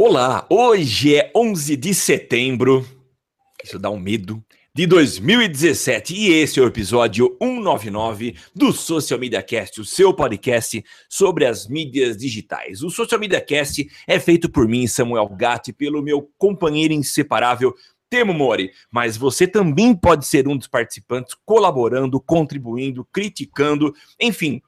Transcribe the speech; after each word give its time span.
Olá, 0.00 0.46
hoje 0.48 1.16
é 1.16 1.32
11 1.34 1.76
de 1.76 1.92
setembro, 1.92 2.86
isso 3.64 3.80
dá 3.80 3.90
um 3.90 3.98
medo, 3.98 4.40
de 4.72 4.86
2017 4.86 6.14
e 6.14 6.30
esse 6.34 6.60
é 6.60 6.62
o 6.62 6.68
episódio 6.68 7.36
199 7.42 8.36
do 8.54 8.72
Social 8.72 9.18
Media 9.18 9.42
Cast, 9.42 9.80
o 9.80 9.84
seu 9.84 10.14
podcast 10.14 10.84
sobre 11.08 11.46
as 11.46 11.66
mídias 11.66 12.16
digitais. 12.16 12.80
O 12.84 12.90
Social 12.90 13.20
Media 13.20 13.40
Cast 13.40 13.90
é 14.06 14.20
feito 14.20 14.48
por 14.48 14.68
mim, 14.68 14.86
Samuel 14.86 15.30
Gatti, 15.30 15.72
pelo 15.72 16.00
meu 16.00 16.30
companheiro 16.38 16.94
inseparável 16.94 17.74
Temo 18.08 18.32
Mori, 18.32 18.70
mas 18.92 19.16
você 19.16 19.48
também 19.48 19.96
pode 19.96 20.26
ser 20.26 20.46
um 20.46 20.56
dos 20.56 20.68
participantes 20.68 21.36
colaborando, 21.44 22.20
contribuindo, 22.20 23.04
criticando, 23.12 23.92
enfim, 24.20 24.62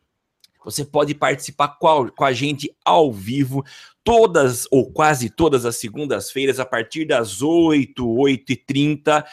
você 0.65 0.85
pode 0.85 1.15
participar 1.15 1.79
com 1.79 2.25
a 2.25 2.33
gente 2.33 2.75
ao 2.85 3.13
vivo 3.13 3.65
todas 4.05 4.67
ou 4.71 4.91
quase 4.91 5.31
todas 5.31 5.65
as 5.65 5.77
segundas-feiras 5.77 6.61
a 6.61 6.67
partir 6.67 7.05
das 7.05 7.43
8, 7.43 8.07
8 8.07 8.53
e 8.53 8.57
30 8.57 9.25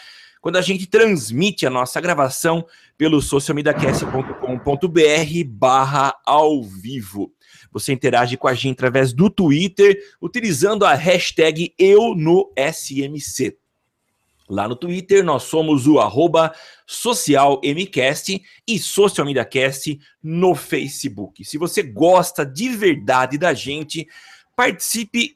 quando 0.41 0.55
a 0.55 0.61
gente 0.61 0.87
transmite 0.87 1.65
a 1.65 1.69
nossa 1.69 1.99
gravação 1.99 2.65
pelo 2.97 3.21
socialmediacast.com.br 3.21 5.43
barra 5.45 6.15
ao 6.25 6.63
vivo. 6.63 7.33
Você 7.71 7.91
interage 7.91 8.37
com 8.37 8.47
a 8.47 8.53
gente 8.53 8.75
através 8.75 9.11
do 9.13 9.29
Twitter, 9.29 9.97
utilizando 10.21 10.85
a 10.85 10.93
hashtag 10.93 11.73
eu 11.77 12.15
no 12.15 12.49
SMC. 12.57 13.57
Lá 14.49 14.67
no 14.67 14.75
Twitter, 14.75 15.23
nós 15.23 15.43
somos 15.43 15.87
o 15.87 15.99
arroba 15.99 16.53
socialmcast 16.85 18.41
e 18.65 18.79
socialmediacast 18.79 19.99
no 20.23 20.55
Facebook. 20.55 21.43
Se 21.43 21.57
você 21.57 21.83
gosta 21.83 22.45
de 22.45 22.69
verdade 22.69 23.37
da 23.37 23.53
gente, 23.53 24.07
participe 24.55 25.35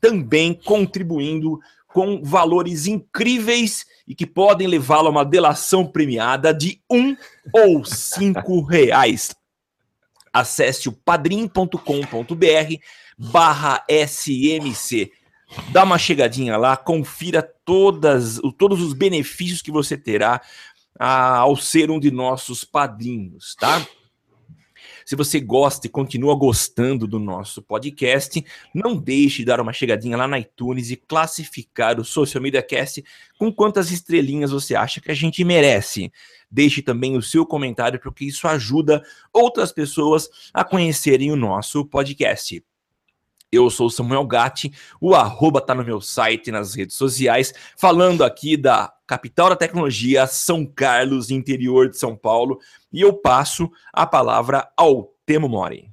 também 0.00 0.54
contribuindo 0.54 1.58
com 1.88 2.22
valores 2.22 2.86
incríveis 2.86 3.86
e 4.06 4.14
que 4.14 4.26
podem 4.26 4.68
levá-lo 4.68 5.08
a 5.08 5.10
uma 5.10 5.24
delação 5.24 5.86
premiada 5.86 6.54
de 6.54 6.80
um 6.90 7.16
ou 7.52 7.84
cinco 7.84 8.62
reais. 8.66 9.34
Acesse 10.32 10.88
o 10.88 10.92
padrim.com.br 10.92 11.78
barra 13.16 13.84
SMC 13.88 15.12
dá 15.70 15.84
uma 15.84 15.98
chegadinha 15.98 16.56
lá, 16.56 16.76
confira 16.76 17.48
todas, 17.64 18.40
todos 18.58 18.80
os 18.80 18.92
benefícios 18.92 19.62
que 19.62 19.70
você 19.70 19.96
terá 19.96 20.40
ao 20.98 21.56
ser 21.56 21.90
um 21.90 21.98
de 21.98 22.10
nossos 22.10 22.64
padrinhos, 22.64 23.54
tá? 23.56 23.84
Se 25.04 25.14
você 25.14 25.38
gosta 25.38 25.86
e 25.86 25.90
continua 25.90 26.34
gostando 26.34 27.06
do 27.06 27.18
nosso 27.18 27.60
podcast, 27.60 28.42
não 28.74 28.96
deixe 28.96 29.38
de 29.38 29.44
dar 29.44 29.60
uma 29.60 29.72
chegadinha 29.72 30.16
lá 30.16 30.26
na 30.26 30.38
iTunes 30.38 30.90
e 30.90 30.96
classificar 30.96 32.00
o 32.00 32.04
Social 32.04 32.42
Media 32.42 32.62
Cast 32.62 33.04
com 33.38 33.52
quantas 33.52 33.90
estrelinhas 33.90 34.50
você 34.50 34.74
acha 34.74 35.02
que 35.02 35.10
a 35.10 35.14
gente 35.14 35.44
merece. 35.44 36.10
Deixe 36.50 36.80
também 36.80 37.18
o 37.18 37.22
seu 37.22 37.44
comentário, 37.44 38.00
porque 38.00 38.24
isso 38.24 38.48
ajuda 38.48 39.02
outras 39.30 39.72
pessoas 39.72 40.28
a 40.54 40.64
conhecerem 40.64 41.30
o 41.30 41.36
nosso 41.36 41.84
podcast. 41.84 42.64
Eu 43.54 43.70
sou 43.70 43.88
Samuel 43.88 44.26
Gatti, 44.26 44.72
o 45.00 45.14
arroba 45.14 45.60
tá 45.60 45.74
no 45.74 45.84
meu 45.84 46.00
site, 46.00 46.50
nas 46.50 46.74
redes 46.74 46.96
sociais, 46.96 47.52
falando 47.76 48.24
aqui 48.24 48.56
da 48.56 48.92
capital 49.06 49.50
da 49.50 49.56
tecnologia, 49.56 50.26
São 50.26 50.66
Carlos, 50.66 51.30
interior 51.30 51.88
de 51.88 51.98
São 51.98 52.16
Paulo, 52.16 52.58
e 52.92 53.00
eu 53.00 53.12
passo 53.12 53.70
a 53.92 54.06
palavra 54.06 54.68
ao 54.76 55.12
Temo 55.26 55.48
Mori. 55.48 55.90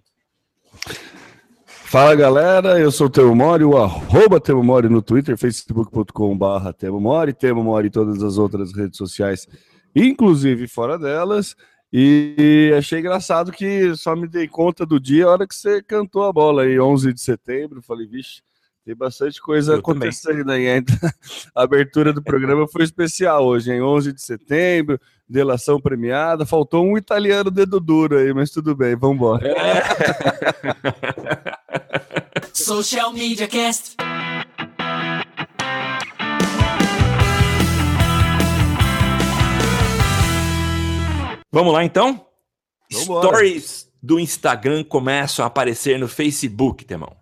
Fala 1.91 2.15
galera, 2.15 2.79
eu 2.79 2.89
sou 2.89 3.07
o 3.07 3.09
Temo 3.09 3.35
Mori, 3.35 3.65
o 3.65 3.77
arroba 3.77 4.39
Temo 4.39 4.63
Mori 4.63 4.87
no 4.87 5.01
Twitter, 5.01 5.37
facebook.com 5.37 6.37
barra 6.37 6.71
Temo 6.71 7.01
Mori, 7.01 7.33
Temo 7.33 7.61
Mori 7.61 7.87
em 7.87 7.91
todas 7.91 8.23
as 8.23 8.37
outras 8.37 8.73
redes 8.73 8.97
sociais, 8.97 9.45
inclusive 9.93 10.69
fora 10.69 10.97
delas. 10.97 11.53
E 11.93 12.73
achei 12.77 12.99
engraçado 12.99 13.51
que 13.51 13.93
só 13.95 14.15
me 14.15 14.27
dei 14.27 14.47
conta 14.47 14.85
do 14.85 14.99
dia 14.99 15.25
a 15.25 15.31
hora 15.31 15.47
que 15.47 15.53
você 15.53 15.81
cantou 15.83 16.23
a 16.23 16.31
bola 16.31 16.63
aí, 16.63 16.79
11 16.79 17.11
de 17.13 17.19
setembro. 17.19 17.81
Falei, 17.81 18.07
vixe, 18.07 18.41
tem 18.85 18.95
bastante 18.95 19.41
coisa 19.41 19.73
Eu 19.73 19.79
acontecendo 19.79 20.45
também. 20.45 20.69
aí. 20.69 20.83
A 21.53 21.63
abertura 21.63 22.13
do 22.13 22.23
programa 22.23 22.67
foi 22.67 22.83
especial 22.83 23.45
hoje, 23.45 23.71
em 23.71 23.81
11 23.81 24.13
de 24.13 24.21
setembro, 24.21 24.99
delação 25.27 25.81
premiada. 25.81 26.45
Faltou 26.45 26.85
um 26.85 26.97
italiano 26.97 27.51
dedo 27.51 27.79
duro 27.79 28.17
aí, 28.17 28.33
mas 28.33 28.49
tudo 28.51 28.75
bem, 28.75 28.95
vamos 28.95 29.17
embora. 29.17 29.47
É. 29.47 29.83
Social 32.53 33.11
Media 33.11 33.47
Cast. 33.47 33.95
Vamos 41.51 41.73
lá 41.73 41.83
então? 41.83 42.25
Vambora. 42.91 43.27
Stories 43.27 43.91
do 44.01 44.19
Instagram 44.19 44.83
começam 44.83 45.43
a 45.43 45.47
aparecer 45.47 45.99
no 45.99 46.07
Facebook, 46.07 46.85
Temão. 46.85 47.15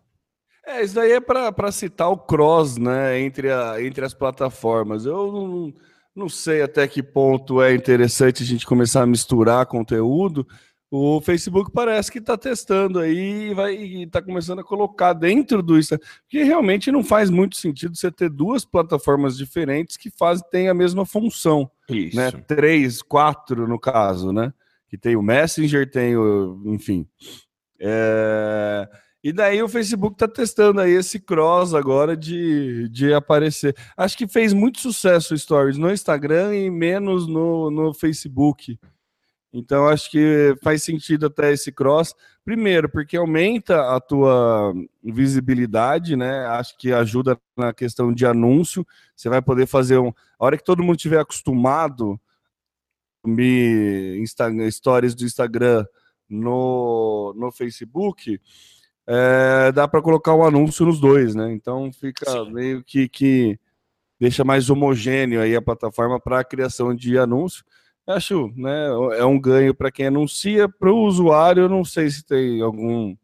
É, 0.65 0.83
isso 0.83 0.93
daí 0.93 1.13
é 1.13 1.19
para 1.19 1.71
citar 1.71 2.11
o 2.11 2.17
cross, 2.17 2.77
né, 2.77 3.19
entre, 3.19 3.51
a, 3.51 3.83
entre 3.83 4.05
as 4.05 4.13
plataformas. 4.13 5.03
Eu 5.03 5.31
não, 5.31 5.73
não 6.15 6.29
sei 6.29 6.61
até 6.61 6.87
que 6.87 7.01
ponto 7.01 7.59
é 7.59 7.73
interessante 7.73 8.43
a 8.43 8.45
gente 8.45 8.67
começar 8.67 9.01
a 9.01 9.07
misturar 9.07 9.65
conteúdo. 9.65 10.47
O 10.91 11.21
Facebook 11.21 11.71
parece 11.71 12.11
que 12.11 12.19
está 12.19 12.37
testando 12.37 12.99
aí 12.99 13.49
e 13.49 13.53
vai 13.53 13.75
está 13.75 14.21
começando 14.21 14.59
a 14.59 14.63
colocar 14.63 15.13
dentro 15.13 15.61
do 15.61 15.77
Instagram, 15.77 16.05
porque 16.21 16.43
realmente 16.43 16.91
não 16.91 17.03
faz 17.03 17.29
muito 17.29 17.57
sentido 17.57 17.95
você 17.95 18.11
ter 18.11 18.29
duas 18.29 18.65
plataformas 18.65 19.37
diferentes 19.37 19.97
que 19.97 20.09
fazem 20.09 20.47
tem 20.49 20.67
a 20.67 20.73
mesma 20.73 21.05
função. 21.05 21.69
Isso. 21.95 22.15
Né? 22.15 22.31
Três, 22.31 23.01
quatro 23.01 23.67
no 23.67 23.79
caso, 23.79 24.31
né? 24.31 24.53
Que 24.87 24.97
tem 24.97 25.15
o 25.15 25.21
Messenger, 25.21 25.89
tem 25.89 26.17
o. 26.17 26.61
Enfim. 26.65 27.07
É... 27.79 28.87
E 29.21 29.33
daí 29.33 29.61
o 29.61 29.67
Facebook 29.67 30.15
está 30.15 30.27
testando 30.27 30.79
aí 30.79 30.91
esse 30.91 31.19
cross 31.19 31.73
agora 31.73 32.15
de, 32.15 32.87
de 32.89 33.13
aparecer. 33.13 33.75
Acho 33.97 34.17
que 34.17 34.27
fez 34.27 34.53
muito 34.53 34.79
sucesso 34.79 35.33
o 35.33 35.37
Stories 35.37 35.77
no 35.77 35.91
Instagram 35.91 36.55
e 36.55 36.71
menos 36.71 37.27
no, 37.27 37.69
no 37.69 37.93
Facebook. 37.93 38.79
Então 39.51 39.87
acho 39.87 40.11
que 40.11 40.55
faz 40.61 40.83
sentido 40.83 41.25
até 41.25 41.51
esse 41.51 41.71
cross. 41.71 42.13
Primeiro, 42.45 42.87
porque 42.87 43.17
aumenta 43.17 43.95
a 43.95 43.99
tua 43.99 44.73
visibilidade, 45.03 46.15
né? 46.15 46.45
Acho 46.47 46.77
que 46.77 46.93
ajuda 46.93 47.39
na 47.57 47.73
questão 47.73 48.13
de 48.13 48.25
anúncio. 48.25 48.85
Você 49.15 49.27
vai 49.27 49.41
poder 49.41 49.65
fazer 49.65 49.97
um. 49.97 50.13
A 50.39 50.45
hora 50.45 50.57
que 50.57 50.63
todo 50.63 50.83
mundo 50.83 50.97
tiver 50.97 51.19
acostumado 51.19 52.19
me 53.25 54.17
Instagram, 54.19 54.69
stories 54.71 55.15
do 55.15 55.25
Instagram 55.25 55.85
no, 56.29 57.33
no 57.35 57.51
Facebook, 57.51 58.39
é, 59.07 59.71
dá 59.71 59.87
para 59.87 60.01
colocar 60.01 60.35
um 60.35 60.43
anúncio 60.43 60.85
nos 60.85 60.99
dois, 60.99 61.33
né? 61.35 61.51
Então 61.51 61.91
fica 61.91 62.29
Sim. 62.29 62.51
meio 62.51 62.83
que, 62.83 63.09
que 63.09 63.59
deixa 64.19 64.43
mais 64.43 64.69
homogêneo 64.69 65.41
aí 65.41 65.55
a 65.55 65.61
plataforma 65.61 66.19
para 66.19 66.39
a 66.39 66.43
criação 66.43 66.93
de 66.93 67.17
anúncio. 67.17 67.65
Acho, 68.09 68.51
né? 68.55 68.87
É 69.19 69.23
um 69.23 69.39
ganho 69.39 69.75
para 69.75 69.91
quem 69.91 70.07
anuncia, 70.07 70.67
para 70.67 70.91
o 70.91 71.05
usuário, 71.05 71.63
eu 71.63 71.69
não 71.69 71.85
sei 71.85 72.09
se 72.09 72.25
tem 72.25 72.59
algum, 72.59 73.15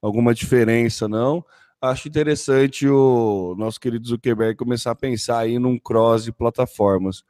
alguma 0.00 0.32
diferença, 0.32 1.08
não. 1.08 1.44
Acho 1.80 2.06
interessante 2.06 2.86
o 2.88 3.56
nosso 3.58 3.80
querido 3.80 4.06
Zuckerberg 4.06 4.56
começar 4.56 4.92
a 4.92 4.94
pensar 4.94 5.40
aí 5.40 5.58
num 5.58 5.76
cross 5.76 6.22
de 6.22 6.32
plataformas. 6.32 7.24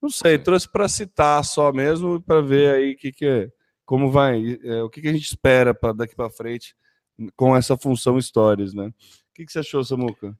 Não 0.00 0.08
sei, 0.08 0.38
trouxe 0.38 0.66
para 0.66 0.88
citar 0.88 1.44
só 1.44 1.70
mesmo, 1.70 2.22
para 2.22 2.40
ver 2.40 2.74
aí 2.74 2.94
que 2.96 3.12
que 3.12 3.26
é, 3.26 3.50
como 3.84 4.10
vai, 4.10 4.58
é, 4.64 4.82
o 4.82 4.88
que, 4.88 5.02
que 5.02 5.08
a 5.08 5.12
gente 5.12 5.26
espera 5.26 5.74
para 5.74 5.92
daqui 5.92 6.16
para 6.16 6.30
frente 6.30 6.74
com 7.36 7.54
essa 7.54 7.76
função 7.76 8.18
stories, 8.18 8.72
né? 8.72 8.86
O 8.86 8.94
que, 9.34 9.44
que 9.44 9.52
você 9.52 9.58
achou, 9.58 9.84
Samuca? 9.84 10.34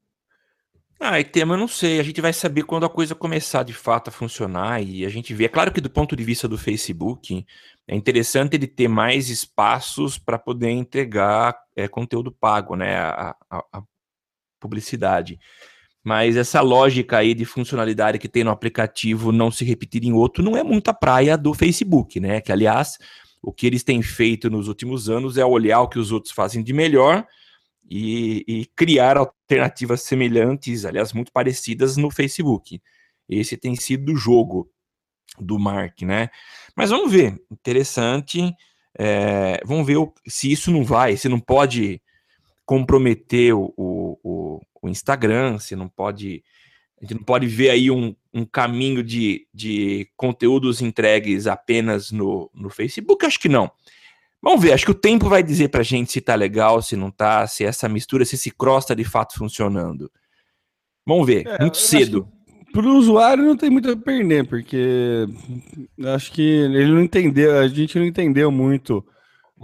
Ah, 1.00 1.20
e 1.20 1.24
tema, 1.24 1.54
eu 1.54 1.58
não 1.58 1.68
sei. 1.68 2.00
A 2.00 2.02
gente 2.02 2.20
vai 2.20 2.32
saber 2.32 2.64
quando 2.64 2.84
a 2.84 2.88
coisa 2.88 3.14
começar 3.14 3.62
de 3.62 3.72
fato 3.72 4.08
a 4.08 4.10
funcionar 4.10 4.82
e 4.82 5.04
a 5.06 5.08
gente 5.08 5.32
vê. 5.32 5.44
É 5.44 5.48
claro 5.48 5.72
que 5.72 5.80
do 5.80 5.88
ponto 5.88 6.16
de 6.16 6.24
vista 6.24 6.48
do 6.48 6.58
Facebook, 6.58 7.46
é 7.86 7.94
interessante 7.94 8.54
ele 8.54 8.66
ter 8.66 8.88
mais 8.88 9.30
espaços 9.30 10.18
para 10.18 10.38
poder 10.38 10.70
entregar 10.70 11.56
é, 11.76 11.86
conteúdo 11.86 12.32
pago, 12.32 12.74
né? 12.74 12.96
A, 12.98 13.36
a, 13.48 13.64
a, 13.72 13.82
publicidade. 14.60 15.38
Mas 16.02 16.36
essa 16.36 16.60
lógica 16.60 17.18
aí 17.18 17.32
de 17.32 17.44
funcionalidade 17.44 18.18
que 18.18 18.28
tem 18.28 18.42
no 18.42 18.50
aplicativo 18.50 19.30
não 19.30 19.50
se 19.52 19.64
repetir 19.64 20.04
em 20.04 20.12
outro 20.12 20.42
não 20.42 20.56
é 20.56 20.64
muita 20.64 20.92
praia 20.92 21.38
do 21.38 21.54
Facebook, 21.54 22.18
né? 22.18 22.40
Que 22.40 22.50
aliás, 22.50 22.98
o 23.40 23.52
que 23.52 23.66
eles 23.66 23.84
têm 23.84 24.02
feito 24.02 24.50
nos 24.50 24.66
últimos 24.66 25.08
anos 25.08 25.38
é 25.38 25.44
olhar 25.44 25.80
o 25.80 25.88
que 25.88 25.98
os 25.98 26.10
outros 26.10 26.32
fazem 26.32 26.62
de 26.62 26.72
melhor 26.72 27.24
e, 27.88 28.44
e, 28.46 28.66
criar 28.76 29.16
alternativas 29.48 30.02
semelhantes, 30.02 30.84
aliás, 30.84 31.14
muito 31.14 31.32
parecidas 31.32 31.96
no 31.96 32.10
Facebook. 32.10 32.80
Esse 33.26 33.56
tem 33.56 33.74
sido 33.74 34.12
o 34.12 34.16
jogo 34.16 34.70
do 35.40 35.58
Mark, 35.58 36.02
né? 36.02 36.28
Mas 36.76 36.90
vamos 36.90 37.10
ver, 37.10 37.40
interessante. 37.50 38.54
É, 38.98 39.60
vamos 39.64 39.86
ver 39.86 39.96
o, 39.96 40.12
se 40.26 40.52
isso 40.52 40.70
não 40.70 40.84
vai, 40.84 41.16
se 41.16 41.28
não 41.28 41.40
pode 41.40 42.00
comprometer 42.66 43.54
o, 43.54 43.72
o, 43.76 44.60
o, 44.82 44.88
Instagram, 44.88 45.58
você 45.58 45.74
não 45.74 45.88
pode. 45.88 46.44
A 47.00 47.04
gente 47.04 47.14
não 47.14 47.22
pode 47.22 47.46
ver 47.46 47.70
aí 47.70 47.90
um, 47.90 48.14
um 48.34 48.44
caminho 48.44 49.02
de, 49.02 49.46
de 49.54 50.10
conteúdos 50.16 50.82
entregues 50.82 51.46
apenas 51.46 52.10
no, 52.10 52.50
no 52.52 52.68
Facebook? 52.68 53.24
Acho 53.24 53.38
que 53.38 53.48
não. 53.48 53.70
Vamos 54.42 54.62
ver, 54.62 54.72
acho 54.72 54.84
que 54.84 54.92
o 54.92 54.94
tempo 54.94 55.28
vai 55.28 55.42
dizer 55.42 55.68
pra 55.68 55.82
gente 55.82 56.12
se 56.12 56.20
tá 56.20 56.34
legal, 56.34 56.80
se 56.80 56.94
não 56.94 57.10
tá, 57.10 57.46
se 57.46 57.64
essa 57.64 57.88
mistura, 57.88 58.24
se 58.24 58.36
esse 58.36 58.50
cross 58.50 58.86
tá 58.86 58.94
de 58.94 59.04
fato 59.04 59.34
funcionando. 59.36 60.10
Vamos 61.04 61.26
ver, 61.26 61.46
é, 61.46 61.58
muito 61.60 61.78
cedo. 61.78 62.28
Para 62.72 62.86
o 62.86 62.96
usuário 62.96 63.44
não 63.44 63.56
tem 63.56 63.70
muito 63.70 63.90
a 63.90 63.96
perder, 63.96 64.46
porque 64.46 65.26
acho 66.14 66.30
que 66.32 66.42
ele 66.42 66.92
não 66.92 67.02
entendeu, 67.02 67.58
a 67.58 67.66
gente 67.66 67.98
não 67.98 68.06
entendeu 68.06 68.52
muito 68.52 69.04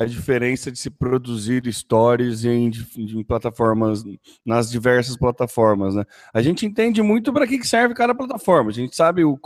a 0.01 0.05
diferença 0.07 0.73
de 0.73 0.79
se 0.79 0.91
produzir 0.91 1.63
stories 1.73 2.45
em, 2.45 2.71
em, 2.97 3.23
plataformas, 3.23 4.03
nas 4.45 4.71
diversas 4.71 5.17
plataformas, 5.17 5.95
né? 5.95 6.05
A 6.33 6.43
gente 6.43 6.67
entende 6.67 7.01
muito 7.01 7.33
para 7.33 7.47
que 7.47 7.63
serve 7.65 7.95
cada 7.95 8.15
plataforma. 8.15 8.71
A 8.71 8.75
gente 8.75 8.97
sabe 8.97 9.25
o, 9.25 9.39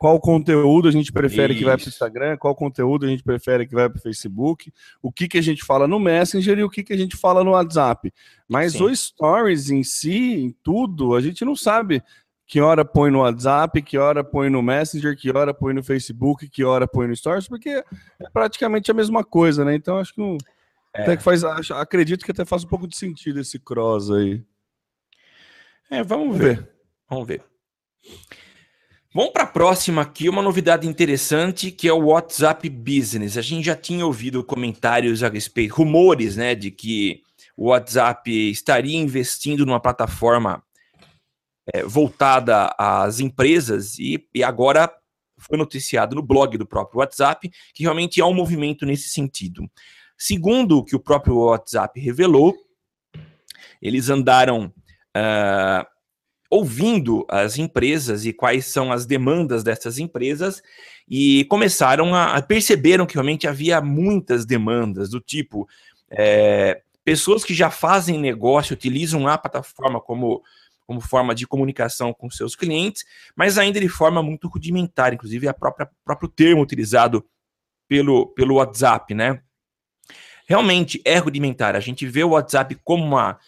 qual 0.00 0.18
conteúdo 0.18 0.88
a 0.88 0.90
gente 0.90 1.12
prefere 1.12 1.52
Isso. 1.52 1.58
que 1.58 1.64
vai 1.66 1.76
para 1.76 1.84
o 1.84 1.88
Instagram, 1.90 2.36
qual 2.38 2.54
conteúdo 2.54 3.04
a 3.04 3.08
gente 3.10 3.22
prefere 3.22 3.66
que 3.66 3.74
vai 3.74 3.86
para 3.86 3.98
o 3.98 4.00
Facebook, 4.00 4.72
o 5.02 5.12
que, 5.12 5.28
que 5.28 5.36
a 5.36 5.42
gente 5.42 5.62
fala 5.62 5.86
no 5.86 6.00
Messenger 6.00 6.58
e 6.58 6.64
o 6.64 6.70
que, 6.70 6.82
que 6.82 6.94
a 6.94 6.96
gente 6.96 7.18
fala 7.18 7.44
no 7.44 7.50
WhatsApp. 7.50 8.10
Mas 8.48 8.72
Sim. 8.72 8.84
o 8.84 8.96
Stories 8.96 9.68
em 9.68 9.82
si, 9.82 10.36
em 10.36 10.56
tudo, 10.62 11.14
a 11.14 11.20
gente 11.20 11.44
não 11.44 11.54
sabe 11.54 12.02
que 12.46 12.62
hora 12.62 12.82
põe 12.82 13.10
no 13.10 13.18
WhatsApp, 13.18 13.82
que 13.82 13.98
hora 13.98 14.24
põe 14.24 14.48
no 14.48 14.62
Messenger, 14.62 15.14
que 15.14 15.30
hora 15.30 15.52
põe 15.52 15.74
no 15.74 15.82
Facebook, 15.82 16.48
que 16.48 16.64
hora 16.64 16.88
põe 16.88 17.06
no 17.06 17.14
Stories, 17.14 17.46
porque 17.46 17.68
é 17.68 17.84
praticamente 18.32 18.90
a 18.90 18.94
mesma 18.94 19.22
coisa, 19.22 19.66
né? 19.66 19.74
Então 19.74 19.98
acho 19.98 20.14
que 20.14 20.20
não. 20.22 20.38
É. 20.96 21.02
Até 21.02 21.18
que 21.18 21.22
faz, 21.22 21.44
acho, 21.44 21.74
acredito 21.74 22.24
que 22.24 22.30
até 22.30 22.46
faz 22.46 22.64
um 22.64 22.68
pouco 22.68 22.88
de 22.88 22.96
sentido 22.96 23.38
esse 23.38 23.58
cross 23.58 24.10
aí. 24.10 24.42
É, 25.90 26.02
vamos 26.02 26.38
ver. 26.38 26.66
Vamos 27.06 27.26
ver. 27.28 27.44
Vamos 29.12 29.32
para 29.32 29.42
a 29.42 29.46
próxima 29.46 30.02
aqui, 30.02 30.28
uma 30.28 30.40
novidade 30.40 30.86
interessante 30.86 31.72
que 31.72 31.88
é 31.88 31.92
o 31.92 32.06
WhatsApp 32.06 32.70
Business. 32.70 33.36
A 33.36 33.42
gente 33.42 33.64
já 33.64 33.74
tinha 33.74 34.06
ouvido 34.06 34.44
comentários 34.44 35.24
a 35.24 35.28
respeito, 35.28 35.74
rumores, 35.74 36.36
né, 36.36 36.54
de 36.54 36.70
que 36.70 37.24
o 37.56 37.70
WhatsApp 37.70 38.30
estaria 38.30 38.96
investindo 38.96 39.66
numa 39.66 39.80
plataforma 39.80 40.62
é, 41.74 41.82
voltada 41.82 42.72
às 42.78 43.18
empresas 43.18 43.98
e, 43.98 44.24
e 44.32 44.44
agora 44.44 44.88
foi 45.38 45.58
noticiado 45.58 46.14
no 46.14 46.22
blog 46.22 46.56
do 46.56 46.64
próprio 46.64 47.00
WhatsApp 47.00 47.50
que 47.74 47.82
realmente 47.82 48.20
há 48.20 48.26
um 48.26 48.34
movimento 48.34 48.86
nesse 48.86 49.08
sentido. 49.08 49.68
Segundo 50.16 50.78
o 50.78 50.84
que 50.84 50.94
o 50.94 51.00
próprio 51.00 51.36
WhatsApp 51.36 51.98
revelou, 51.98 52.56
eles 53.82 54.08
andaram 54.08 54.72
uh, 55.16 55.99
ouvindo 56.50 57.24
as 57.28 57.58
empresas 57.58 58.26
e 58.26 58.32
quais 58.32 58.66
são 58.66 58.90
as 58.90 59.06
demandas 59.06 59.62
dessas 59.62 59.98
empresas 59.98 60.60
e 61.08 61.44
começaram 61.44 62.14
a, 62.14 62.42
perceberam 62.42 63.06
que 63.06 63.14
realmente 63.14 63.46
havia 63.46 63.80
muitas 63.80 64.44
demandas 64.44 65.08
do 65.08 65.20
tipo 65.20 65.68
é, 66.10 66.82
pessoas 67.04 67.44
que 67.44 67.54
já 67.54 67.70
fazem 67.70 68.18
negócio 68.18 68.74
utilizam 68.74 69.28
a 69.28 69.38
plataforma 69.38 70.00
como 70.00 70.42
como 70.86 71.00
forma 71.00 71.36
de 71.36 71.46
comunicação 71.46 72.12
com 72.12 72.28
seus 72.28 72.56
clientes, 72.56 73.04
mas 73.36 73.56
ainda 73.58 73.78
de 73.78 73.88
forma 73.88 74.24
muito 74.24 74.48
rudimentar, 74.48 75.14
inclusive 75.14 75.46
a 75.46 75.54
própria 75.54 75.88
próprio 76.04 76.28
termo 76.28 76.60
utilizado 76.60 77.24
pelo, 77.86 78.26
pelo 78.34 78.56
WhatsApp, 78.56 79.14
né? 79.14 79.40
Realmente 80.48 81.00
é 81.04 81.16
rudimentar. 81.18 81.76
A 81.76 81.80
gente 81.80 82.06
vê 82.06 82.24
o 82.24 82.30
WhatsApp 82.30 82.76
como 82.82 83.04
uma, 83.04 83.38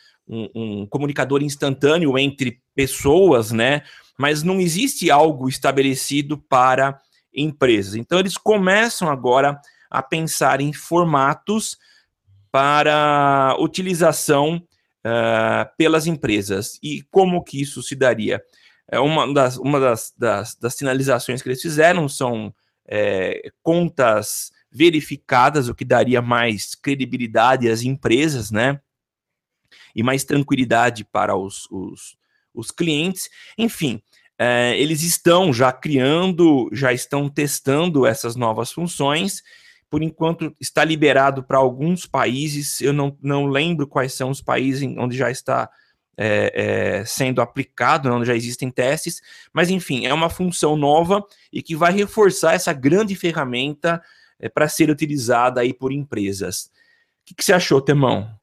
um, 0.55 0.87
comunicador 0.87 1.43
instantâneo 1.43 2.19
entre 2.19 2.61
pessoas, 2.75 3.53
né? 3.53 3.83
Mas 4.19 4.43
não 4.43 4.61
existe 4.61 5.11
algo 5.11 5.49
estabelecido 5.49 6.39
para 6.39 6.99
empresas. 7.35 7.97
Então 7.97 8.19
eles 8.19 8.37
começam 8.37 9.09
agora 9.09 9.61
a 9.91 10.03
pensar 10.03 10.61
em 10.61 10.73
formatos 10.73 11.77
para 12.51 13.57
utilização 13.59 14.57
uh, 14.57 15.77
pelas 15.77 16.07
empresas. 16.07 16.79
E 16.83 17.03
como 17.11 17.43
que 17.43 17.61
isso 17.61 17.83
se 17.83 17.95
daria? 17.95 18.43
É 18.91 19.01
uma 19.01 19.33
das, 19.33 19.57
uma 19.57 19.81
das, 19.81 20.13
das, 20.17 20.55
das 20.55 20.75
sinalizações 20.75 21.41
que 21.41 21.49
eles 21.49 21.63
fizeram 21.63 22.09
são 22.09 22.55
é, 22.87 23.51
contas 23.63 24.51
verificadas, 24.71 25.69
o 25.69 25.75
que 25.75 25.85
daria 25.85 26.21
mais 26.21 26.75
credibilidade 26.75 27.69
às 27.69 27.83
empresas, 27.83 28.51
né? 28.51 28.81
E 29.95 30.03
mais 30.03 30.25
tranquilidade 30.25 31.05
para 31.05 31.37
os, 31.37 31.69
os, 31.71 32.17
os 32.55 32.71
clientes. 32.71 33.29
Enfim, 33.59 34.03
é, 34.39 34.77
eles 34.79 35.03
estão 35.03 35.53
já 35.53 35.73
criando, 35.73 36.69
já 36.73 36.93
estão 36.93 37.29
testando 37.29 38.07
essas 38.07 38.37
novas 38.37 38.73
funções 38.73 39.43
por 39.93 40.03
enquanto 40.03 40.57
está 40.59 40.83
liberado 40.83 41.43
para 41.43 41.59
alguns 41.59 42.07
países, 42.07 42.81
eu 42.81 42.95
não, 42.95 43.15
não 43.21 43.45
lembro 43.45 43.87
quais 43.87 44.15
são 44.15 44.31
os 44.31 44.41
países 44.41 44.83
onde 44.97 45.15
já 45.15 45.31
está 45.31 45.69
é, 46.17 47.01
é, 47.01 47.05
sendo 47.05 47.43
aplicado, 47.43 48.11
onde 48.11 48.25
já 48.25 48.35
existem 48.35 48.71
testes, 48.71 49.21
mas 49.53 49.69
enfim, 49.69 50.07
é 50.07 50.15
uma 50.15 50.31
função 50.31 50.79
nova 50.79 51.23
e 51.53 51.63
que 51.63 51.77
vai 51.77 51.93
reforçar 51.93 52.55
essa 52.55 52.73
grande 52.73 53.15
ferramenta 53.15 54.03
é, 54.41 54.49
para 54.49 54.67
ser 54.67 54.89
utilizada 54.89 55.61
aí 55.61 55.75
por 55.75 55.93
empresas. 55.93 56.71
O 57.21 57.27
que, 57.27 57.35
que 57.35 57.45
você 57.45 57.53
achou, 57.53 57.79
Temão? 57.79 58.35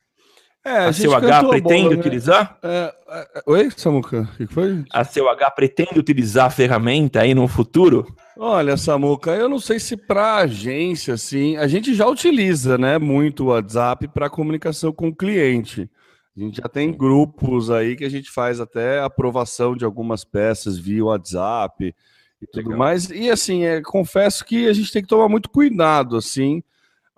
É, 0.66 0.72
a, 0.72 0.90
a 0.90 0.94
CUH 0.94 1.50
pretende 1.50 1.84
bola, 1.84 1.96
né? 1.96 2.00
utilizar? 2.00 2.58
É, 2.62 2.94
é, 3.08 3.42
oi, 3.46 3.70
Samuca, 3.76 4.22
o 4.22 4.38
que 4.38 4.46
foi? 4.46 4.84
A 4.92 5.06
CUH 5.06 5.52
pretende 5.56 6.00
utilizar 6.00 6.48
a 6.48 6.50
ferramenta 6.50 7.22
aí 7.22 7.34
no 7.34 7.48
futuro? 7.48 8.06
Olha, 8.38 8.76
Samuca, 8.76 9.32
eu 9.32 9.48
não 9.48 9.60
sei 9.60 9.80
se 9.80 9.96
para 9.96 10.38
agência, 10.38 11.14
assim, 11.14 11.58
a 11.58 11.68
gente 11.68 11.94
já 11.94 12.08
utiliza, 12.08 12.78
né, 12.78 12.98
muito 12.98 13.46
o 13.46 13.48
WhatsApp 13.48 14.08
para 14.10 14.30
comunicação 14.30 14.92
com 14.92 15.08
o 15.08 15.16
cliente. 15.16 15.90
A 16.36 16.40
gente 16.40 16.58
já 16.58 16.70
tem 16.70 16.92
grupos 16.92 17.70
aí 17.70 17.96
que 17.96 18.06
a 18.06 18.10
gente 18.10 18.30
faz 18.30 18.62
até 18.62 19.00
aprovação 19.00 19.76
de 19.76 19.84
algumas 19.84 20.24
peças 20.24 20.78
via 20.78 21.04
WhatsApp 21.04 21.94
e 22.42 22.48
tudo 22.48 22.70
Legal. 22.70 22.80
mais. 22.80 23.10
E 23.10 23.30
assim, 23.30 23.66
é, 23.66 23.82
confesso 23.82 24.46
que 24.46 24.68
a 24.68 24.74
gente 24.74 24.92
tem 24.92 25.02
que 25.02 25.08
tomar 25.08 25.28
muito 25.28 25.50
cuidado, 25.50 26.16
assim, 26.16 26.64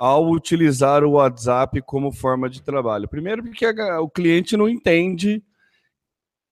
ao 0.01 0.31
utilizar 0.31 1.03
o 1.03 1.11
WhatsApp 1.11 1.79
como 1.83 2.11
forma 2.11 2.49
de 2.49 2.59
trabalho. 2.59 3.07
Primeiro, 3.07 3.43
porque 3.43 3.63
a, 3.63 4.01
o 4.01 4.09
cliente 4.09 4.57
não 4.57 4.67
entende 4.67 5.43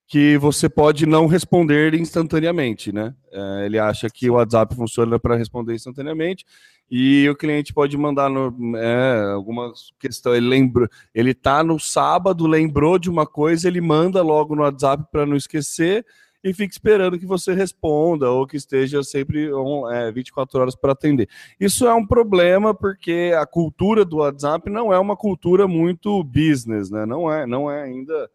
que 0.07 0.37
você 0.37 0.69
pode 0.69 1.07
não 1.07 1.25
responder 1.25 1.95
instantaneamente, 1.95 2.91
né? 2.91 3.15
É, 3.31 3.65
ele 3.65 3.79
acha 3.79 4.07
que 4.07 4.29
o 4.29 4.35
WhatsApp 4.35 4.75
funciona 4.75 5.18
para 5.18 5.35
responder 5.35 5.73
instantaneamente 5.73 6.45
e 6.91 7.27
o 7.27 7.35
cliente 7.35 7.73
pode 7.73 7.97
mandar 7.97 8.29
no, 8.29 8.77
é, 8.77 9.31
alguma 9.33 9.73
questão. 9.99 10.35
Ele 10.35 10.47
lembra, 10.47 10.87
ele 11.11 11.33
tá 11.33 11.63
no 11.63 11.79
sábado, 11.79 12.45
lembrou 12.45 12.99
de 12.99 13.09
uma 13.09 13.25
coisa, 13.25 13.68
ele 13.68 13.81
manda 13.81 14.21
logo 14.21 14.56
no 14.56 14.61
WhatsApp 14.61 15.06
para 15.11 15.25
não 15.25 15.35
esquecer 15.35 16.06
e 16.43 16.53
fica 16.53 16.71
esperando 16.71 17.19
que 17.19 17.25
você 17.25 17.53
responda 17.53 18.29
ou 18.31 18.47
que 18.47 18.55
esteja 18.55 19.03
sempre 19.03 19.53
on, 19.53 19.89
é, 19.91 20.11
24 20.11 20.59
horas 20.59 20.75
para 20.75 20.93
atender. 20.93 21.29
Isso 21.59 21.87
é 21.87 21.93
um 21.93 22.05
problema 22.05 22.73
porque 22.73 23.33
a 23.37 23.45
cultura 23.45 24.05
do 24.05 24.17
WhatsApp 24.17 24.69
não 24.69 24.93
é 24.93 24.99
uma 24.99 25.17
cultura 25.17 25.67
muito 25.67 26.23
business, 26.23 26.89
né? 26.89 27.05
Não 27.05 27.31
é, 27.31 27.45
não 27.45 27.69
é 27.69 27.83
ainda. 27.83 28.29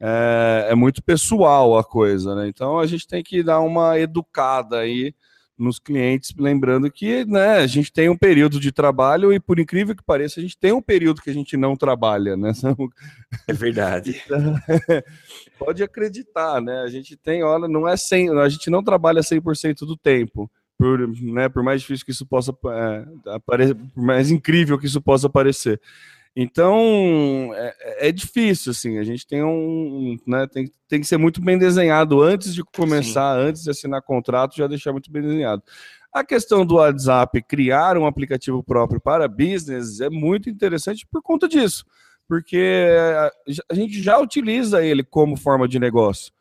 É, 0.00 0.68
é 0.70 0.74
muito 0.74 1.02
pessoal 1.02 1.76
a 1.76 1.82
coisa, 1.82 2.34
né? 2.34 2.48
Então 2.48 2.78
a 2.78 2.86
gente 2.86 3.06
tem 3.06 3.22
que 3.22 3.42
dar 3.42 3.60
uma 3.60 3.98
educada 3.98 4.78
aí 4.78 5.14
nos 5.58 5.78
clientes, 5.78 6.32
lembrando 6.38 6.90
que 6.90 7.24
né, 7.24 7.56
a 7.56 7.66
gente 7.66 7.92
tem 7.92 8.08
um 8.08 8.16
período 8.16 8.60
de 8.60 8.70
trabalho 8.70 9.32
e, 9.32 9.40
por 9.40 9.58
incrível 9.58 9.94
que 9.94 10.02
pareça, 10.02 10.38
a 10.38 10.42
gente 10.42 10.56
tem 10.56 10.72
um 10.72 10.80
período 10.80 11.20
que 11.20 11.30
a 11.30 11.34
gente 11.34 11.56
não 11.56 11.76
trabalha, 11.76 12.36
né? 12.36 12.52
É 13.46 13.52
verdade. 13.52 14.22
Pode 15.58 15.82
acreditar, 15.82 16.62
né? 16.62 16.80
A 16.80 16.88
gente 16.88 17.16
tem, 17.16 17.42
olha, 17.42 17.68
não 17.68 17.86
é 17.86 17.96
100, 17.96 18.38
a 18.38 18.48
gente 18.48 18.70
não 18.70 18.82
trabalha 18.82 19.20
100% 19.20 19.80
do 19.80 19.96
tempo. 19.96 20.50
Por, 20.78 21.08
né, 21.20 21.48
por 21.48 21.62
mais 21.64 21.80
difícil 21.80 22.06
que 22.06 22.12
isso 22.12 22.24
possa 22.24 22.56
é, 22.66 23.32
aparecer, 23.34 23.74
por 23.74 24.02
mais 24.02 24.30
incrível 24.30 24.78
que 24.78 24.86
isso 24.86 25.02
possa 25.02 25.28
parecer. 25.28 25.80
Então, 26.40 27.50
é, 27.52 28.08
é, 28.08 28.12
difícil, 28.12 28.70
assim, 28.70 28.96
a 28.98 29.02
gente 29.02 29.26
tem 29.26 29.42
um, 29.42 30.16
né, 30.24 30.46
tem, 30.46 30.70
tem 30.86 31.00
que 31.00 31.06
ser 31.08 31.16
muito 31.16 31.40
bem 31.40 31.58
desenhado 31.58 32.22
antes 32.22 32.54
de 32.54 32.62
começar, 32.62 33.34
Sim. 33.34 33.48
antes 33.48 33.64
de 33.64 33.70
assinar 33.70 34.02
contrato, 34.02 34.56
já 34.56 34.68
deixar 34.68 34.92
muito 34.92 35.10
bem 35.10 35.20
desenhado. 35.20 35.64
A 36.12 36.22
questão 36.22 36.64
do 36.64 36.76
WhatsApp 36.76 37.42
criar 37.42 37.98
um 37.98 38.06
aplicativo 38.06 38.62
próprio 38.62 39.00
para 39.00 39.26
business 39.26 40.00
é 40.00 40.08
muito 40.08 40.48
interessante 40.48 41.04
por 41.10 41.20
conta 41.22 41.48
disso, 41.48 41.84
porque 42.28 42.88
a 43.68 43.74
gente 43.74 44.00
já 44.00 44.16
utiliza 44.20 44.80
ele 44.80 45.02
como 45.02 45.36
forma 45.36 45.66
de 45.66 45.80
negócio. 45.80 46.32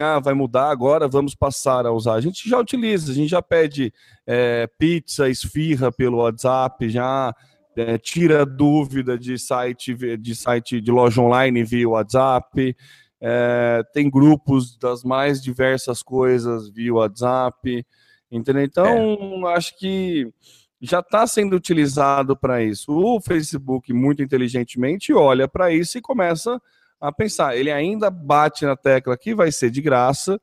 Ah, 0.00 0.18
vai 0.18 0.34
mudar 0.34 0.68
agora, 0.68 1.06
vamos 1.06 1.36
passar 1.36 1.86
a 1.86 1.92
usar. 1.92 2.14
A 2.14 2.20
gente 2.20 2.48
já 2.48 2.58
utiliza, 2.58 3.12
a 3.12 3.14
gente 3.14 3.28
já 3.28 3.40
pede 3.40 3.92
é, 4.26 4.66
pizza, 4.78 5.28
esfirra 5.28 5.92
pelo 5.92 6.16
WhatsApp, 6.16 6.88
já 6.88 7.32
é, 7.80 7.98
tira 7.98 8.44
dúvida 8.44 9.18
de 9.18 9.38
site 9.38 9.94
de 10.16 10.34
site 10.34 10.80
de 10.80 10.90
loja 10.90 11.20
online 11.20 11.64
via 11.64 11.88
WhatsApp. 11.88 12.76
é, 13.20 13.82
tem 13.92 14.08
grupos 14.08 14.76
das 14.78 15.04
mais 15.04 15.42
diversas 15.42 16.02
coisas 16.02 16.70
via 16.70 16.94
WhatsApp, 16.94 17.86
entendeu? 18.30 18.64
Então, 18.64 19.48
é. 19.48 19.54
acho 19.54 19.76
que 19.78 20.32
já 20.80 21.00
está 21.00 21.26
sendo 21.26 21.54
utilizado 21.54 22.34
para 22.34 22.62
isso. 22.62 22.90
O 22.90 23.20
Facebook, 23.20 23.92
muito 23.92 24.22
inteligentemente, 24.22 25.12
olha 25.12 25.46
para 25.46 25.70
isso 25.70 25.98
e 25.98 26.00
começa 26.00 26.60
a 26.98 27.12
pensar. 27.12 27.56
Ele 27.56 27.70
ainda 27.70 28.10
bate 28.10 28.64
na 28.64 28.76
tecla 28.76 29.16
que 29.16 29.34
vai 29.34 29.52
ser 29.52 29.70
de 29.70 29.82
graça, 29.82 30.40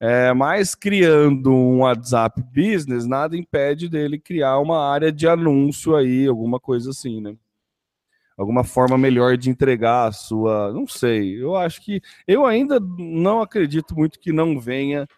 é, 0.00 0.32
mas 0.32 0.74
criando 0.74 1.52
um 1.52 1.80
WhatsApp 1.80 2.40
Business, 2.54 3.04
nada 3.04 3.36
impede 3.36 3.88
dele 3.88 4.18
criar 4.18 4.58
uma 4.58 4.88
área 4.88 5.10
de 5.10 5.26
anúncio 5.26 5.96
aí, 5.96 6.26
alguma 6.26 6.60
coisa 6.60 6.90
assim, 6.90 7.20
né? 7.20 7.36
Alguma 8.36 8.62
forma 8.62 8.96
melhor 8.96 9.36
de 9.36 9.50
entregar 9.50 10.06
a 10.06 10.12
sua. 10.12 10.72
Não 10.72 10.86
sei. 10.86 11.42
Eu 11.42 11.56
acho 11.56 11.82
que. 11.82 12.00
Eu 12.26 12.46
ainda 12.46 12.78
não 12.78 13.42
acredito 13.42 13.96
muito 13.96 14.20
que 14.20 14.32
não 14.32 14.60
venha 14.60 15.08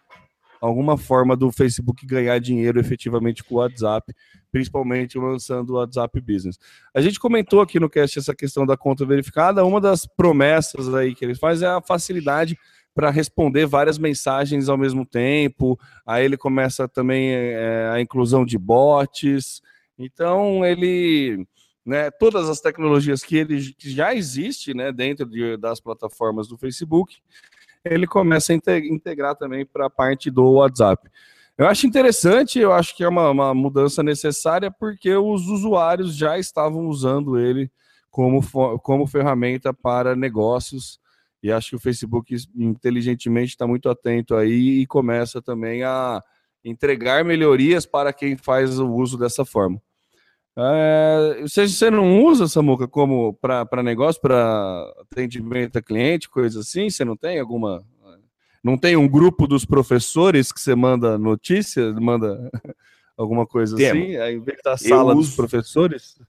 alguma 0.59 0.97
forma 0.97 1.35
do 1.35 1.51
Facebook 1.51 2.03
ganhar 2.05 2.39
dinheiro 2.39 2.79
efetivamente 2.79 3.43
com 3.43 3.55
o 3.55 3.57
WhatsApp, 3.59 4.11
principalmente 4.51 5.19
lançando 5.19 5.71
o 5.71 5.75
WhatsApp 5.75 6.19
Business. 6.21 6.57
A 6.95 7.01
gente 7.01 7.19
comentou 7.19 7.61
aqui 7.61 7.79
no 7.79 7.89
cast 7.89 8.17
essa 8.17 8.33
questão 8.33 8.65
da 8.65 8.75
conta 8.75 9.05
verificada. 9.05 9.63
Uma 9.63 9.79
das 9.79 10.07
promessas 10.07 10.91
aí 10.91 11.13
que 11.13 11.23
eles 11.23 11.37
fazem 11.37 11.67
é 11.67 11.71
a 11.71 11.81
facilidade 11.81 12.57
para 12.93 13.09
responder 13.09 13.65
várias 13.65 13.97
mensagens 13.97 14.69
ao 14.69 14.77
mesmo 14.77 15.05
tempo. 15.05 15.79
Aí 16.05 16.25
ele 16.25 16.37
começa 16.37 16.87
também 16.87 17.31
é, 17.31 17.89
a 17.93 18.01
inclusão 18.01 18.45
de 18.45 18.57
bots. 18.57 19.61
Então 19.97 20.65
ele, 20.65 21.45
né, 21.85 22.11
todas 22.11 22.49
as 22.49 22.59
tecnologias 22.59 23.23
que 23.23 23.37
ele 23.37 23.73
que 23.73 23.89
já 23.89 24.13
existe, 24.13 24.73
né, 24.73 24.91
dentro 24.91 25.25
de, 25.25 25.57
das 25.57 25.79
plataformas 25.79 26.47
do 26.47 26.57
Facebook, 26.57 27.17
ele 27.83 28.05
começa 28.05 28.53
a 28.53 28.77
integrar 28.77 29.35
também 29.35 29.65
para 29.65 29.87
a 29.87 29.89
parte 29.89 30.29
do 30.29 30.53
WhatsApp. 30.53 31.09
Eu 31.57 31.67
acho 31.67 31.85
interessante, 31.85 32.59
eu 32.59 32.73
acho 32.73 32.95
que 32.95 33.03
é 33.03 33.07
uma, 33.07 33.29
uma, 33.29 33.53
mudança 33.53 34.01
necessária 34.01 34.71
porque 34.71 35.13
os 35.15 35.47
usuários 35.47 36.15
já 36.15 36.39
estavam 36.39 36.87
usando 36.87 37.39
ele 37.39 37.69
como, 38.09 38.41
como 38.79 39.05
ferramenta 39.05 39.73
para 39.73 40.15
negócios 40.15 40.99
e 41.43 41.51
acho 41.51 41.71
que 41.71 41.75
o 41.75 41.79
Facebook 41.79 42.35
inteligentemente 42.55 43.49
está 43.49 43.65
muito 43.65 43.89
atento 43.89 44.35
aí 44.35 44.81
e 44.81 44.87
começa 44.87 45.41
também 45.41 45.83
a 45.83 46.23
entregar 46.63 47.25
melhorias 47.25 47.85
para 47.85 48.13
quem 48.13 48.37
faz 48.37 48.79
o 48.79 48.87
uso 48.87 49.17
dessa 49.17 49.43
forma. 49.43 49.81
É, 50.57 51.41
você, 51.41 51.89
não 51.89 52.23
usa, 52.23 52.47
Samuca, 52.47 52.87
como 52.87 53.33
para 53.33 53.81
negócio, 53.81 54.21
para 54.21 54.93
atendimento 54.99 55.77
a 55.77 55.81
cliente, 55.81 56.29
coisa 56.29 56.59
assim? 56.59 56.89
Você 56.89 57.05
não 57.05 57.15
tem 57.15 57.39
alguma. 57.39 57.83
Não 58.63 58.77
tem 58.77 58.95
um 58.95 59.07
grupo 59.07 59.47
dos 59.47 59.65
professores 59.65 60.51
que 60.51 60.61
você 60.61 60.75
manda 60.75 61.17
notícia, 61.17 61.91
manda 61.93 62.51
alguma 63.21 63.45
coisa 63.45 63.75
Temo. 63.75 64.01
assim, 64.01 64.17
ao 64.17 64.31
invés 64.31 64.57
da 64.63 64.77
sala 64.77 65.13
dos 65.13 65.35
professores? 65.35 66.19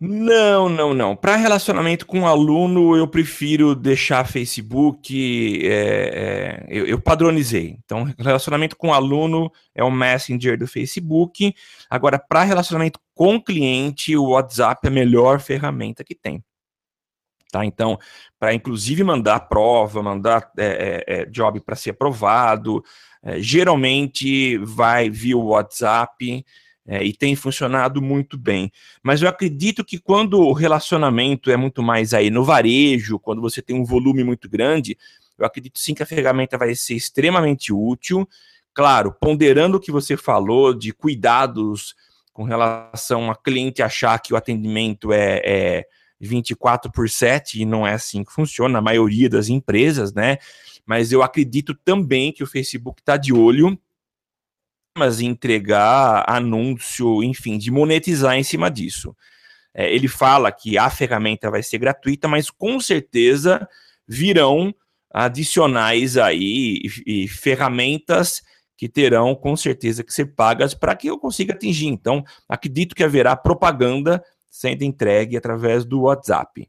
Não, 0.00 0.68
não, 0.68 0.92
não. 0.92 1.14
Para 1.14 1.36
relacionamento 1.36 2.06
com 2.06 2.26
aluno, 2.26 2.96
eu 2.96 3.06
prefiro 3.06 3.74
deixar 3.74 4.26
Facebook. 4.26 5.60
É, 5.64 5.70
é, 5.72 6.66
eu, 6.68 6.86
eu, 6.86 7.00
padronizei. 7.00 7.78
Então, 7.84 8.12
relacionamento 8.18 8.76
com 8.76 8.92
aluno 8.92 9.50
é 9.74 9.84
o 9.84 9.90
Messenger 9.90 10.58
do 10.58 10.66
Facebook. 10.66 11.54
Agora, 11.88 12.18
para 12.18 12.42
relacionamento 12.42 12.98
com 13.14 13.40
cliente, 13.40 14.16
o 14.16 14.30
WhatsApp 14.30 14.80
é 14.86 14.88
a 14.88 14.92
melhor 14.92 15.40
ferramenta 15.40 16.02
que 16.02 16.14
tem. 16.14 16.42
Tá? 17.50 17.64
Então, 17.64 17.98
para 18.38 18.54
inclusive 18.54 19.02
mandar 19.02 19.40
prova, 19.40 20.02
mandar 20.02 20.50
é, 20.56 21.04
é, 21.06 21.20
é 21.22 21.26
job 21.26 21.60
para 21.60 21.74
ser 21.74 21.90
aprovado, 21.90 22.82
é, 23.22 23.40
geralmente 23.40 24.56
vai 24.58 25.10
via 25.10 25.36
WhatsApp 25.36 26.44
é, 26.86 27.04
e 27.04 27.12
tem 27.12 27.36
funcionado 27.36 28.00
muito 28.00 28.38
bem. 28.38 28.72
Mas 29.02 29.22
eu 29.22 29.28
acredito 29.28 29.84
que 29.84 29.98
quando 29.98 30.40
o 30.40 30.52
relacionamento 30.52 31.50
é 31.50 31.56
muito 31.56 31.82
mais 31.82 32.14
aí 32.14 32.30
no 32.30 32.44
varejo, 32.44 33.18
quando 33.18 33.40
você 33.40 33.62
tem 33.62 33.76
um 33.76 33.84
volume 33.84 34.24
muito 34.24 34.48
grande, 34.48 34.96
eu 35.38 35.46
acredito 35.46 35.78
sim 35.78 35.94
que 35.94 36.02
a 36.02 36.06
ferramenta 36.06 36.58
vai 36.58 36.74
ser 36.74 36.94
extremamente 36.94 37.72
útil. 37.72 38.28
Claro, 38.74 39.12
ponderando 39.12 39.76
o 39.76 39.80
que 39.80 39.92
você 39.92 40.16
falou 40.16 40.74
de 40.74 40.92
cuidados 40.92 41.94
com 42.32 42.44
relação 42.44 43.30
a 43.30 43.36
cliente 43.36 43.82
achar 43.82 44.18
que 44.18 44.32
o 44.32 44.36
atendimento 44.36 45.12
é, 45.12 45.42
é 45.44 45.84
24 46.20 46.90
por 46.90 47.08
7 47.08 47.60
e 47.60 47.64
não 47.64 47.86
é 47.86 47.94
assim 47.94 48.22
que 48.24 48.32
funciona 48.32 48.74
na 48.74 48.80
maioria 48.80 49.28
das 49.28 49.48
empresas, 49.48 50.12
né? 50.12 50.38
Mas 50.90 51.12
eu 51.12 51.22
acredito 51.22 51.72
também 51.72 52.32
que 52.32 52.42
o 52.42 52.46
Facebook 52.48 53.00
está 53.00 53.16
de 53.16 53.32
olho 53.32 53.78
mas 54.98 55.20
entregar 55.20 56.24
anúncio, 56.28 57.22
enfim, 57.22 57.56
de 57.56 57.70
monetizar 57.70 58.34
em 58.34 58.42
cima 58.42 58.68
disso. 58.68 59.16
É, 59.72 59.94
ele 59.94 60.08
fala 60.08 60.50
que 60.50 60.76
a 60.76 60.90
ferramenta 60.90 61.48
vai 61.48 61.62
ser 61.62 61.78
gratuita, 61.78 62.26
mas 62.26 62.50
com 62.50 62.80
certeza 62.80 63.68
virão 64.04 64.74
adicionais 65.14 66.16
aí 66.16 66.82
e, 67.06 67.24
e 67.24 67.28
ferramentas 67.28 68.42
que 68.76 68.88
terão 68.88 69.32
com 69.32 69.56
certeza 69.56 70.02
que 70.02 70.12
ser 70.12 70.34
pagas 70.34 70.74
para 70.74 70.96
que 70.96 71.06
eu 71.06 71.20
consiga 71.20 71.54
atingir. 71.54 71.86
Então, 71.86 72.24
acredito 72.48 72.96
que 72.96 73.04
haverá 73.04 73.36
propaganda 73.36 74.20
sendo 74.50 74.82
entregue 74.82 75.36
através 75.36 75.84
do 75.84 76.00
WhatsApp. 76.00 76.68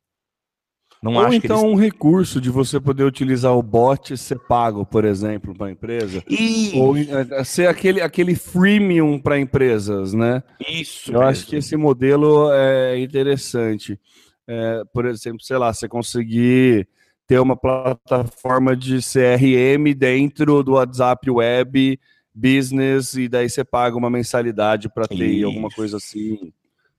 Não 1.01 1.15
Ou 1.15 1.33
então 1.33 1.61
eles... 1.61 1.71
um 1.71 1.75
recurso 1.75 2.39
de 2.39 2.51
você 2.51 2.79
poder 2.79 3.03
utilizar 3.03 3.57
o 3.57 3.63
bot 3.63 4.15
ser 4.15 4.37
pago, 4.37 4.85
por 4.85 5.03
exemplo, 5.03 5.55
para 5.55 5.67
a 5.67 5.71
empresa. 5.71 6.23
E... 6.29 6.73
Ou 6.75 6.95
é, 6.95 7.27
é, 7.31 7.43
ser 7.43 7.67
aquele, 7.67 8.01
aquele 8.01 8.35
freemium 8.35 9.19
para 9.19 9.39
empresas, 9.39 10.13
né? 10.13 10.43
Isso. 10.59 11.09
Eu 11.09 11.19
mesmo. 11.19 11.27
acho 11.27 11.47
que 11.47 11.55
esse 11.55 11.75
modelo 11.75 12.51
é 12.53 12.99
interessante. 12.99 13.99
É, 14.47 14.83
por 14.93 15.07
exemplo, 15.07 15.41
sei 15.41 15.57
lá, 15.57 15.73
você 15.73 15.87
conseguir 15.87 16.87
ter 17.25 17.39
uma 17.39 17.55
plataforma 17.55 18.75
de 18.75 18.99
CRM 18.99 19.95
dentro 19.97 20.61
do 20.61 20.73
WhatsApp 20.73 21.31
Web 21.31 21.99
Business 22.33 23.15
e 23.15 23.27
daí 23.27 23.49
você 23.49 23.63
paga 23.63 23.97
uma 23.97 24.09
mensalidade 24.09 24.87
para 24.87 25.07
ter 25.07 25.25
Isso. 25.25 25.47
alguma 25.47 25.69
coisa 25.69 25.97
assim, 25.97 26.53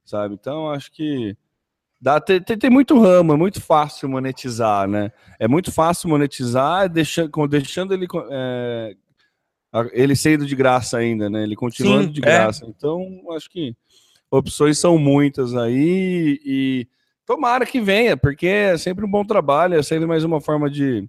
sabe? 0.05 0.35
Então, 0.35 0.71
acho 0.71 0.91
que 0.91 1.37
Dá, 2.03 2.21
tem, 2.21 2.41
tem, 2.41 2.69
muito 2.69 2.99
ramo, 2.99 3.33
é 3.33 3.37
muito 3.37 3.63
fácil 3.63 4.09
monetizar, 4.09 4.89
né? 4.89 5.13
É 5.39 5.47
muito 5.47 5.71
fácil 5.71 6.09
monetizar, 6.09 6.89
deixando, 6.89 7.47
deixando 7.47 7.95
ele, 7.95 8.09
é, 8.29 8.97
ele 9.93 10.17
sendo 10.17 10.45
de 10.45 10.57
graça 10.57 10.99
ainda, 10.99 11.31
né? 11.31 11.45
Ele 11.45 11.55
continuando 11.55 12.07
Sim, 12.07 12.11
de 12.11 12.19
é. 12.19 12.25
graça. 12.25 12.65
É. 12.65 12.69
Então, 12.69 13.07
acho 13.37 13.49
que 13.49 13.77
opções 14.29 14.81
são 14.81 14.99
muitas 14.99 15.55
aí 15.55 16.41
e 16.45 16.89
tomara 17.25 17.65
que 17.65 17.81
venha, 17.81 18.17
porque 18.17 18.49
é 18.49 18.77
sempre 18.77 19.05
um 19.05 19.11
bom 19.11 19.25
trabalho, 19.25 19.75
é 19.75 19.83
sempre 19.85 20.05
mais 20.05 20.25
uma 20.25 20.41
forma 20.41 20.69
de, 20.69 21.09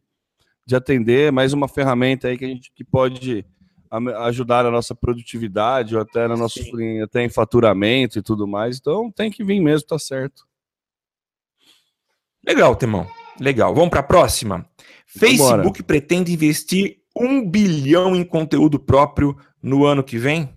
de 0.63 0.75
atender, 0.75 1.31
mais 1.31 1.53
uma 1.53 1.67
ferramenta 1.67 2.27
aí 2.27 2.37
que 2.37 2.45
a 2.45 2.49
gente 2.49 2.71
que 2.71 2.83
pode 2.83 3.43
ajudar 4.25 4.63
a 4.63 4.69
nossa 4.69 4.93
produtividade 4.93 5.95
ou 5.95 6.01
até 6.03 6.27
no 6.27 6.37
nosso 6.37 6.59
até 7.03 7.23
em 7.23 7.29
faturamento 7.29 8.19
e 8.19 8.21
tudo 8.21 8.47
mais. 8.47 8.77
Então 8.77 9.11
tem 9.11 9.31
que 9.31 9.43
vir 9.43 9.59
mesmo, 9.59 9.87
tá 9.87 9.97
certo. 9.97 10.43
Legal, 12.45 12.75
Temão. 12.75 13.07
Legal. 13.39 13.73
Vamos 13.73 13.89
para 13.89 14.01
a 14.01 14.03
próxima. 14.03 14.65
Facebook 15.07 15.37
Vambora. 15.37 15.83
pretende 15.83 16.33
investir 16.33 16.97
um 17.15 17.47
bilhão 17.47 18.15
em 18.15 18.23
conteúdo 18.23 18.79
próprio 18.79 19.37
no 19.61 19.85
ano 19.85 20.03
que 20.03 20.17
vem? 20.17 20.49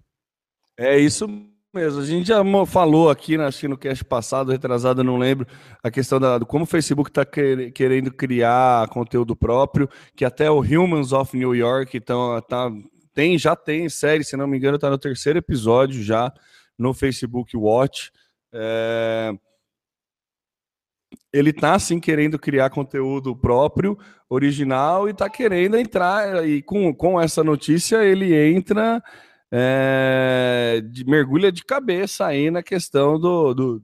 É 0.78 0.98
isso 0.98 1.28
mesmo. 1.74 2.00
A 2.00 2.04
gente 2.04 2.28
já 2.28 2.42
falou 2.66 3.10
aqui, 3.10 3.36
acho 3.36 3.60
que 3.60 3.68
no 3.68 3.76
cast 3.76 4.04
passado, 4.04 4.50
retrasado, 4.50 5.04
não 5.04 5.18
lembro, 5.18 5.46
a 5.82 5.90
questão 5.90 6.18
da, 6.18 6.40
como 6.40 6.64
o 6.64 6.66
Facebook 6.66 7.10
está 7.10 7.24
querendo 7.24 8.10
criar 8.10 8.88
conteúdo 8.88 9.36
próprio, 9.36 9.88
que 10.16 10.24
até 10.24 10.50
o 10.50 10.60
Humans 10.60 11.12
of 11.12 11.36
New 11.36 11.54
York 11.54 11.96
então, 11.96 12.40
tá, 12.42 12.70
tem, 13.14 13.38
já 13.38 13.54
tem 13.54 13.88
série, 13.88 14.24
se 14.24 14.36
não 14.36 14.46
me 14.46 14.56
engano, 14.56 14.76
está 14.76 14.90
no 14.90 14.98
terceiro 14.98 15.38
episódio 15.38 16.02
já 16.02 16.32
no 16.78 16.92
Facebook 16.94 17.56
Watch. 17.56 18.10
É, 18.52 19.34
ele 21.32 21.52
tá 21.52 21.74
assim 21.74 22.00
querendo 22.00 22.38
criar 22.38 22.70
conteúdo 22.70 23.36
próprio, 23.36 23.98
original 24.28 25.08
e 25.08 25.14
tá 25.14 25.28
querendo 25.28 25.76
entrar 25.76 26.46
e 26.46 26.62
com, 26.62 26.92
com 26.94 27.20
essa 27.20 27.44
notícia 27.44 28.04
ele 28.04 28.34
entra 28.34 29.02
é, 29.52 30.82
de, 30.90 31.04
mergulha 31.04 31.52
de 31.52 31.64
cabeça 31.64 32.26
aí 32.26 32.50
na 32.50 32.62
questão 32.62 33.18
do, 33.18 33.54
do 33.54 33.82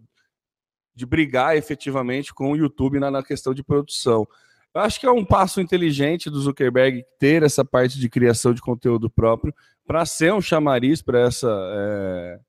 de 0.95 1.07
brigar 1.07 1.57
efetivamente 1.57 2.35
com 2.35 2.53
o 2.53 2.57
YouTube 2.57 2.99
na, 2.99 3.11
na 3.11 3.23
questão 3.23 3.55
de 3.55 3.63
produção. 3.63 4.27
Eu 4.75 4.81
acho 4.81 4.99
que 4.99 5.07
é 5.07 5.11
um 5.11 5.25
passo 5.25 5.61
inteligente 5.61 6.31
do 6.31 6.41
Zuckerberg 6.41 7.05
ter 7.19 7.43
essa 7.43 7.65
parte 7.65 7.99
de 7.99 8.09
criação 8.09 8.55
de 8.55 8.61
conteúdo 8.61 9.09
próprio 9.09 9.55
para 9.87 10.05
ser 10.07 10.33
um 10.33 10.41
chamariz 10.41 11.03
para 11.03 11.21
essa 11.21 11.49
é, 11.49 12.41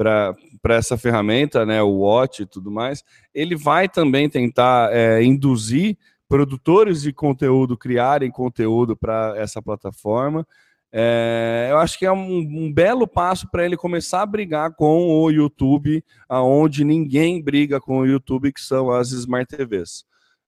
para 0.00 0.74
essa 0.76 0.96
ferramenta, 0.96 1.66
né, 1.66 1.82
o 1.82 1.98
Watch 1.98 2.42
e 2.42 2.46
tudo 2.46 2.70
mais, 2.70 3.04
ele 3.34 3.54
vai 3.54 3.86
também 3.86 4.30
tentar 4.30 4.90
é, 4.90 5.22
induzir 5.22 5.98
produtores 6.26 7.02
de 7.02 7.12
conteúdo 7.12 7.76
criarem 7.76 8.30
conteúdo 8.30 8.96
para 8.96 9.34
essa 9.36 9.60
plataforma. 9.60 10.46
É, 10.90 11.68
eu 11.70 11.76
acho 11.76 11.98
que 11.98 12.06
é 12.06 12.12
um, 12.12 12.38
um 12.38 12.72
belo 12.72 13.06
passo 13.06 13.48
para 13.50 13.64
ele 13.64 13.76
começar 13.76 14.22
a 14.22 14.26
brigar 14.26 14.74
com 14.74 15.06
o 15.06 15.30
YouTube, 15.30 16.02
aonde 16.26 16.82
ninguém 16.82 17.42
briga 17.42 17.78
com 17.78 17.98
o 17.98 18.06
YouTube, 18.06 18.54
que 18.54 18.60
são 18.60 18.90
as 18.90 19.10
Smart 19.12 19.54
TVs. 19.54 20.04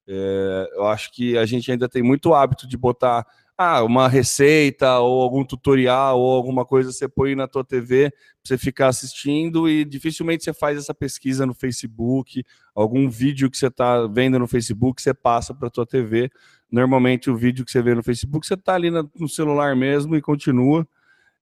É, 0.09 0.71
eu 0.77 0.87
acho 0.87 1.13
que 1.13 1.37
a 1.37 1.45
gente 1.45 1.71
ainda 1.71 1.89
tem 1.89 2.03
muito 2.03 2.33
hábito 2.33 2.67
de 2.67 2.77
botar 2.77 3.27
ah, 3.57 3.83
uma 3.83 4.09
receita 4.09 4.99
ou 4.99 5.23
algum 5.23 5.45
tutorial 5.45 6.19
ou 6.19 6.35
alguma 6.35 6.65
coisa 6.65 6.93
você 6.93 7.09
põe 7.09 7.35
na 7.35 7.47
tua 7.47 7.65
TV 7.65 8.11
para 8.11 8.19
você 8.45 8.59
ficar 8.59 8.89
assistindo 8.89 9.69
e 9.69 9.85
dificilmente 9.85 10.45
você 10.45 10.53
faz 10.53 10.79
essa 10.79 10.95
pesquisa 10.95 11.47
no 11.47 11.55
Facebook, 11.55 12.45
algum 12.75 13.09
vídeo 13.09 13.51
que 13.51 13.57
você 13.57 13.67
está 13.67 14.07
vendo 14.07 14.39
no 14.39 14.47
Facebook 14.49 15.01
você 15.01 15.15
passa 15.15 15.55
para 15.55 15.71
tua 15.71 15.87
TV. 15.87 16.31
Normalmente 16.71 17.31
o 17.31 17.37
vídeo 17.37 17.65
que 17.65 17.71
você 17.71 17.83
vê 17.83 17.95
no 17.95 18.03
Facebook 18.03 18.47
você 18.47 18.55
está 18.55 18.75
ali 18.75 18.91
no 18.91 19.29
celular 19.29 19.77
mesmo 19.77 20.17
e 20.17 20.23
continua 20.23 20.87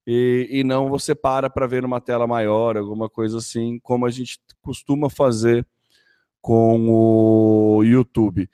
e, 0.07 0.49
e 0.51 0.65
não 0.65 0.89
você 0.89 1.15
para 1.15 1.49
para 1.49 1.67
ver 1.67 1.83
numa 1.83 2.01
tela 2.01 2.27
maior, 2.27 2.77
alguma 2.77 3.09
coisa 3.09 3.39
assim, 3.39 3.79
como 3.81 4.07
a 4.07 4.11
gente 4.11 4.41
costuma 4.61 5.09
fazer 5.09 5.67
com 6.41 6.89
o 6.89 7.85
YouTube. 7.85 8.49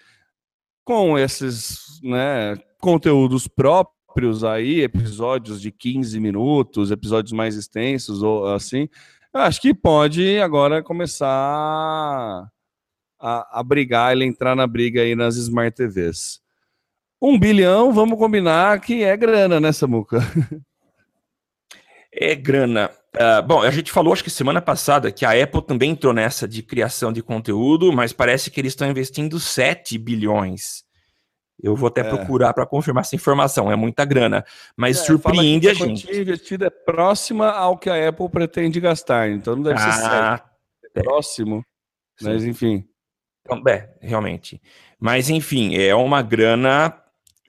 Com 0.84 1.18
esses, 1.18 2.00
né, 2.02 2.56
conteúdos 2.86 3.48
próprios 3.48 4.44
aí, 4.44 4.80
episódios 4.80 5.60
de 5.60 5.72
15 5.72 6.20
minutos, 6.20 6.92
episódios 6.92 7.32
mais 7.32 7.56
extensos 7.56 8.22
ou 8.22 8.46
assim, 8.54 8.88
acho 9.34 9.60
que 9.60 9.74
pode 9.74 10.38
agora 10.38 10.84
começar 10.84 11.26
a, 13.18 13.58
a 13.58 13.62
brigar, 13.64 14.12
ele 14.12 14.24
entrar 14.24 14.54
na 14.54 14.68
briga 14.68 15.02
aí 15.02 15.16
nas 15.16 15.34
Smart 15.34 15.74
TVs. 15.74 16.40
Um 17.20 17.36
bilhão, 17.36 17.92
vamos 17.92 18.16
combinar 18.16 18.80
que 18.80 19.02
é 19.02 19.16
grana, 19.16 19.58
né, 19.58 19.72
Samuca? 19.72 20.20
É 22.18 22.34
grana. 22.36 22.90
Uh, 23.14 23.42
bom, 23.46 23.62
a 23.62 23.70
gente 23.70 23.90
falou, 23.92 24.12
acho 24.12 24.24
que 24.24 24.30
semana 24.30 24.62
passada, 24.62 25.10
que 25.10 25.26
a 25.26 25.32
Apple 25.42 25.60
também 25.60 25.90
entrou 25.90 26.14
nessa 26.14 26.46
de 26.46 26.62
criação 26.62 27.12
de 27.12 27.22
conteúdo, 27.22 27.92
mas 27.92 28.12
parece 28.12 28.50
que 28.50 28.58
eles 28.60 28.72
estão 28.72 28.88
investindo 28.88 29.40
7 29.40 29.98
bilhões. 29.98 30.85
Eu 31.62 31.74
vou 31.74 31.88
até 31.88 32.02
é. 32.02 32.04
procurar 32.04 32.52
para 32.52 32.66
confirmar 32.66 33.02
essa 33.02 33.16
informação, 33.16 33.70
é 33.70 33.76
muita 33.76 34.04
grana, 34.04 34.44
mas 34.76 34.98
é, 35.00 35.04
surpreende 35.04 35.68
a, 35.68 35.72
a 35.72 35.74
gente. 35.74 36.10
A 36.10 36.16
investida 36.16 36.66
é 36.66 36.70
próxima 36.70 37.50
ao 37.50 37.78
que 37.78 37.88
a 37.88 38.08
Apple 38.08 38.28
pretende 38.28 38.78
gastar, 38.78 39.30
então 39.30 39.56
não 39.56 39.62
deve 39.62 39.80
ah, 39.80 39.92
ser 39.92 40.00
certo. 40.00 40.50
É 40.84 41.02
próximo, 41.02 41.64
Sim. 42.18 42.26
mas 42.26 42.44
enfim. 42.44 42.84
Então, 43.42 43.62
é, 43.68 43.88
realmente. 44.00 44.60
Mas 44.98 45.30
enfim, 45.30 45.76
é 45.76 45.94
uma 45.94 46.20
grana 46.20 46.94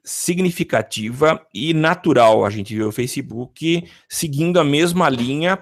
significativa 0.04 1.46
e 1.54 1.74
natural. 1.74 2.46
A 2.46 2.50
gente 2.50 2.76
vê 2.76 2.84
o 2.84 2.92
Facebook 2.94 3.86
seguindo 4.08 4.58
a 4.58 4.64
mesma 4.64 5.10
linha, 5.10 5.60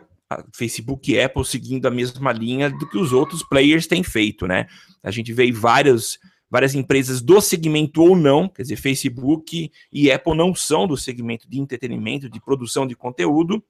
Facebook 0.53 1.11
e 1.11 1.19
Apple 1.19 1.43
seguindo 1.45 1.87
a 1.87 1.91
mesma 1.91 2.31
linha 2.31 2.69
do 2.69 2.87
que 2.87 2.97
os 2.97 3.11
outros 3.11 3.41
players 3.43 3.87
têm 3.87 4.03
feito, 4.03 4.45
né? 4.45 4.67
A 5.03 5.09
gente 5.09 5.33
vê 5.33 5.51
vários 5.51 6.19
várias 6.55 6.73
empresas 6.73 7.21
do 7.21 7.41
segmento 7.41 8.01
ou 8.01 8.15
não, 8.15 8.47
quer 8.47 8.61
dizer, 8.61 8.77
Facebook 8.77 9.69
e 9.91 10.09
Apple 10.09 10.37
não 10.37 10.55
são 10.55 10.87
do 10.87 10.95
segmento 10.95 11.49
de 11.49 11.59
entretenimento, 11.59 12.29
de 12.29 12.39
produção 12.39 12.87
de 12.87 12.95
conteúdo, 12.95 13.61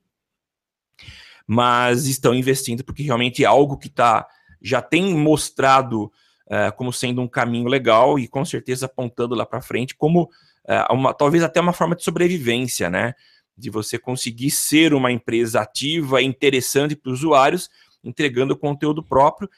mas 1.48 2.06
estão 2.06 2.36
investindo 2.36 2.84
porque 2.84 3.02
realmente 3.02 3.44
é 3.44 3.48
algo 3.48 3.76
que 3.76 3.90
tá, 3.90 4.28
já 4.62 4.84
tem 4.84 5.16
mostrado 5.16 6.12
uh, 6.46 6.72
como 6.78 6.94
sendo 6.94 7.24
um 7.24 7.28
caminho 7.28 7.68
legal 7.68 8.20
e 8.20 8.28
com 8.28 8.46
certeza 8.46 8.86
apontando 8.86 9.34
lá 9.34 9.48
para 9.48 9.64
frente 9.64 9.96
como 9.96 10.30
uh, 10.66 10.94
uma, 10.94 11.12
talvez 11.12 11.44
até 11.44 11.60
uma 11.60 11.74
forma 11.74 11.96
de 11.96 12.04
sobrevivência, 12.04 12.88
né? 12.88 13.16
De 13.58 13.72
você 13.72 13.98
conseguir 13.98 14.52
ser 14.52 14.94
uma 14.94 15.12
empresa 15.12 15.60
ativa 15.60 16.22
interessante 16.22 16.96
para 16.96 17.12
os 17.12 17.18
usuários, 17.18 17.68
entregando 18.04 18.56
conteúdo 18.56 19.02
próprio 19.02 19.50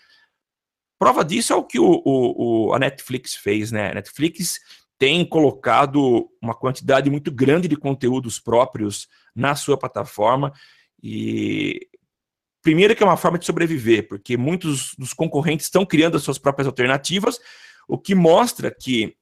Prova 1.00 1.24
disso 1.24 1.54
é 1.54 1.56
o 1.56 1.64
que 1.64 1.80
o, 1.80 2.02
o, 2.04 2.70
o, 2.70 2.74
a 2.74 2.80
Netflix 2.80 3.36
fez, 3.36 3.72
né? 3.72 3.92
A 3.92 3.96
Netflix 3.96 4.60
tem 4.98 5.24
colocado 5.24 6.28
uma 6.42 6.56
quantidade 6.56 7.10
muito 7.10 7.32
grande 7.32 7.68
de 7.68 7.76
conteúdos 7.76 8.40
próprios 8.40 9.08
na 9.36 9.56
sua 9.56 9.78
plataforma 9.78 10.52
e 11.02 11.88
primeiro 12.64 12.96
que 12.96 13.04
é 13.04 13.06
uma 13.06 13.16
forma 13.16 13.38
de 13.38 13.46
sobreviver, 13.46 14.08
porque 14.08 14.36
muitos 14.36 14.96
dos 14.98 15.14
concorrentes 15.14 15.68
estão 15.68 15.86
criando 15.86 16.18
as 16.18 16.24
suas 16.24 16.40
próprias 16.40 16.68
alternativas, 16.68 17.40
o 17.88 17.98
que 17.98 18.16
mostra 18.16 18.72
que 18.72 19.16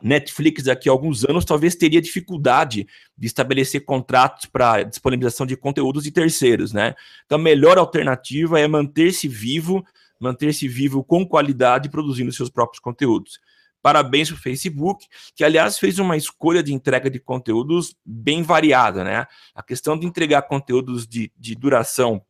Netflix 0.00 0.64
daqui 0.64 0.88
a 0.88 0.92
alguns 0.92 1.24
anos 1.24 1.44
talvez 1.44 1.74
teria 1.74 2.00
dificuldade 2.00 2.86
de 3.16 3.26
estabelecer 3.26 3.84
contratos 3.84 4.46
para 4.46 4.84
disponibilização 4.84 5.44
de 5.44 5.56
conteúdos 5.56 6.04
de 6.04 6.12
terceiros, 6.12 6.72
né? 6.72 6.94
Então 7.24 7.38
a 7.38 7.42
melhor 7.42 7.78
alternativa 7.78 8.60
é 8.60 8.68
manter-se 8.68 9.26
vivo 9.26 9.84
manter-se 10.18 10.66
vivo 10.68 11.04
com 11.04 11.26
qualidade, 11.26 11.88
produzindo 11.88 12.32
seus 12.32 12.50
próprios 12.50 12.80
conteúdos. 12.80 13.38
Parabéns 13.80 14.28
para 14.28 14.36
o 14.36 14.40
Facebook, 14.40 15.06
que 15.36 15.44
aliás 15.44 15.78
fez 15.78 15.98
uma 15.98 16.16
escolha 16.16 16.62
de 16.62 16.74
entrega 16.74 17.08
de 17.08 17.20
conteúdos 17.20 17.96
bem 18.04 18.42
variada, 18.42 19.04
né? 19.04 19.26
A 19.54 19.62
questão 19.62 19.96
de 19.96 20.06
entregar 20.06 20.42
conteúdos 20.42 21.06
de, 21.06 21.32
de 21.36 21.54
duração 21.54 22.20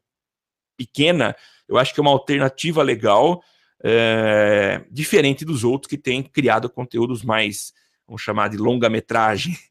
pequena, 0.76 1.34
eu 1.66 1.78
acho 1.78 1.92
que 1.92 2.00
é 2.00 2.02
uma 2.02 2.10
alternativa 2.10 2.82
legal, 2.82 3.42
é, 3.82 4.84
diferente 4.90 5.44
dos 5.44 5.64
outros 5.64 5.88
que 5.88 5.98
têm 5.98 6.22
criado 6.22 6.68
conteúdos 6.68 7.22
mais, 7.22 7.72
vamos 8.06 8.22
chamar 8.22 8.48
de 8.48 8.56
longa-metragem. 8.56 9.56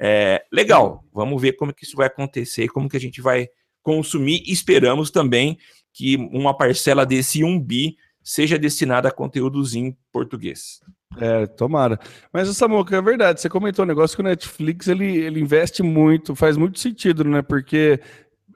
É, 0.00 0.44
legal, 0.52 1.04
vamos 1.12 1.42
ver 1.42 1.54
como 1.54 1.74
que 1.74 1.84
isso 1.84 1.96
vai 1.96 2.06
acontecer, 2.06 2.68
como 2.68 2.88
que 2.88 2.96
a 2.96 3.00
gente 3.00 3.20
vai 3.20 3.48
consumir. 3.82 4.44
Esperamos 4.46 5.10
também 5.10 5.58
que 5.92 6.16
uma 6.16 6.56
parcela 6.56 7.04
desse 7.04 7.42
1 7.42 7.60
bi 7.60 7.96
seja 8.22 8.58
destinada 8.58 9.08
a 9.08 9.12
conteúdos 9.12 9.74
em 9.74 9.96
português. 10.12 10.80
É, 11.16 11.46
tomara. 11.46 11.98
Mas, 12.32 12.48
Samuca, 12.56 12.96
é 12.96 13.00
verdade, 13.00 13.40
você 13.40 13.48
comentou 13.48 13.84
um 13.84 13.88
negócio 13.88 14.16
que 14.16 14.20
o 14.20 14.24
Netflix 14.24 14.86
ele, 14.86 15.16
ele 15.16 15.40
investe 15.40 15.82
muito, 15.82 16.34
faz 16.36 16.56
muito 16.56 16.78
sentido, 16.78 17.24
né? 17.24 17.40
Porque 17.40 18.00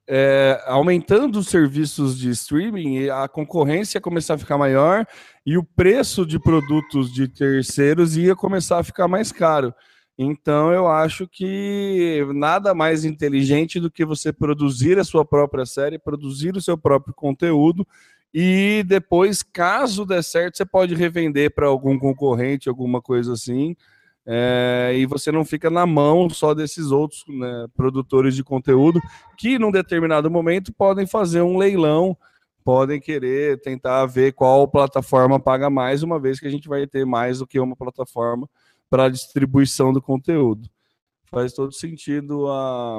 é, 0.08 0.62
aumentando 0.66 1.38
os 1.38 1.48
serviços 1.48 2.18
de 2.18 2.30
streaming, 2.30 3.08
a 3.08 3.26
concorrência 3.28 3.96
ia 3.96 4.02
começar 4.02 4.34
a 4.34 4.38
ficar 4.38 4.58
maior 4.58 5.06
e 5.46 5.56
o 5.56 5.64
preço 5.64 6.26
de 6.26 6.38
produtos 6.38 7.12
de 7.12 7.26
terceiros 7.28 8.16
ia 8.16 8.36
começar 8.36 8.78
a 8.78 8.84
ficar 8.84 9.08
mais 9.08 9.32
caro. 9.32 9.74
Então, 10.22 10.72
eu 10.72 10.88
acho 10.88 11.26
que 11.26 12.24
nada 12.34 12.74
mais 12.74 13.04
inteligente 13.04 13.80
do 13.80 13.90
que 13.90 14.04
você 14.04 14.32
produzir 14.32 14.98
a 14.98 15.04
sua 15.04 15.24
própria 15.24 15.66
série, 15.66 15.98
produzir 15.98 16.56
o 16.56 16.60
seu 16.60 16.78
próprio 16.78 17.14
conteúdo 17.14 17.86
e 18.34 18.82
depois, 18.86 19.42
caso 19.42 20.06
der 20.06 20.22
certo, 20.24 20.56
você 20.56 20.64
pode 20.64 20.94
revender 20.94 21.54
para 21.54 21.66
algum 21.66 21.98
concorrente, 21.98 22.68
alguma 22.68 23.02
coisa 23.02 23.34
assim. 23.34 23.76
É, 24.24 24.92
e 24.96 25.04
você 25.04 25.32
não 25.32 25.44
fica 25.44 25.68
na 25.68 25.84
mão 25.84 26.30
só 26.30 26.54
desses 26.54 26.92
outros 26.92 27.24
né, 27.28 27.66
produtores 27.76 28.36
de 28.36 28.44
conteúdo 28.44 29.00
que, 29.36 29.58
num 29.58 29.72
determinado 29.72 30.30
momento, 30.30 30.72
podem 30.72 31.06
fazer 31.06 31.42
um 31.42 31.58
leilão, 31.58 32.16
podem 32.64 33.00
querer 33.00 33.60
tentar 33.60 34.06
ver 34.06 34.32
qual 34.32 34.68
plataforma 34.68 35.40
paga 35.40 35.68
mais, 35.68 36.02
uma 36.02 36.20
vez 36.20 36.38
que 36.38 36.46
a 36.46 36.50
gente 36.50 36.68
vai 36.68 36.86
ter 36.86 37.04
mais 37.04 37.40
do 37.40 37.46
que 37.46 37.58
uma 37.58 37.76
plataforma 37.76 38.48
para 38.92 39.04
a 39.04 39.08
distribuição 39.08 39.90
do 39.90 40.02
conteúdo. 40.02 40.68
Faz 41.30 41.54
todo 41.54 41.72
sentido 41.72 42.46
a, 42.46 42.98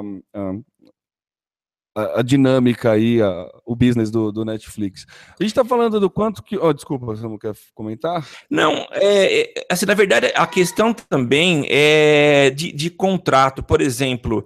a, 1.94 2.18
a 2.18 2.22
dinâmica 2.22 2.90
aí, 2.90 3.22
a, 3.22 3.48
o 3.64 3.76
business 3.76 4.10
do, 4.10 4.32
do 4.32 4.44
Netflix. 4.44 5.06
A 5.38 5.40
gente 5.44 5.52
está 5.52 5.64
falando 5.64 6.00
do 6.00 6.10
quanto 6.10 6.42
que. 6.42 6.58
Oh, 6.58 6.72
desculpa, 6.72 7.06
você 7.06 7.22
não 7.22 7.38
quer 7.38 7.54
comentar? 7.76 8.28
Não, 8.50 8.72
é, 8.90 9.42
é, 9.42 9.66
assim, 9.70 9.86
na 9.86 9.94
verdade, 9.94 10.32
a 10.34 10.48
questão 10.48 10.92
também 10.92 11.64
é 11.70 12.50
de, 12.50 12.72
de 12.72 12.90
contrato. 12.90 13.62
Por 13.62 13.80
exemplo, 13.80 14.44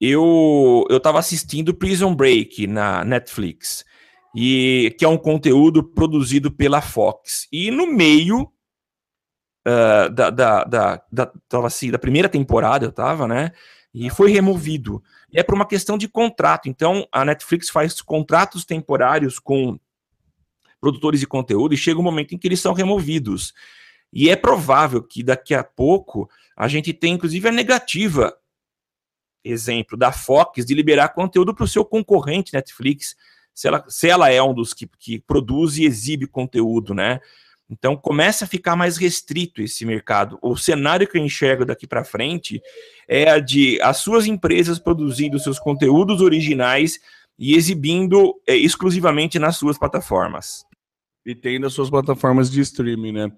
eu 0.00 0.84
estava 0.90 1.20
assistindo 1.20 1.72
Prison 1.72 2.12
Break 2.12 2.66
na 2.66 3.04
Netflix 3.04 3.84
e 4.34 4.92
que 4.98 5.04
é 5.04 5.08
um 5.08 5.16
conteúdo 5.16 5.84
produzido 5.84 6.50
pela 6.50 6.80
Fox 6.80 7.46
e 7.52 7.70
no 7.70 7.86
meio 7.86 8.52
uh, 9.68 10.10
da, 10.10 10.30
da, 10.30 10.64
da, 10.64 11.02
da, 11.12 11.32
assim, 11.64 11.90
da 11.90 11.98
primeira 11.98 12.28
temporada, 12.28 12.86
eu 12.86 12.92
tava, 12.92 13.28
né? 13.28 13.52
E 13.92 14.08
foi 14.10 14.30
removido. 14.30 15.02
E 15.32 15.38
é 15.38 15.42
por 15.42 15.54
uma 15.54 15.66
questão 15.66 15.98
de 15.98 16.08
contrato. 16.08 16.68
Então, 16.68 17.06
a 17.12 17.24
Netflix 17.24 17.68
faz 17.68 18.00
contratos 18.00 18.64
temporários 18.64 19.38
com 19.38 19.78
produtores 20.80 21.20
de 21.20 21.26
conteúdo 21.26 21.74
e 21.74 21.76
chega 21.76 21.98
um 21.98 22.04
momento 22.04 22.34
em 22.34 22.38
que 22.38 22.46
eles 22.46 22.60
são 22.60 22.72
removidos. 22.72 23.52
E 24.12 24.30
é 24.30 24.36
provável 24.36 25.02
que 25.02 25.22
daqui 25.22 25.54
a 25.54 25.64
pouco 25.64 26.30
a 26.56 26.68
gente 26.68 26.92
tenha, 26.92 27.14
inclusive, 27.14 27.48
a 27.48 27.52
negativa, 27.52 28.34
exemplo, 29.44 29.98
da 29.98 30.12
Fox 30.12 30.64
de 30.64 30.74
liberar 30.74 31.10
conteúdo 31.10 31.54
para 31.54 31.64
o 31.64 31.68
seu 31.68 31.84
concorrente 31.84 32.54
Netflix, 32.54 33.16
se 33.54 33.66
ela, 33.66 33.84
se 33.88 34.08
ela 34.08 34.30
é 34.30 34.42
um 34.42 34.54
dos 34.54 34.72
que, 34.72 34.88
que 34.98 35.18
produz 35.18 35.78
e 35.78 35.84
exibe 35.84 36.26
conteúdo, 36.26 36.94
né? 36.94 37.20
Então 37.70 37.96
começa 37.96 38.44
a 38.44 38.48
ficar 38.48 38.74
mais 38.76 38.96
restrito 38.96 39.60
esse 39.60 39.84
mercado. 39.84 40.38
O 40.42 40.56
cenário 40.56 41.06
que 41.06 41.18
eu 41.18 41.24
enxergo 41.24 41.66
daqui 41.66 41.86
para 41.86 42.04
frente 42.04 42.62
é 43.06 43.30
a 43.30 43.38
de 43.38 43.80
as 43.82 43.98
suas 43.98 44.26
empresas 44.26 44.78
produzindo 44.78 45.38
seus 45.38 45.58
conteúdos 45.58 46.22
originais 46.22 46.98
e 47.38 47.54
exibindo 47.54 48.34
é, 48.46 48.56
exclusivamente 48.56 49.38
nas 49.38 49.56
suas 49.56 49.78
plataformas. 49.78 50.64
E 51.26 51.34
tendo 51.34 51.66
as 51.66 51.74
suas 51.74 51.90
plataformas 51.90 52.50
de 52.50 52.60
streaming, 52.62 53.12
né? 53.12 53.32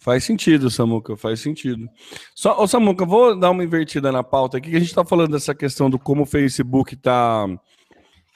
Faz 0.00 0.24
sentido, 0.24 0.70
Samuca, 0.70 1.16
faz 1.16 1.40
sentido. 1.40 1.88
Só, 2.34 2.60
ô 2.60 2.66
Samuca, 2.66 3.04
vou 3.04 3.38
dar 3.38 3.50
uma 3.50 3.64
invertida 3.64 4.12
na 4.12 4.22
pauta 4.22 4.58
aqui, 4.58 4.70
que 4.70 4.76
a 4.76 4.80
gente 4.80 4.88
está 4.88 5.04
falando 5.04 5.32
dessa 5.32 5.54
questão 5.54 5.90
do 5.90 5.98
como 5.98 6.22
o 6.22 6.26
Facebook 6.26 6.94
está 6.94 7.46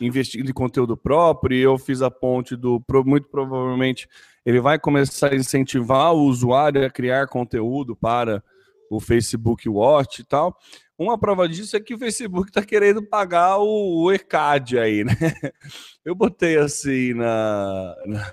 investindo 0.04 0.50
em 0.50 0.54
conteúdo 0.54 0.96
próprio, 0.96 1.56
e 1.56 1.60
eu 1.60 1.78
fiz 1.78 2.02
a 2.02 2.10
ponte 2.10 2.56
do, 2.56 2.82
muito 3.04 3.28
provavelmente, 3.28 4.08
ele 4.44 4.60
vai 4.60 4.78
começar 4.78 5.32
a 5.32 5.36
incentivar 5.36 6.12
o 6.12 6.24
usuário 6.24 6.84
a 6.84 6.90
criar 6.90 7.28
conteúdo 7.28 7.94
para 7.94 8.42
o 8.90 9.00
Facebook 9.00 9.68
Watch 9.68 10.20
e 10.20 10.24
tal. 10.24 10.56
Uma 10.98 11.18
prova 11.18 11.48
disso 11.48 11.76
é 11.76 11.80
que 11.80 11.94
o 11.94 11.98
Facebook 11.98 12.48
está 12.48 12.62
querendo 12.62 13.02
pagar 13.02 13.58
o, 13.58 14.04
o, 14.04 14.12
ECAD 14.12 14.78
aí, 14.78 15.04
né? 15.04 15.14
Eu 16.04 16.14
botei 16.14 16.58
assim 16.58 17.14
na, 17.14 17.96
na, 18.06 18.32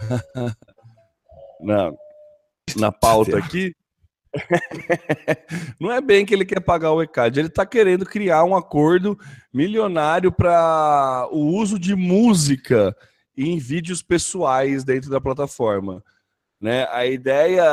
na, 1.62 1.94
na 2.76 2.92
pauta 2.92 3.38
aqui. 3.38 3.74
Não 5.80 5.92
é 5.92 6.00
bem 6.02 6.26
que 6.26 6.34
ele 6.34 6.46
quer 6.46 6.60
pagar 6.60 6.92
o 6.92 7.02
ECAD, 7.02 7.39
ele 7.39 7.48
está 7.48 7.65
querendo 7.65 8.06
criar 8.06 8.44
um 8.44 8.56
acordo 8.56 9.18
milionário 9.54 10.32
para 10.32 11.28
o 11.32 11.56
uso 11.56 11.80
de 11.80 11.96
música 11.96 12.96
em 13.36 13.58
vídeos 13.58 14.02
pessoais 14.02 14.84
dentro 14.84 15.10
da 15.10 15.22
plataforma. 15.22 16.04
Né? 16.62 16.86
A 16.92 17.06
ideia, 17.06 17.63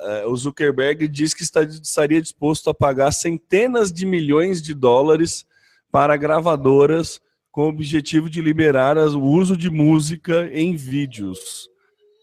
é, 0.00 0.26
o 0.26 0.36
Zuckerberg 0.36 1.06
diz 1.06 1.32
que 1.32 1.44
estaria 1.44 2.20
disposto 2.20 2.68
a 2.68 2.74
pagar 2.74 3.12
centenas 3.12 3.92
de 3.92 4.04
milhões 4.04 4.60
de 4.60 4.74
dólares 4.74 5.46
para 5.90 6.16
gravadoras 6.16 7.20
com 7.52 7.66
o 7.66 7.68
objetivo 7.68 8.28
de 8.28 8.40
liberar 8.40 8.96
o 8.96 9.22
uso 9.22 9.56
de 9.56 9.70
música 9.70 10.48
em 10.52 10.74
vídeos. 10.74 11.68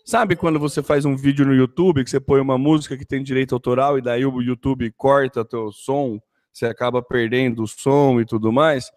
Sabe 0.09 0.35
quando 0.35 0.59
você 0.59 0.81
faz 0.81 1.05
um 1.05 1.15
vídeo 1.15 1.45
no 1.45 1.53
YouTube 1.53 2.03
que 2.03 2.09
você 2.09 2.19
põe 2.19 2.41
uma 2.41 2.57
música 2.57 2.97
que 2.97 3.05
tem 3.05 3.21
direito 3.21 3.53
autoral 3.53 3.95
e 3.95 4.01
daí 4.01 4.25
o 4.25 4.41
YouTube 4.41 4.91
corta 4.97 5.45
teu 5.45 5.71
som, 5.71 6.19
você 6.51 6.65
acaba 6.65 6.99
perdendo 6.99 7.61
o 7.61 7.67
som 7.67 8.19
e 8.19 8.25
tudo 8.25 8.51
mais? 8.51 8.89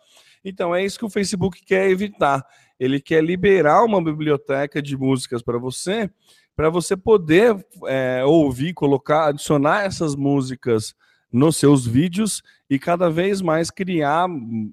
Então 0.42 0.74
é 0.74 0.82
isso 0.82 0.98
que 0.98 1.04
o 1.04 1.10
Facebook 1.10 1.62
quer 1.66 1.90
evitar. 1.90 2.42
Ele 2.80 2.98
quer 2.98 3.22
liberar 3.22 3.84
uma 3.84 4.02
biblioteca 4.02 4.80
de 4.80 4.96
músicas 4.96 5.42
para 5.42 5.58
você 5.58 6.10
para 6.56 6.70
você 6.70 6.96
poder 6.96 7.62
é, 7.86 8.24
ouvir, 8.24 8.72
colocar, 8.72 9.26
adicionar 9.26 9.84
essas 9.84 10.16
músicas 10.16 10.94
nos 11.30 11.58
seus 11.58 11.86
vídeos 11.86 12.42
e 12.70 12.78
cada 12.78 13.10
vez 13.10 13.42
mais 13.42 13.70
criar 13.70 14.26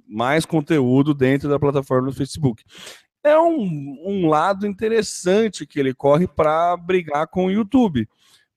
mais 0.08 0.46
conteúdo 0.46 1.14
dentro 1.14 1.50
da 1.50 1.60
plataforma 1.60 2.08
do 2.08 2.16
Facebook. 2.16 2.64
É 3.24 3.38
um, 3.38 3.98
um 4.06 4.28
lado 4.28 4.66
interessante 4.66 5.66
que 5.66 5.80
ele 5.80 5.94
corre 5.94 6.28
para 6.28 6.76
brigar 6.78 7.28
com 7.28 7.46
o 7.46 7.52
YouTube, 7.52 8.08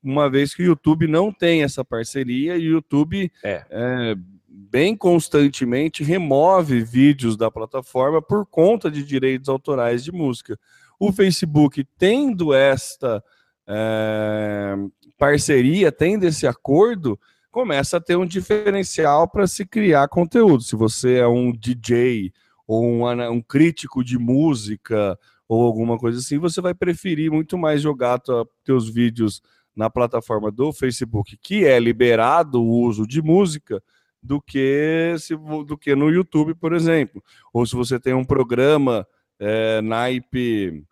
uma 0.02 0.28
vez 0.28 0.54
que 0.54 0.62
o 0.62 0.66
YouTube 0.66 1.06
não 1.06 1.32
tem 1.32 1.62
essa 1.62 1.84
parceria 1.84 2.56
e 2.56 2.68
o 2.68 2.72
YouTube 2.72 3.30
é. 3.42 3.64
É, 3.70 4.14
bem 4.48 4.96
constantemente 4.96 6.02
remove 6.02 6.82
vídeos 6.82 7.36
da 7.36 7.50
plataforma 7.50 8.20
por 8.20 8.46
conta 8.46 8.90
de 8.90 9.04
direitos 9.04 9.48
autorais 9.48 10.02
de 10.02 10.12
música. 10.12 10.58
O 10.98 11.12
Facebook, 11.12 11.84
tendo 11.98 12.52
esta 12.52 13.22
é, 13.66 14.74
parceria, 15.16 15.90
tendo 15.90 16.24
esse 16.24 16.46
acordo, 16.46 17.18
começa 17.50 17.96
a 17.96 18.00
ter 18.00 18.16
um 18.16 18.26
diferencial 18.26 19.28
para 19.28 19.46
se 19.46 19.66
criar 19.66 20.08
conteúdo. 20.08 20.62
Se 20.62 20.74
você 20.74 21.18
é 21.18 21.26
um 21.26 21.52
DJ 21.52 22.32
ou 22.72 22.84
um, 22.86 23.30
um, 23.30 23.42
crítico 23.42 24.02
de 24.02 24.18
música 24.18 25.18
ou 25.46 25.62
alguma 25.62 25.98
coisa 25.98 26.20
assim, 26.20 26.38
você 26.38 26.58
vai 26.58 26.72
preferir 26.72 27.30
muito 27.30 27.58
mais 27.58 27.82
jogar 27.82 28.18
tua, 28.18 28.48
teus 28.64 28.88
vídeos 28.88 29.42
na 29.76 29.90
plataforma 29.90 30.50
do 30.50 30.72
Facebook, 30.72 31.36
que 31.36 31.66
é 31.66 31.78
liberado 31.78 32.62
o 32.62 32.80
uso 32.80 33.06
de 33.06 33.20
música, 33.20 33.82
do 34.22 34.40
que, 34.40 35.14
se, 35.18 35.36
do 35.36 35.76
que 35.76 35.94
no 35.94 36.08
YouTube, 36.08 36.54
por 36.54 36.72
exemplo. 36.72 37.22
Ou 37.52 37.66
se 37.66 37.76
você 37.76 38.00
tem 38.00 38.14
um 38.14 38.24
programa 38.24 39.06
é, 39.38 39.82
naipe 39.82 40.82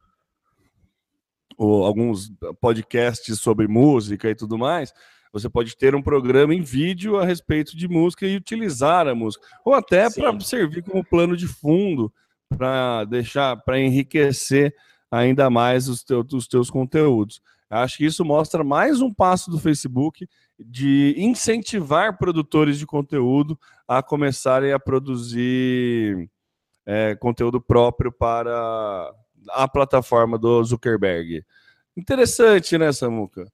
ou 1.57 1.85
alguns 1.85 2.31
podcasts 2.61 3.41
sobre 3.41 3.67
música 3.67 4.29
e 4.29 4.35
tudo 4.35 4.59
mais, 4.59 4.93
você 5.33 5.49
pode 5.49 5.77
ter 5.77 5.95
um 5.95 6.03
programa 6.03 6.55
em 6.55 6.63
vídeo 6.63 7.19
a 7.19 7.25
respeito 7.25 7.77
de 7.77 7.89
música 7.89 8.27
e 8.27 8.37
utilizar 8.37 9.07
a 9.07 9.15
música, 9.15 9.47
ou 9.65 9.75
até 9.75 10.11
para 10.11 10.39
servir 10.41 10.83
como 10.83 11.05
plano 11.05 11.37
de 11.37 11.47
fundo 11.47 12.13
para 12.49 13.05
deixar, 13.05 13.57
para 13.59 13.79
enriquecer 13.79 14.75
ainda 15.11 15.49
mais 15.49 15.89
os, 15.89 16.03
teus, 16.03 16.33
os 16.33 16.49
teus 16.49 16.71
conteúdos. 16.71 17.41
Acho 17.69 17.99
que 17.99 18.05
isso 18.05 18.25
mostra 18.25 18.65
mais 18.65 19.01
um 19.01 19.15
passo 19.15 19.51
do 19.51 19.59
Facebook 19.59 20.29
de 20.59 21.15
incentivar 21.17 22.19
produtores 22.19 22.79
de 22.79 22.87
conteúdo 22.87 23.59
a 23.87 24.03
começarem 24.03 24.73
a 24.73 24.79
produzir 24.79 26.29
é, 26.85 27.15
conteúdo 27.15 27.61
próprio 27.61 28.11
para 28.11 29.13
a 29.51 29.69
plataforma 29.69 30.37
do 30.37 30.63
Zuckerberg. 30.65 31.45
Interessante, 31.97 32.77
né, 32.77 32.93
Samuca? 32.93 33.47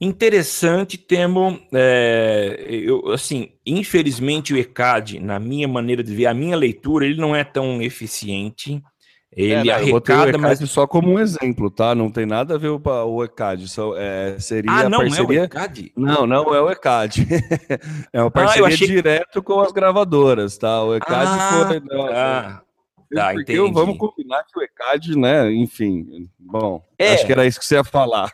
Interessante, 0.00 0.96
temo, 0.96 1.60
é, 1.74 2.56
eu, 2.68 3.12
assim, 3.12 3.50
infelizmente 3.66 4.54
o 4.54 4.56
ECAD, 4.56 5.20
na 5.20 5.38
minha 5.38 5.68
maneira 5.68 6.02
de 6.02 6.14
ver, 6.14 6.24
a 6.24 6.32
minha 6.32 6.56
leitura, 6.56 7.04
ele 7.04 7.20
não 7.20 7.36
é 7.36 7.44
tão 7.44 7.82
eficiente. 7.82 8.82
Ele 9.30 9.68
é, 9.68 9.72
arrecada, 9.72 10.38
mas 10.38 10.58
só 10.70 10.86
como 10.86 11.12
um 11.12 11.18
exemplo, 11.18 11.70
tá? 11.70 11.94
Não 11.94 12.10
tem 12.10 12.24
nada 12.24 12.54
a 12.54 12.58
ver 12.58 12.76
com 12.80 12.90
o 12.90 13.22
ECAD. 13.22 13.68
Só, 13.68 13.94
é, 13.96 14.36
seria 14.40 14.72
ah, 14.72 14.88
não 14.88 15.00
parceria... 15.00 15.38
é 15.38 15.42
o 15.42 15.44
ECAD? 15.44 15.92
Não, 15.94 16.26
não 16.26 16.54
é 16.54 16.60
o 16.62 16.70
ECAD. 16.70 17.26
é 18.12 18.20
uma 18.20 18.28
ah, 18.28 18.30
parceria 18.30 18.64
ah, 18.64 18.68
achei... 18.68 18.88
direto 18.88 19.42
com 19.42 19.60
as 19.60 19.70
gravadoras, 19.70 20.56
tá? 20.56 20.82
O 20.82 20.96
ECAD 20.96 21.30
ah, 21.30 21.66
foi. 21.68 21.80
Não, 21.80 22.06
ah. 22.06 22.62
Tá, 23.12 23.32
porque 23.32 23.54
entendi. 23.54 23.72
vamos 23.72 23.98
combinar 23.98 24.44
que 24.44 24.56
o 24.56 24.62
ECAD, 24.62 25.18
né? 25.18 25.52
Enfim, 25.52 26.28
bom, 26.38 26.80
é. 26.96 27.14
acho 27.14 27.26
que 27.26 27.32
era 27.32 27.44
isso 27.44 27.58
que 27.58 27.66
você 27.66 27.74
ia 27.74 27.82
falar. 27.82 28.32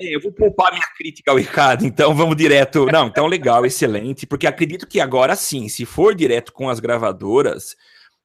É, 0.00 0.16
eu 0.16 0.20
vou 0.20 0.32
poupar 0.32 0.72
minha 0.72 0.86
crítica 0.96 1.30
ao 1.30 1.38
ECAD, 1.38 1.84
então 1.86 2.14
vamos 2.14 2.34
direto. 2.36 2.86
Não, 2.86 3.08
então 3.08 3.26
legal, 3.26 3.66
excelente, 3.66 4.26
porque 4.26 4.46
acredito 4.46 4.86
que 4.86 4.98
agora 4.98 5.36
sim, 5.36 5.68
se 5.68 5.84
for 5.84 6.14
direto 6.14 6.54
com 6.54 6.70
as 6.70 6.80
gravadoras, 6.80 7.76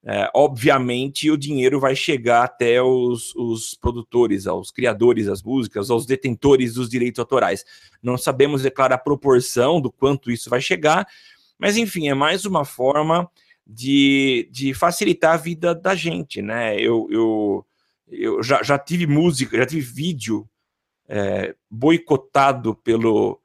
é, 0.05 0.29
obviamente 0.33 1.31
o 1.31 1.37
dinheiro 1.37 1.79
vai 1.79 1.95
chegar 1.95 2.43
até 2.43 2.81
os, 2.81 3.33
os, 3.35 3.73
produtores, 3.73 4.47
aos 4.47 4.71
criadores 4.71 5.25
das 5.25 5.43
músicas, 5.43 5.89
aos 5.89 6.05
detentores 6.05 6.73
dos 6.73 6.89
direitos 6.89 7.19
autorais. 7.19 7.65
Não 8.01 8.17
sabemos 8.17 8.61
declarar 8.61 8.95
a 8.95 8.99
proporção 8.99 9.81
do 9.81 9.91
quanto 9.91 10.31
isso 10.31 10.49
vai 10.49 10.61
chegar, 10.61 11.05
mas 11.57 11.75
enfim, 11.75 12.09
é 12.09 12.13
mais 12.13 12.45
uma 12.45 12.63
forma 12.63 13.29
de, 13.65 14.49
de 14.52 14.73
facilitar 14.73 15.34
a 15.34 15.38
vida 15.38 15.73
da 15.73 15.95
gente, 15.95 16.41
né? 16.41 16.76
Eu, 16.80 17.08
eu, 17.10 17.65
eu 18.08 18.43
já, 18.43 18.62
já 18.62 18.78
tive 18.78 19.08
música, 19.08 19.58
já 19.58 19.65
tive 19.65 19.82
vídeo 19.82 20.49
é, 21.08 21.56
boicotado 21.69 22.76
pelo, 22.76 23.39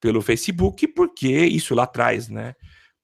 pelo 0.00 0.22
Facebook, 0.22 0.86
porque 0.88 1.44
isso 1.46 1.74
lá 1.74 1.84
atrás, 1.84 2.28
né? 2.28 2.54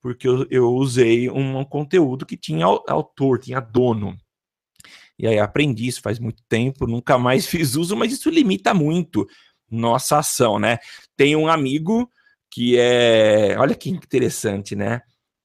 Porque 0.01 0.27
eu, 0.27 0.47
eu 0.49 0.69
usei 0.73 1.29
um 1.29 1.63
conteúdo 1.63 2.25
que 2.25 2.37
tinha 2.37 2.65
autor, 2.65 3.39
tinha 3.39 3.59
dono. 3.59 4.17
E 5.17 5.27
aí 5.27 5.37
aprendi 5.39 5.87
isso 5.87 6.01
faz 6.01 6.17
muito 6.17 6.41
tempo, 6.49 6.87
nunca 6.87 7.17
mais 7.17 7.45
fiz 7.47 7.75
uso, 7.75 7.95
mas 7.95 8.13
isso 8.13 8.29
limita 8.29 8.73
muito 8.73 9.27
nossa 9.69 10.19
ação, 10.19 10.59
né? 10.59 10.79
Tem 11.15 11.35
um 11.35 11.47
amigo 11.47 12.09
que 12.49 12.77
é, 12.77 13.55
olha 13.57 13.73
que 13.73 13.89
interessante, 13.89 14.75
né? 14.75 15.01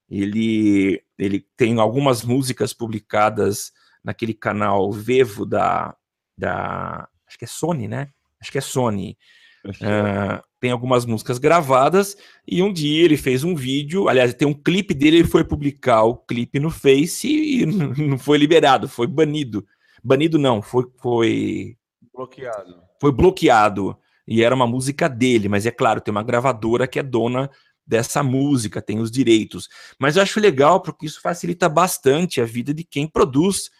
Ele, 0.09 1.01
ele 1.17 1.45
tem 1.55 1.79
algumas 1.79 2.23
músicas 2.23 2.73
publicadas 2.73 3.71
naquele 4.03 4.33
canal 4.33 4.91
Vevo 4.91 5.45
da, 5.45 5.95
da 6.37 7.07
acho 7.27 7.37
que 7.37 7.45
é 7.45 7.47
Sony, 7.47 7.87
né? 7.87 8.09
Acho 8.39 8.51
que 8.51 8.57
é 8.57 8.61
Sony. 8.61 9.17
Uh, 9.65 10.41
tem 10.59 10.71
algumas 10.71 11.05
músicas 11.05 11.39
gravadas 11.39 12.15
e 12.47 12.63
um 12.63 12.71
dia 12.71 13.03
ele 13.03 13.17
fez 13.17 13.43
um 13.43 13.53
vídeo, 13.53 14.07
aliás, 14.07 14.33
tem 14.33 14.47
um 14.47 14.53
clipe 14.53 14.93
dele, 14.93 15.17
ele 15.17 15.27
foi 15.27 15.43
publicar 15.43 16.03
o 16.03 16.15
clipe 16.15 16.59
no 16.59 16.69
Face 16.69 17.27
e 17.27 17.65
não 18.01 18.17
foi 18.17 18.37
liberado, 18.37 18.87
foi 18.87 19.07
banido. 19.07 19.65
Banido 20.03 20.37
não, 20.37 20.61
foi 20.61 20.85
foi 20.97 21.77
bloqueado. 22.13 22.81
Foi 22.99 23.11
bloqueado. 23.11 23.97
E 24.27 24.43
era 24.43 24.53
uma 24.53 24.67
música 24.67 25.07
dele, 25.07 25.47
mas 25.47 25.65
é 25.65 25.71
claro, 25.71 26.01
tem 26.01 26.11
uma 26.11 26.23
gravadora 26.23 26.87
que 26.87 26.99
é 26.99 27.03
dona 27.03 27.49
dessa 27.87 28.21
música, 28.21 28.81
tem 28.81 28.99
os 28.99 29.09
direitos. 29.09 29.69
Mas 29.97 30.15
eu 30.15 30.21
acho 30.21 30.39
legal 30.39 30.81
porque 30.81 31.05
isso 31.05 31.21
facilita 31.21 31.69
bastante 31.69 32.41
a 32.41 32.45
vida 32.45 32.73
de 32.73 32.83
quem 32.83 33.07
produz 33.07 33.71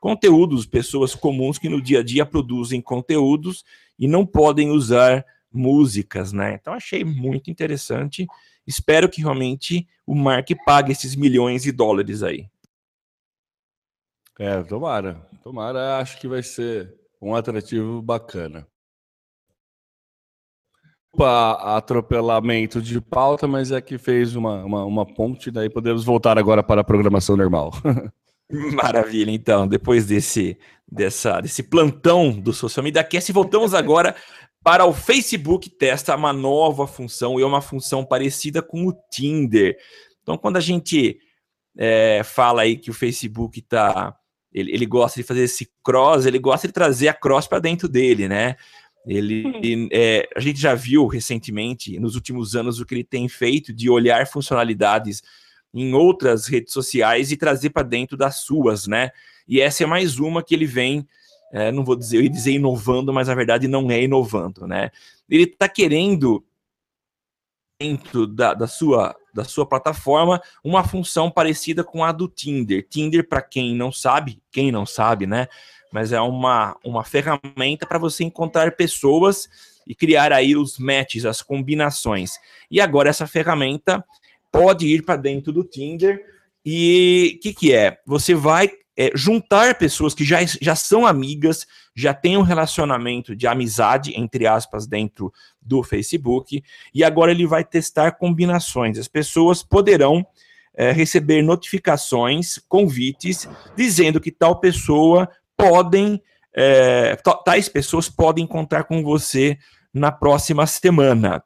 conteúdos, 0.00 0.66
pessoas 0.66 1.14
comuns 1.14 1.58
que 1.58 1.68
no 1.68 1.80
dia 1.80 2.00
a 2.00 2.02
dia 2.02 2.26
produzem 2.26 2.82
conteúdos 2.82 3.64
e 3.98 4.06
não 4.06 4.26
podem 4.26 4.70
usar 4.70 5.24
músicas, 5.50 6.32
né? 6.32 6.54
Então 6.60 6.74
achei 6.74 7.04
muito 7.04 7.50
interessante. 7.50 8.26
Espero 8.66 9.08
que 9.08 9.22
realmente 9.22 9.88
o 10.06 10.14
Mark 10.14 10.48
pague 10.66 10.92
esses 10.92 11.14
milhões 11.14 11.62
de 11.62 11.72
dólares 11.72 12.22
aí. 12.22 12.46
É, 14.38 14.62
tomara. 14.64 15.26
Tomara, 15.42 15.98
acho 15.98 16.18
que 16.18 16.28
vai 16.28 16.42
ser 16.42 16.94
um 17.20 17.34
atrativo 17.34 18.02
bacana. 18.02 18.66
Opa, 21.14 21.76
atropelamento 21.76 22.82
de 22.82 23.00
pauta, 23.00 23.46
mas 23.46 23.70
é 23.70 23.80
que 23.80 23.98
fez 23.98 24.34
uma, 24.34 24.64
uma, 24.64 24.84
uma 24.84 25.06
ponte, 25.06 25.48
daí 25.48 25.70
podemos 25.70 26.04
voltar 26.04 26.36
agora 26.36 26.60
para 26.60 26.80
a 26.80 26.84
programação 26.84 27.36
normal. 27.36 27.72
Maravilha, 28.50 29.30
então, 29.30 29.68
depois 29.68 30.06
desse, 30.06 30.58
dessa, 30.90 31.40
desse 31.40 31.62
plantão 31.62 32.32
do 32.32 32.52
Social 32.52 32.82
Media 32.82 33.04
Cast, 33.04 33.32
voltamos 33.32 33.74
agora 33.74 34.16
para 34.60 34.84
o 34.86 34.92
Facebook 34.92 35.70
testa 35.70 36.16
uma 36.16 36.32
nova 36.32 36.84
função, 36.84 37.38
e 37.38 37.44
é 37.44 37.46
uma 37.46 37.60
função 37.60 38.04
parecida 38.04 38.60
com 38.60 38.88
o 38.88 38.92
Tinder. 39.08 39.76
Então, 40.20 40.36
quando 40.36 40.56
a 40.56 40.60
gente 40.60 41.16
é, 41.78 42.22
fala 42.24 42.62
aí 42.62 42.76
que 42.76 42.90
o 42.90 42.94
Facebook 42.94 43.60
está 43.60 44.16
ele, 44.52 44.72
ele 44.72 44.86
gosta 44.86 45.20
de 45.20 45.26
fazer 45.26 45.42
esse 45.42 45.68
cross, 45.82 46.26
ele 46.26 46.38
gosta 46.38 46.68
de 46.68 46.72
trazer 46.72 47.08
a 47.08 47.14
cross 47.14 47.46
para 47.46 47.58
dentro 47.58 47.88
dele, 47.88 48.28
né? 48.28 48.56
Ele, 49.06 49.88
é, 49.92 50.28
a 50.34 50.40
gente 50.40 50.58
já 50.58 50.74
viu 50.74 51.06
recentemente, 51.06 51.98
nos 51.98 52.14
últimos 52.14 52.56
anos, 52.56 52.80
o 52.80 52.86
que 52.86 52.94
ele 52.94 53.04
tem 53.04 53.28
feito 53.28 53.72
de 53.72 53.90
olhar 53.90 54.26
funcionalidades 54.26 55.22
em 55.74 55.92
outras 55.92 56.46
redes 56.46 56.72
sociais 56.72 57.30
e 57.30 57.36
trazer 57.36 57.70
para 57.70 57.82
dentro 57.82 58.16
das 58.16 58.36
suas, 58.36 58.86
né? 58.86 59.10
E 59.46 59.60
essa 59.60 59.82
é 59.82 59.86
mais 59.86 60.18
uma 60.18 60.42
que 60.42 60.54
ele 60.54 60.66
vem, 60.66 61.06
é, 61.52 61.70
não 61.70 61.84
vou 61.84 61.96
dizer, 61.96 62.16
eu 62.16 62.22
ia 62.22 62.30
dizer 62.30 62.52
inovando, 62.52 63.12
mas 63.12 63.28
na 63.28 63.34
verdade 63.34 63.68
não 63.68 63.90
é 63.90 64.02
inovando, 64.02 64.66
né? 64.66 64.90
Ele 65.28 65.44
está 65.44 65.68
querendo 65.68 66.44
dentro 67.78 68.26
da, 68.26 68.54
da, 68.54 68.66
sua, 68.66 69.14
da 69.34 69.44
sua 69.44 69.66
plataforma 69.66 70.40
uma 70.62 70.84
função 70.84 71.30
parecida 71.30 71.82
com 71.82 72.04
a 72.04 72.12
do 72.12 72.28
Tinder. 72.28 72.86
Tinder, 72.88 73.28
para 73.28 73.42
quem 73.42 73.74
não 73.74 73.90
sabe, 73.92 74.40
quem 74.50 74.70
não 74.70 74.86
sabe, 74.86 75.26
né? 75.26 75.48
Mas 75.94 76.10
é 76.10 76.20
uma, 76.20 76.76
uma 76.84 77.04
ferramenta 77.04 77.86
para 77.86 78.00
você 78.00 78.24
encontrar 78.24 78.72
pessoas 78.72 79.48
e 79.86 79.94
criar 79.94 80.32
aí 80.32 80.56
os 80.56 80.76
matches, 80.76 81.24
as 81.24 81.40
combinações. 81.40 82.32
E 82.68 82.80
agora 82.80 83.10
essa 83.10 83.28
ferramenta 83.28 84.04
pode 84.50 84.88
ir 84.88 85.04
para 85.04 85.14
dentro 85.14 85.52
do 85.52 85.62
Tinder. 85.62 86.20
E 86.66 87.36
o 87.36 87.40
que, 87.40 87.54
que 87.54 87.72
é? 87.72 87.96
Você 88.04 88.34
vai 88.34 88.72
é, 88.96 89.12
juntar 89.14 89.76
pessoas 89.76 90.14
que 90.14 90.24
já, 90.24 90.38
já 90.44 90.74
são 90.74 91.06
amigas, 91.06 91.64
já 91.94 92.12
têm 92.12 92.36
um 92.36 92.42
relacionamento 92.42 93.36
de 93.36 93.46
amizade, 93.46 94.18
entre 94.18 94.48
aspas, 94.48 94.88
dentro 94.88 95.32
do 95.62 95.84
Facebook, 95.84 96.60
e 96.92 97.04
agora 97.04 97.30
ele 97.30 97.46
vai 97.46 97.62
testar 97.62 98.10
combinações. 98.18 98.98
As 98.98 99.06
pessoas 99.06 99.62
poderão 99.62 100.26
é, 100.76 100.90
receber 100.90 101.40
notificações, 101.40 102.58
convites, 102.68 103.48
dizendo 103.76 104.20
que 104.20 104.32
tal 104.32 104.58
pessoa 104.58 105.30
podem, 105.56 106.22
é, 106.54 107.16
tais 107.44 107.68
pessoas 107.68 108.08
podem 108.08 108.44
encontrar 108.44 108.84
com 108.84 109.02
você 109.02 109.58
na 109.92 110.10
próxima 110.10 110.66
semana. 110.66 111.44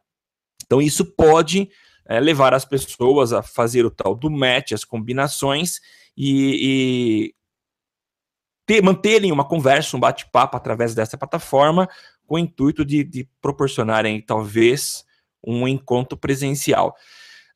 Então, 0.64 0.80
isso 0.80 1.04
pode 1.04 1.68
é, 2.06 2.20
levar 2.20 2.54
as 2.54 2.64
pessoas 2.64 3.32
a 3.32 3.42
fazer 3.42 3.84
o 3.84 3.90
tal 3.90 4.14
do 4.14 4.30
match, 4.30 4.72
as 4.72 4.84
combinações, 4.84 5.80
e, 6.16 7.34
ter, 8.68 8.82
manterem 8.82 9.32
uma 9.32 9.46
conversa, 9.46 9.96
um 9.96 10.00
bate-papo 10.00 10.56
através 10.56 10.94
dessa 10.94 11.16
plataforma, 11.16 11.88
com 12.26 12.34
o 12.34 12.38
intuito 12.38 12.84
de, 12.84 13.02
de 13.02 13.26
proporcionarem, 13.40 14.20
talvez, 14.20 15.04
um 15.42 15.66
encontro 15.66 16.18
presencial. 16.18 16.94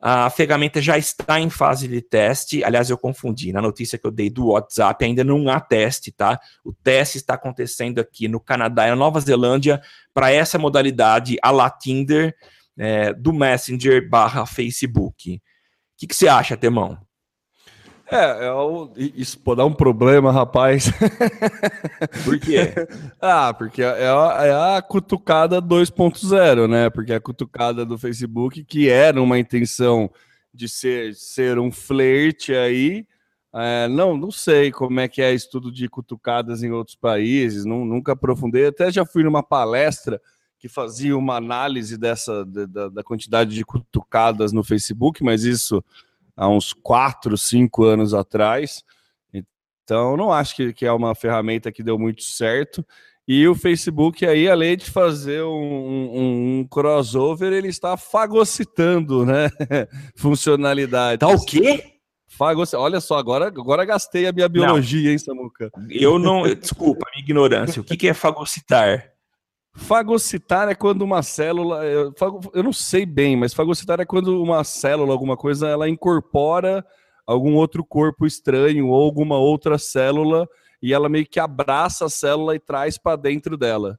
A 0.04 0.28
ferramenta 0.30 0.82
já 0.82 0.98
está 0.98 1.38
em 1.38 1.48
fase 1.48 1.86
de 1.86 2.02
teste. 2.02 2.64
Aliás, 2.64 2.90
eu 2.90 2.98
confundi. 2.98 3.52
Na 3.52 3.62
notícia 3.62 3.96
que 3.96 4.04
eu 4.04 4.10
dei 4.10 4.28
do 4.28 4.48
WhatsApp, 4.48 5.04
ainda 5.04 5.22
não 5.22 5.48
há 5.48 5.60
teste, 5.60 6.10
tá? 6.10 6.40
O 6.64 6.72
teste 6.72 7.18
está 7.18 7.34
acontecendo 7.34 8.00
aqui 8.00 8.26
no 8.26 8.40
Canadá 8.40 8.84
e 8.86 8.90
na 8.90 8.96
Nova 8.96 9.20
Zelândia 9.20 9.80
para 10.12 10.32
essa 10.32 10.58
modalidade, 10.58 11.36
a 11.40 11.52
la 11.52 11.70
Tinder, 11.70 12.34
é, 12.76 13.12
do 13.12 13.32
Messenger 13.32 14.08
barra 14.08 14.44
Facebook. 14.44 15.36
O 15.36 15.40
que, 15.96 16.08
que 16.08 16.16
você 16.16 16.26
acha, 16.26 16.56
Temão? 16.56 16.98
É, 18.12 18.46
é 18.46 18.52
o, 18.52 18.90
isso 18.96 19.38
pode 19.38 19.58
dar 19.58 19.64
um 19.64 19.72
problema, 19.72 20.30
rapaz. 20.30 20.90
Por 22.24 22.38
quê? 22.38 22.74
ah, 23.20 23.54
porque 23.54 23.82
é 23.82 24.08
a, 24.08 24.38
é 24.44 24.76
a 24.76 24.82
cutucada 24.82 25.60
2.0, 25.62 26.68
né? 26.68 26.90
Porque 26.90 27.12
a 27.12 27.20
cutucada 27.20 27.84
do 27.86 27.96
Facebook, 27.96 28.62
que 28.64 28.88
era 28.88 29.20
uma 29.20 29.38
intenção 29.38 30.10
de 30.52 30.68
ser, 30.68 31.14
ser 31.14 31.58
um 31.58 31.72
flerte 31.72 32.54
aí, 32.54 33.06
é, 33.54 33.88
não, 33.88 34.16
não 34.16 34.30
sei 34.30 34.70
como 34.70 35.00
é 35.00 35.08
que 35.08 35.20
é 35.20 35.32
estudo 35.32 35.70
de 35.70 35.88
cutucadas 35.88 36.62
em 36.62 36.70
outros 36.70 36.96
países, 36.96 37.64
não, 37.64 37.84
nunca 37.84 38.12
aprofundei. 38.12 38.66
Até 38.66 38.90
já 38.90 39.04
fui 39.04 39.22
numa 39.22 39.42
palestra 39.42 40.20
que 40.58 40.68
fazia 40.68 41.16
uma 41.16 41.36
análise 41.36 41.98
dessa 41.98 42.44
da, 42.44 42.88
da 42.88 43.02
quantidade 43.02 43.54
de 43.54 43.64
cutucadas 43.64 44.52
no 44.52 44.62
Facebook, 44.62 45.22
mas 45.24 45.44
isso 45.44 45.82
há 46.36 46.48
uns 46.48 46.72
4, 46.72 47.36
5 47.36 47.84
anos 47.84 48.14
atrás. 48.14 48.82
Então, 49.84 50.16
não 50.16 50.32
acho 50.32 50.56
que, 50.56 50.72
que 50.72 50.86
é 50.86 50.92
uma 50.92 51.14
ferramenta 51.14 51.72
que 51.72 51.82
deu 51.82 51.98
muito 51.98 52.22
certo. 52.22 52.84
E 53.26 53.46
o 53.46 53.54
Facebook 53.54 54.26
aí, 54.26 54.48
além 54.48 54.76
de 54.76 54.90
fazer 54.90 55.42
um, 55.42 55.48
um, 55.48 56.58
um 56.58 56.66
crossover, 56.68 57.52
ele 57.52 57.68
está 57.68 57.96
fagocitando, 57.96 59.24
né? 59.24 59.48
Funcionalidades. 60.16 61.20
Tá 61.20 61.28
o 61.28 61.44
quê? 61.44 61.92
Fagoc... 62.26 62.74
Olha 62.74 63.00
só, 63.00 63.18
agora, 63.18 63.46
agora 63.46 63.84
gastei 63.84 64.26
a 64.26 64.32
minha 64.32 64.48
biologia, 64.48 65.04
não. 65.04 65.10
hein, 65.10 65.18
Samuca? 65.18 65.70
Eu 65.90 66.18
não. 66.18 66.42
Desculpa, 66.54 67.06
minha 67.14 67.22
ignorância. 67.22 67.80
O 67.80 67.84
que, 67.84 67.96
que 67.96 68.08
é 68.08 68.14
fagocitar? 68.14 69.11
Fagocitar 69.74 70.68
é 70.68 70.74
quando 70.74 71.02
uma 71.02 71.22
célula. 71.22 71.84
Eu, 71.84 72.12
eu 72.52 72.62
não 72.62 72.72
sei 72.72 73.06
bem, 73.06 73.36
mas 73.36 73.54
fagocitar 73.54 74.00
é 74.00 74.04
quando 74.04 74.42
uma 74.42 74.62
célula, 74.64 75.12
alguma 75.12 75.36
coisa, 75.36 75.68
ela 75.68 75.88
incorpora 75.88 76.84
algum 77.26 77.54
outro 77.54 77.84
corpo 77.84 78.26
estranho 78.26 78.88
ou 78.88 79.02
alguma 79.02 79.38
outra 79.38 79.78
célula 79.78 80.46
e 80.82 80.92
ela 80.92 81.08
meio 81.08 81.26
que 81.26 81.40
abraça 81.40 82.04
a 82.04 82.10
célula 82.10 82.54
e 82.54 82.58
traz 82.58 82.98
para 82.98 83.16
dentro 83.16 83.56
dela. 83.56 83.98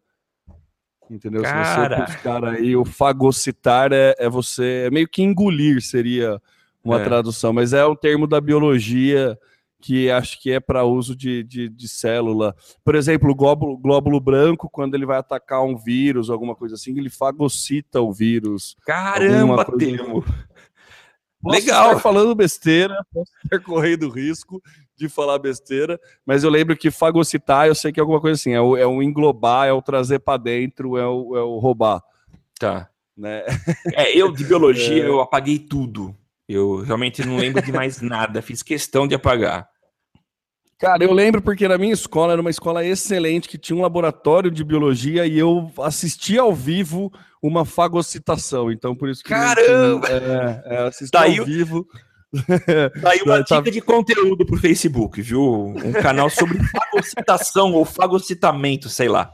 Entendeu? 1.10 1.42
Cara. 1.42 1.66
Se 1.66 2.06
você 2.06 2.14
buscar 2.14 2.46
aí, 2.46 2.76
o 2.76 2.86
fagocitar 2.86 3.92
é, 3.92 4.16
é 4.18 4.30
você. 4.30 4.86
É 4.88 4.92
meio 4.92 5.08
que 5.08 5.24
engolir, 5.24 5.82
seria 5.82 6.42
uma 6.84 7.00
é. 7.00 7.04
tradução, 7.04 7.54
mas 7.54 7.74
é 7.74 7.86
um 7.86 7.96
termo 7.96 8.28
da 8.28 8.40
biologia 8.40 9.38
que 9.84 10.10
acho 10.10 10.42
que 10.42 10.50
é 10.50 10.62
para 10.62 10.86
uso 10.86 11.14
de, 11.14 11.44
de, 11.44 11.68
de, 11.68 11.88
célula. 11.90 12.56
Por 12.86 12.96
exemplo, 12.96 13.30
o 13.30 13.36
glóbulo, 13.36 13.78
glóbulo, 13.78 14.18
branco, 14.18 14.70
quando 14.70 14.96
ele 14.96 15.06
vai 15.06 15.18
atacar 15.18 15.62
um 15.62 15.76
vírus, 15.76 16.30
alguma 16.30 16.56
coisa 16.56 16.76
assim, 16.76 16.98
ele 16.98 17.10
fagocita 17.10 18.00
o 18.00 18.14
vírus. 18.14 18.78
Caramba, 18.86 19.66
Temo! 19.78 20.24
Posso 21.42 21.60
Legal. 21.60 21.88
estar 21.90 22.00
falando 22.00 22.34
besteira, 22.34 22.96
posso 23.14 23.30
estar 23.44 23.60
correndo 23.60 24.08
risco 24.08 24.64
de 24.96 25.10
falar 25.10 25.38
besteira, 25.38 26.00
mas 26.26 26.46
eu 26.46 26.50
lembro 26.50 26.78
que 26.78 26.90
fagocitar, 26.90 27.68
eu 27.68 27.76
sei 27.76 27.92
que 27.92 28.00
é 28.00 28.02
alguma 28.02 28.22
coisa 28.22 28.40
assim, 28.40 28.54
é 28.54 28.62
o, 28.62 28.78
é 28.78 28.88
o 28.88 29.04
englobar, 29.04 29.68
é 29.68 29.74
o 29.74 29.82
trazer 29.82 30.20
para 30.20 30.38
dentro, 30.38 30.98
é 30.98 31.06
o, 31.06 31.36
é 31.36 31.42
o 31.42 31.60
roubar. 31.60 32.02
Tá. 32.58 32.90
Né? 33.18 33.44
É, 33.94 34.18
eu 34.18 34.32
de 34.32 34.46
biologia, 34.46 35.04
é... 35.04 35.08
eu 35.10 35.20
apaguei 35.20 35.60
tudo. 35.60 36.16
Eu 36.48 36.82
realmente 36.82 37.26
não 37.26 37.36
lembro 37.36 37.62
de 37.62 37.74
mais 37.74 38.00
nada, 38.00 38.42
fiz 38.42 38.64
questão 38.64 39.06
de 39.06 39.16
apagar. 39.16 39.73
Cara, 40.84 41.02
eu 41.02 41.14
lembro 41.14 41.42
porque 41.42 41.66
na 41.66 41.78
minha 41.78 41.94
escola 41.94 42.34
era 42.34 42.42
uma 42.42 42.50
escola 42.50 42.86
excelente 42.86 43.48
que 43.48 43.58
tinha 43.58 43.74
um 43.74 43.82
laboratório 43.82 44.52
de 44.52 44.66
biologia 44.66 45.26
e 45.26 45.40
eu 45.40 45.72
assisti 45.80 46.38
ao 46.38 46.54
vivo 46.54 47.10
uma 47.42 47.64
fagocitação. 47.64 48.70
Então, 48.70 48.94
por 48.94 49.08
isso 49.08 49.24
que. 49.24 49.30
Caramba! 49.30 50.06
é, 50.10 50.76
é, 50.76 50.78
assisti 50.80 51.12
tá 51.12 51.24
ao 51.24 51.46
vivo. 51.46 51.88
Tá 53.00 53.12
aí 53.12 53.22
uma 53.22 53.44
tá 53.46 53.60
dica 53.60 53.70
de 53.70 53.80
conteúdo 53.80 54.44
pro 54.44 54.58
Facebook, 54.58 55.22
viu? 55.22 55.68
Um 55.68 55.92
canal 55.94 56.32
sobre 56.32 56.58
fagocitação 56.68 57.74
ou 57.74 57.86
fagocitamento, 57.86 58.90
sei 58.90 59.08
lá. 59.08 59.32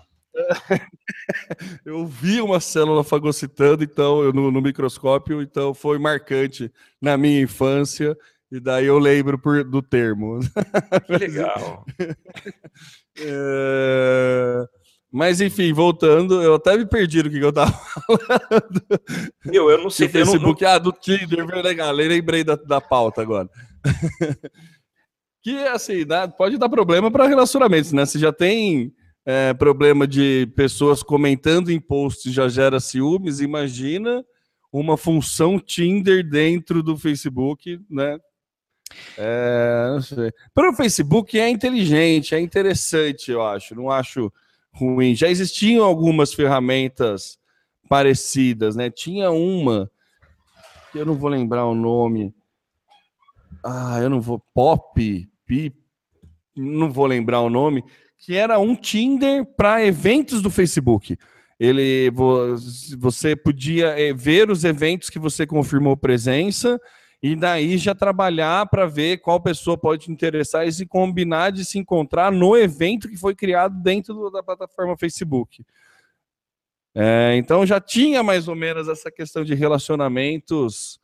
eu 1.85 2.05
vi 2.05 2.41
uma 2.41 2.59
célula 2.59 3.01
fagocitando, 3.01 3.85
então, 3.85 4.21
eu, 4.21 4.33
no, 4.33 4.51
no 4.51 4.61
microscópio, 4.61 5.41
então 5.41 5.73
foi 5.73 5.97
marcante 5.97 6.69
na 7.01 7.15
minha 7.15 7.41
infância. 7.41 8.17
E 8.51 8.59
daí 8.59 8.85
eu 8.85 8.97
lembro 8.97 9.37
por, 9.37 9.63
do 9.63 9.81
termo. 9.81 10.39
Que 11.05 11.17
legal. 11.17 11.85
é... 13.19 14.65
Mas 15.11 15.41
enfim, 15.41 15.73
voltando, 15.73 16.41
eu 16.41 16.55
até 16.55 16.77
me 16.77 16.85
perdi 16.85 17.23
do 17.23 17.29
que 17.29 17.39
eu 17.39 17.51
tava 17.51 17.71
falando. 18.07 18.81
Eu, 19.51 19.69
eu 19.69 19.77
não 19.79 19.89
sei. 19.89 20.07
Do 20.07 20.11
Facebook, 20.11 20.63
não... 20.63 20.69
ah, 20.69 20.77
do 20.77 20.91
Tinder, 20.91 21.45
legal, 21.63 21.91
lembrei 21.91 22.43
da, 22.43 22.55
da 22.55 22.79
pauta 22.79 23.21
agora. 23.21 23.49
que 25.41 25.55
assim, 25.67 26.05
né, 26.05 26.27
pode 26.27 26.57
dar 26.57 26.69
problema 26.69 27.09
para 27.09 27.27
relacionamentos, 27.27 27.91
né? 27.91 28.05
Você 28.05 28.19
já 28.19 28.31
tem 28.31 28.93
é, 29.25 29.53
problema 29.53 30.07
de 30.07 30.47
pessoas 30.55 31.01
comentando 31.01 31.71
em 31.71 31.79
posts 31.79 32.31
já 32.31 32.47
gera 32.47 32.79
ciúmes, 32.79 33.39
imagina 33.39 34.23
uma 34.71 34.95
função 34.95 35.59
Tinder 35.59 36.27
dentro 36.27 36.83
do 36.83 36.95
Facebook, 36.95 37.79
né? 37.89 38.19
É, 39.17 39.87
não 39.91 40.01
sei. 40.01 40.31
Para 40.53 40.71
o 40.71 40.75
Facebook 40.75 41.39
é 41.39 41.49
inteligente, 41.49 42.33
é 42.35 42.39
interessante, 42.39 43.31
eu 43.31 43.41
acho. 43.41 43.75
Não 43.75 43.89
acho 43.89 44.31
ruim. 44.71 45.15
Já 45.15 45.29
existiam 45.29 45.83
algumas 45.83 46.33
ferramentas 46.33 47.37
parecidas, 47.87 48.75
né? 48.75 48.89
Tinha 48.89 49.31
uma 49.31 49.89
que 50.91 50.99
eu 50.99 51.05
não 51.05 51.15
vou 51.15 51.29
lembrar 51.29 51.65
o 51.65 51.75
nome. 51.75 52.33
Ah, 53.63 53.99
eu 54.01 54.09
não 54.09 54.21
vou. 54.21 54.41
Pop, 54.53 55.29
Pip, 55.45 55.75
não 56.55 56.91
vou 56.91 57.05
lembrar 57.05 57.41
o 57.41 57.49
nome, 57.49 57.83
que 58.17 58.35
era 58.35 58.59
um 58.59 58.75
Tinder 58.75 59.45
para 59.45 59.85
eventos 59.85 60.41
do 60.41 60.49
Facebook. 60.49 61.17
Ele, 61.59 62.09
você 62.97 63.35
podia 63.35 63.87
eh, 63.99 64.13
ver 64.13 64.49
os 64.49 64.63
eventos 64.63 65.09
que 65.09 65.19
você 65.19 65.45
confirmou 65.45 65.97
presença 65.97 66.79
e 67.21 67.35
daí 67.35 67.77
já 67.77 67.93
trabalhar 67.93 68.65
para 68.67 68.85
ver 68.85 69.17
qual 69.17 69.41
pessoa 69.41 69.77
pode 69.77 70.05
te 70.05 70.11
interessar 70.11 70.65
e 70.65 70.71
se 70.71 70.85
combinar 70.85 71.51
de 71.51 71.65
se 71.65 71.77
encontrar 71.77 72.31
no 72.31 72.55
evento 72.55 73.09
que 73.09 73.17
foi 73.17 73.35
criado 73.35 73.81
dentro 73.81 74.29
da 74.31 74.41
plataforma 74.41 74.97
Facebook. 74.97 75.65
É, 76.95 77.35
então 77.35 77.65
já 77.65 77.79
tinha 77.79 78.23
mais 78.23 78.47
ou 78.47 78.55
menos 78.55 78.87
essa 78.87 79.11
questão 79.11 79.43
de 79.43 79.53
relacionamentos 79.53 80.99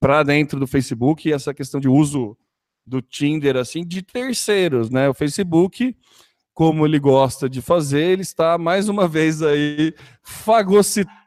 para 0.00 0.22
dentro 0.24 0.58
do 0.58 0.66
Facebook 0.66 1.28
e 1.28 1.32
essa 1.32 1.54
questão 1.54 1.80
de 1.80 1.88
uso 1.88 2.36
do 2.84 3.00
Tinder 3.00 3.56
assim 3.56 3.86
de 3.86 4.02
terceiros, 4.02 4.90
né? 4.90 5.08
O 5.08 5.14
Facebook, 5.14 5.96
como 6.52 6.84
ele 6.84 6.98
gosta 6.98 7.48
de 7.48 7.62
fazer, 7.62 8.02
ele 8.10 8.22
está 8.22 8.58
mais 8.58 8.88
uma 8.88 9.06
vez 9.06 9.40
aí 9.40 9.94
fagocitando 10.20 11.21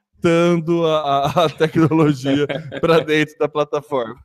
a, 0.85 1.45
a 1.45 1.49
tecnologia 1.57 2.47
para 2.79 2.99
dentro 2.99 3.37
da 3.37 3.47
plataforma. 3.47 4.15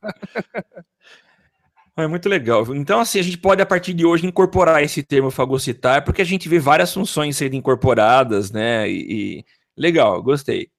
É 1.97 2.07
muito 2.07 2.27
legal. 2.29 2.75
Então, 2.75 2.99
assim, 2.99 3.19
a 3.19 3.23
gente 3.23 3.37
pode, 3.37 3.61
a 3.61 3.65
partir 3.65 3.93
de 3.93 4.05
hoje, 4.05 4.25
incorporar 4.25 4.81
esse 4.83 5.03
termo 5.03 5.29
fagocitar, 5.29 6.03
porque 6.03 6.21
a 6.21 6.25
gente 6.25 6.47
vê 6.47 6.57
várias 6.57 6.93
funções 6.93 7.37
sendo 7.37 7.55
incorporadas, 7.55 8.51
né? 8.51 8.89
E, 8.89 9.39
e... 9.39 9.45
legal, 9.77 10.21
gostei. 10.23 10.69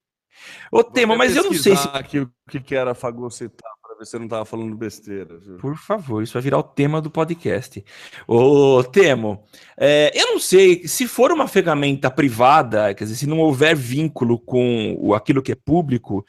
O 0.73 0.83
tema, 0.83 1.15
mas 1.17 1.37
eu 1.37 1.45
não 1.45 1.53
sei 1.53 1.77
se. 1.77 1.89
Aqui, 1.93 2.19
o 2.21 2.31
que 2.49 2.75
era 2.75 2.95
fagocitar 2.95 3.72
eu 4.11 4.21
não 4.21 4.27
estava 4.27 4.45
falando 4.45 4.77
besteira. 4.77 5.39
Viu? 5.39 5.57
Por 5.59 5.77
favor, 5.77 6.23
isso 6.23 6.33
vai 6.33 6.43
virar 6.43 6.59
o 6.59 6.63
tema 6.63 7.01
do 7.01 7.11
podcast. 7.11 7.85
Ô, 8.27 8.83
Temo, 8.85 9.45
é, 9.77 10.11
eu 10.15 10.33
não 10.33 10.39
sei, 10.39 10.87
se 10.89 11.07
for 11.07 11.31
uma 11.31 11.47
ferramenta 11.47 12.11
privada, 12.11 12.95
quer 12.95 13.05
dizer, 13.05 13.17
se 13.17 13.27
não 13.27 13.39
houver 13.39 13.77
vínculo 13.77 14.39
com 14.39 15.15
aquilo 15.15 15.43
que 15.43 15.53
é 15.53 15.57
público, 15.57 16.25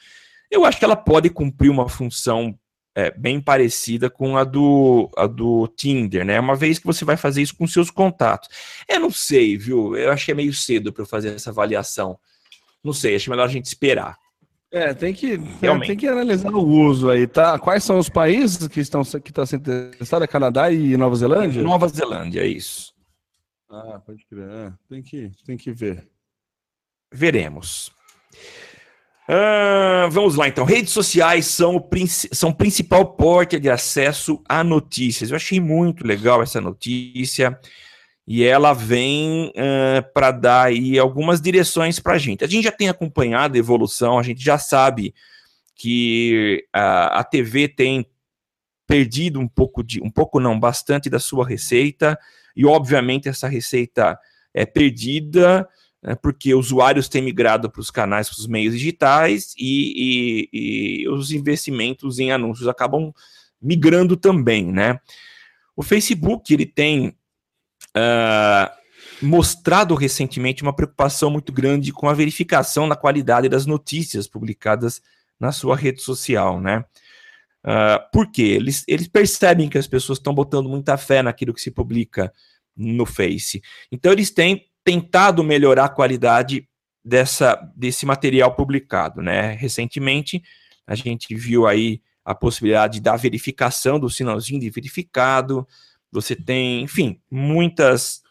eu 0.52 0.66
acho 0.66 0.78
que 0.78 0.86
ela 0.86 0.96
pode 0.96 1.30
cumprir 1.30 1.70
uma 1.70 1.90
função 1.90 2.58
é, 2.96 3.12
bem 3.12 3.42
parecida 3.42 4.10
com 4.10 4.38
a 4.38 4.44
do, 4.44 5.10
a 5.18 5.26
do 5.26 5.68
Tinder, 5.68 6.24
né? 6.24 6.40
Uma 6.40 6.56
vez 6.56 6.78
que 6.78 6.86
você 6.86 7.04
vai 7.04 7.18
fazer 7.18 7.42
isso 7.42 7.56
com 7.56 7.66
seus 7.66 7.90
contatos. 7.90 8.50
Eu 8.88 9.00
não 9.00 9.10
sei, 9.10 9.58
viu? 9.58 9.98
Eu 9.98 10.12
acho 10.12 10.26
que 10.26 10.32
é 10.32 10.36
meio 10.36 10.54
cedo 10.54 10.94
para 10.94 11.02
eu 11.02 11.08
fazer 11.08 11.34
essa 11.34 11.50
avaliação. 11.50 12.20
Não 12.84 12.94
sei, 12.94 13.16
acho 13.16 13.30
melhor 13.30 13.46
a 13.46 13.52
gente 13.52 13.66
esperar. 13.66 14.18
É, 14.74 14.92
tem 14.92 15.14
que, 15.14 15.38
tem 15.86 15.96
que 15.96 16.08
analisar 16.08 16.52
o 16.52 16.68
uso 16.68 17.08
aí, 17.12 17.28
tá? 17.28 17.60
Quais 17.60 17.84
são 17.84 18.00
os 18.00 18.10
países 18.10 18.68
que 18.68 18.80
estão 18.80 19.04
que 19.04 19.30
está 19.30 19.46
sendo 19.46 19.92
testado? 19.92 20.24
É 20.24 20.28
Canadá 20.28 20.72
e 20.72 20.98
Nova 20.98 21.16
Zelândia? 21.16 21.62
Nova 21.62 21.88
Zelândia, 21.88 22.42
é 22.42 22.48
isso. 22.48 22.92
Ah, 23.70 24.02
pode 24.04 24.26
crer. 24.26 24.50
É, 24.50 24.74
tem, 24.90 25.04
que, 25.04 25.32
tem 25.46 25.58
que 25.58 25.72
ver. 25.72 26.08
Veremos. 27.14 27.92
Ah, 29.28 30.10
vamos 30.12 30.38
lá, 30.38 30.48
então. 30.48 30.66
Redes 30.66 30.92
sociais 30.92 31.46
são 31.46 31.76
o 31.76 31.90
são 32.32 32.50
o 32.50 32.56
principal 32.56 33.14
porta 33.14 33.60
de 33.60 33.70
acesso 33.70 34.42
a 34.50 34.64
notícias. 34.64 35.30
Eu 35.30 35.36
achei 35.36 35.60
muito 35.60 36.06
legal 36.06 36.42
essa 36.42 36.60
notícia 36.60 37.60
e 38.26 38.44
ela 38.44 38.74
vem 38.74 39.50
uh, 39.50 40.14
para 40.14 40.32
dar 40.32 40.68
aí 40.68 40.98
algumas 40.98 41.42
direções 41.42 42.00
para 42.00 42.14
a 42.14 42.18
gente. 42.18 42.44
A 42.44 42.48
gente 42.48 42.64
já 42.64 42.72
tem 42.72 42.88
acompanhado 42.88 43.56
a 43.56 43.60
evolução, 43.60 44.18
a 44.18 44.24
gente 44.24 44.42
já 44.44 44.58
sabe 44.58 45.14
que 45.76 46.66
a, 46.72 47.20
a 47.20 47.24
TV 47.24 47.68
tem 47.68 48.06
perdido 48.88 49.40
um 49.40 49.48
pouco 49.48 49.84
de, 49.84 50.02
um 50.02 50.10
pouco 50.10 50.40
não, 50.40 50.60
bastante 50.60 51.10
da 51.10 51.20
sua 51.20 51.48
receita, 51.48 52.18
e 52.56 52.66
obviamente 52.66 53.28
essa 53.28 53.48
receita 53.48 54.18
é 54.54 54.66
perdida 54.66 55.68
né, 56.04 56.16
porque 56.16 56.54
usuários 56.54 57.08
têm 57.08 57.22
migrado 57.22 57.70
para 57.72 57.80
os 57.80 57.90
canais, 57.90 58.30
para 58.30 58.40
os 58.40 58.48
meios 58.48 58.74
digitais, 58.74 59.54
e, 59.58 60.50
e, 60.52 61.04
e 61.04 61.10
os 61.10 61.32
investimentos 61.32 62.20
em 62.20 62.32
anúncios 62.32 62.68
acabam 62.68 63.14
migrando 63.62 64.18
também, 64.18 64.72
né? 64.72 65.00
O 65.76 65.82
Facebook 65.82 66.54
ele 66.54 66.66
tem 66.66 67.16
uh, 67.98 68.72
mostrado 69.22 69.96
recentemente 69.96 70.64
uma 70.64 70.76
preocupação 70.76 71.30
muito 71.30 71.52
grande 71.52 71.92
com 71.92 72.08
a 72.10 72.14
verificação 72.14 72.88
na 72.88 72.96
qualidade 72.96 73.48
das 73.48 73.66
notícias 73.66 74.28
publicadas 74.28 75.02
na 75.40 75.52
sua 75.52 75.76
rede 75.76 76.02
social, 76.02 76.60
né? 76.60 76.86
Uh, 77.64 78.12
por 78.12 78.30
quê? 78.30 78.42
Eles, 78.42 78.84
eles 78.88 79.08
percebem 79.08 79.70
que 79.70 79.78
as 79.78 79.88
pessoas 79.88 80.18
estão 80.18 80.34
botando 80.34 80.68
muita 80.68 80.98
fé 80.98 81.22
naquilo 81.22 81.54
que 81.54 81.62
se 81.62 81.72
publica 81.72 82.32
no 82.76 83.06
Face. 83.06 83.62
Então, 83.92 84.12
eles 84.12 84.32
têm 84.32 84.66
tentado 84.84 85.44
melhorar 85.44 85.86
a 85.86 85.90
qualidade 85.90 86.68
dessa, 87.04 87.56
desse 87.76 88.06
material 88.06 88.54
publicado, 88.56 89.22
né? 89.22 89.54
Recentemente, 89.54 90.44
a 90.86 90.96
gente 90.96 91.34
viu 91.36 91.66
aí 91.66 92.02
a 92.26 92.34
possibilidade 92.34 93.02
da 93.02 93.16
verificação 93.16 94.00
do 94.00 94.10
sinalzinho 94.10 94.60
de 94.60 94.70
verificado, 94.70 95.68
você 96.14 96.36
tem, 96.36 96.84
enfim, 96.84 97.20
muitas. 97.30 98.22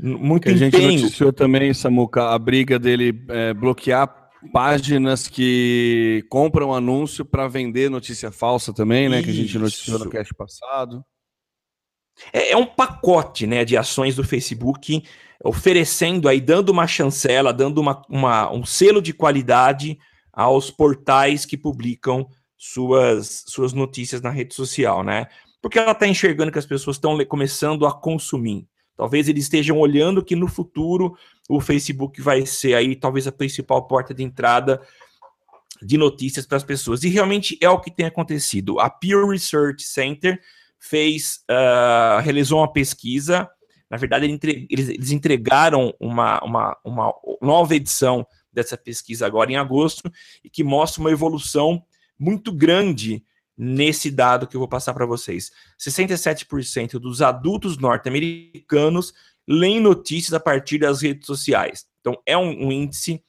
Muito 0.00 0.44
que 0.44 0.50
a 0.50 0.56
gente 0.56 0.78
noticiou 0.78 1.32
também, 1.32 1.72
Samuca, 1.74 2.30
a 2.30 2.38
briga 2.38 2.78
dele 2.78 3.24
é, 3.28 3.54
bloquear 3.54 4.28
páginas 4.52 5.26
que 5.26 6.24
compram 6.28 6.72
anúncio 6.72 7.24
para 7.24 7.48
vender 7.48 7.90
notícia 7.90 8.30
falsa 8.30 8.72
também, 8.72 9.08
né? 9.08 9.16
Isso. 9.16 9.24
Que 9.24 9.30
a 9.30 9.34
gente 9.34 9.58
noticiou 9.58 9.98
no 9.98 10.10
cast 10.10 10.34
passado. 10.34 11.04
É, 12.32 12.52
é, 12.52 12.56
um 12.56 12.66
pacote 12.66 13.46
né, 13.46 13.64
de 13.64 13.76
ações 13.76 14.16
do 14.16 14.24
Facebook 14.24 15.02
oferecendo 15.44 16.28
aí, 16.28 16.40
dando 16.40 16.70
uma 16.70 16.86
chancela, 16.86 17.52
dando 17.52 17.78
uma, 17.78 18.02
uma, 18.08 18.52
um 18.52 18.64
selo 18.64 19.00
de 19.00 19.12
qualidade 19.12 19.98
aos 20.32 20.70
portais 20.70 21.44
que 21.44 21.56
publicam 21.56 22.28
suas, 22.56 23.44
suas 23.46 23.72
notícias 23.72 24.20
na 24.20 24.30
rede 24.30 24.54
social, 24.54 25.04
né? 25.04 25.28
Porque 25.60 25.78
ela 25.78 25.92
está 25.92 26.06
enxergando 26.06 26.52
que 26.52 26.58
as 26.58 26.66
pessoas 26.66 26.96
estão 26.96 27.22
começando 27.24 27.86
a 27.86 27.92
consumir. 27.92 28.66
Talvez 28.96 29.28
eles 29.28 29.44
estejam 29.44 29.78
olhando 29.78 30.24
que 30.24 30.34
no 30.34 30.48
futuro 30.48 31.16
o 31.48 31.60
Facebook 31.60 32.20
vai 32.20 32.44
ser 32.44 32.74
aí 32.74 32.96
talvez 32.96 33.26
a 33.26 33.32
principal 33.32 33.86
porta 33.86 34.12
de 34.12 34.22
entrada 34.22 34.80
de 35.80 35.96
notícias 35.96 36.46
para 36.46 36.56
as 36.56 36.64
pessoas. 36.64 37.04
E 37.04 37.08
realmente 37.08 37.56
é 37.60 37.70
o 37.70 37.80
que 37.80 37.90
tem 37.90 38.06
acontecido. 38.06 38.80
A 38.80 38.90
Pew 38.90 39.28
Research 39.28 39.84
Center 39.84 40.40
fez, 40.78 41.44
uh, 41.50 42.20
realizou 42.20 42.58
uma 42.58 42.72
pesquisa. 42.72 43.48
Na 43.88 43.96
verdade, 43.96 44.26
eles 44.68 45.12
entregaram 45.12 45.94
uma, 45.98 46.40
uma, 46.44 46.76
uma 46.84 47.14
nova 47.40 47.74
edição 47.74 48.26
dessa 48.52 48.76
pesquisa 48.76 49.26
agora 49.26 49.52
em 49.52 49.56
agosto 49.56 50.10
e 50.42 50.50
que 50.50 50.64
mostra 50.64 51.00
uma 51.00 51.10
evolução 51.10 51.82
muito 52.18 52.52
grande 52.52 53.24
nesse 53.58 54.08
dado 54.10 54.46
que 54.46 54.54
eu 54.54 54.60
vou 54.60 54.68
passar 54.68 54.94
para 54.94 55.04
vocês. 55.04 55.50
67% 55.78 56.92
dos 57.00 57.20
adultos 57.20 57.76
norte-americanos 57.76 59.12
leem 59.46 59.80
notícias 59.80 60.32
a 60.32 60.38
partir 60.38 60.78
das 60.78 61.02
redes 61.02 61.26
sociais. 61.26 61.86
Então, 62.00 62.16
é 62.24 62.38
um, 62.38 62.66
um 62.66 62.72
índice 62.72 63.20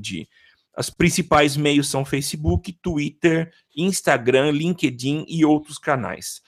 de. 0.00 0.28
Os 0.76 0.90
principais 0.90 1.56
meios 1.56 1.88
são 1.88 2.04
Facebook, 2.04 2.72
Twitter, 2.82 3.52
Instagram, 3.76 4.50
LinkedIn 4.50 5.24
e 5.28 5.44
outros 5.44 5.78
canais. 5.78 6.42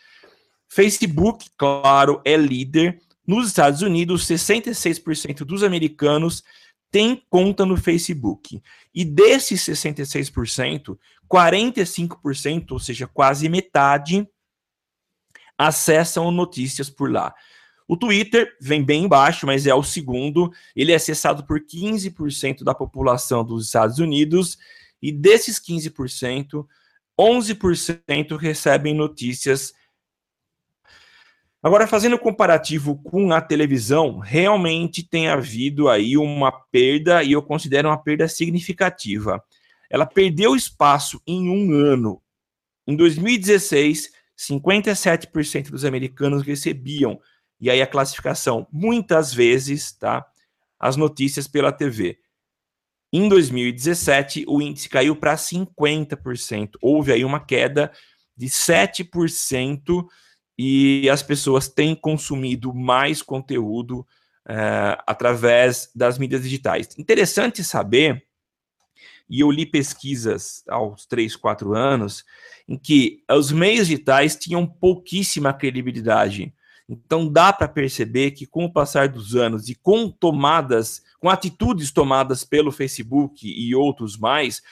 Facebook, 0.68 1.48
claro, 1.56 2.20
é 2.24 2.36
líder. 2.36 3.00
Nos 3.26 3.48
Estados 3.48 3.80
Unidos, 3.80 4.26
66% 4.26 5.44
dos 5.44 5.62
americanos 5.62 6.42
têm 6.94 7.20
conta 7.28 7.66
no 7.66 7.76
Facebook. 7.76 8.62
E 8.94 9.04
desses 9.04 9.62
66%, 9.62 10.96
45%, 11.28 12.70
ou 12.70 12.78
seja, 12.78 13.08
quase 13.08 13.48
metade, 13.48 14.24
acessam 15.58 16.30
notícias 16.30 16.88
por 16.88 17.10
lá. 17.10 17.34
O 17.88 17.96
Twitter 17.96 18.56
vem 18.60 18.84
bem 18.84 19.06
embaixo, 19.06 19.44
mas 19.44 19.66
é 19.66 19.74
o 19.74 19.82
segundo. 19.82 20.52
Ele 20.76 20.92
é 20.92 20.94
acessado 20.94 21.44
por 21.44 21.58
15% 21.58 22.62
da 22.62 22.72
população 22.72 23.44
dos 23.44 23.66
Estados 23.66 23.98
Unidos, 23.98 24.56
e 25.02 25.10
desses 25.10 25.58
15%, 25.58 26.64
11% 27.18 28.36
recebem 28.36 28.94
notícias 28.94 29.74
Agora, 31.64 31.86
fazendo 31.86 32.18
comparativo 32.18 32.94
com 32.98 33.32
a 33.32 33.40
televisão, 33.40 34.18
realmente 34.18 35.02
tem 35.02 35.28
havido 35.28 35.88
aí 35.88 36.14
uma 36.14 36.52
perda, 36.52 37.22
e 37.22 37.32
eu 37.32 37.42
considero 37.42 37.88
uma 37.88 37.96
perda 37.96 38.28
significativa. 38.28 39.42
Ela 39.88 40.04
perdeu 40.04 40.54
espaço 40.54 41.22
em 41.26 41.48
um 41.48 41.72
ano. 41.72 42.20
Em 42.86 42.94
2016, 42.94 44.12
57% 44.38 45.70
dos 45.70 45.86
americanos 45.86 46.42
recebiam, 46.42 47.18
e 47.58 47.70
aí 47.70 47.80
a 47.80 47.86
classificação, 47.86 48.66
muitas 48.70 49.32
vezes, 49.32 49.90
tá? 49.92 50.22
As 50.78 50.96
notícias 50.96 51.48
pela 51.48 51.72
TV. 51.72 52.18
Em 53.10 53.26
2017, 53.26 54.44
o 54.46 54.60
índice 54.60 54.90
caiu 54.90 55.16
para 55.16 55.34
50%. 55.34 56.72
Houve 56.82 57.10
aí 57.10 57.24
uma 57.24 57.40
queda 57.40 57.90
de 58.36 58.48
7% 58.48 60.06
e 60.58 61.08
as 61.10 61.22
pessoas 61.22 61.68
têm 61.68 61.94
consumido 61.94 62.72
mais 62.72 63.22
conteúdo 63.22 64.06
é, 64.46 64.98
através 65.06 65.90
das 65.94 66.18
mídias 66.18 66.42
digitais. 66.42 66.88
Interessante 66.98 67.64
saber, 67.64 68.24
e 69.28 69.40
eu 69.40 69.50
li 69.50 69.64
pesquisas 69.64 70.62
aos 70.68 71.06
3, 71.06 71.34
4 71.34 71.74
anos, 71.74 72.24
em 72.68 72.76
que 72.76 73.22
os 73.30 73.50
meios 73.50 73.88
digitais 73.88 74.36
tinham 74.36 74.66
pouquíssima 74.66 75.52
credibilidade. 75.52 76.52
Então 76.88 77.26
dá 77.26 77.52
para 77.52 77.66
perceber 77.66 78.32
que 78.32 78.46
com 78.46 78.66
o 78.66 78.72
passar 78.72 79.08
dos 79.08 79.34
anos 79.34 79.68
e 79.68 79.74
com 79.74 80.10
tomadas, 80.10 81.02
com 81.18 81.30
atitudes 81.30 81.90
tomadas 81.90 82.44
pelo 82.44 82.70
Facebook 82.70 83.46
e 83.48 83.74
outros 83.74 84.18
mais, 84.18 84.62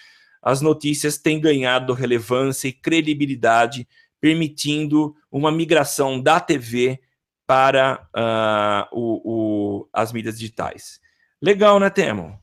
as 0.42 0.60
notícias 0.60 1.16
têm 1.16 1.40
ganhado 1.40 1.94
relevância 1.94 2.68
e 2.68 2.72
credibilidade, 2.72 3.88
permitindo 4.22 5.16
uma 5.32 5.50
migração 5.50 6.20
da 6.20 6.38
TV 6.38 7.00
para 7.44 8.08
uh, 8.16 8.96
o, 8.96 9.20
o, 9.24 9.88
as 9.92 10.12
mídias 10.12 10.38
digitais. 10.38 11.00
Legal, 11.42 11.80
né, 11.80 11.90
Temo? 11.90 12.38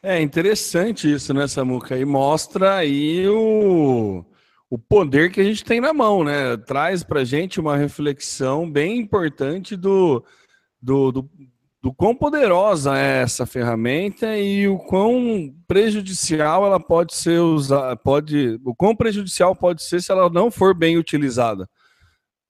É 0.00 0.22
interessante 0.22 1.12
isso, 1.12 1.34
né, 1.34 1.48
Samuca? 1.48 1.98
E 1.98 2.04
mostra 2.04 2.76
aí 2.76 3.28
o, 3.28 4.24
o 4.70 4.78
poder 4.78 5.32
que 5.32 5.40
a 5.40 5.44
gente 5.44 5.64
tem 5.64 5.80
na 5.80 5.92
mão, 5.92 6.22
né? 6.22 6.56
Traz 6.56 7.02
para 7.02 7.24
gente 7.24 7.58
uma 7.58 7.76
reflexão 7.76 8.70
bem 8.70 8.96
importante 8.96 9.76
do, 9.76 10.24
do, 10.80 11.10
do, 11.10 11.30
do 11.82 11.92
quão 11.94 12.14
poderosa 12.14 12.96
é 12.98 13.22
essa 13.22 13.46
ferramenta 13.46 14.36
e 14.36 14.68
o 14.68 14.78
quão 14.78 15.54
prejudicial 15.66 16.66
ela 16.66 16.78
pode 16.78 17.14
ser 17.14 17.40
usada, 17.40 17.96
pode, 17.96 18.60
o 18.64 18.74
quão 18.74 18.94
prejudicial 18.94 19.56
pode 19.56 19.82
ser 19.82 20.02
se 20.02 20.12
ela 20.12 20.28
não 20.28 20.50
for 20.50 20.74
bem 20.74 20.98
utilizada. 20.98 21.68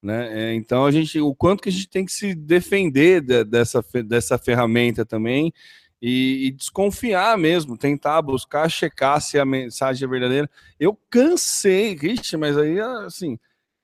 Né? 0.02 0.52
É, 0.52 0.54
então 0.54 0.84
a 0.84 0.90
gente, 0.90 1.20
o 1.20 1.34
quanto 1.34 1.62
que 1.62 1.68
a 1.68 1.72
gente 1.72 1.88
tem 1.88 2.04
que 2.04 2.12
se 2.12 2.34
defender 2.34 3.20
de, 3.20 3.44
dessa, 3.44 3.84
dessa 4.04 4.36
ferramenta 4.36 5.04
também 5.04 5.52
e, 6.02 6.46
e, 6.46 6.50
desconfiar 6.50 7.36
mesmo, 7.38 7.76
tentar 7.76 8.22
buscar, 8.22 8.68
checar 8.68 9.20
se 9.20 9.38
a 9.38 9.44
mensagem 9.44 10.06
é 10.06 10.10
verdadeira. 10.10 10.50
Eu 10.78 10.98
cansei, 11.10 11.92
Ixi, 11.92 12.36
mas 12.36 12.56
aí, 12.56 12.80
assim, 12.80 13.38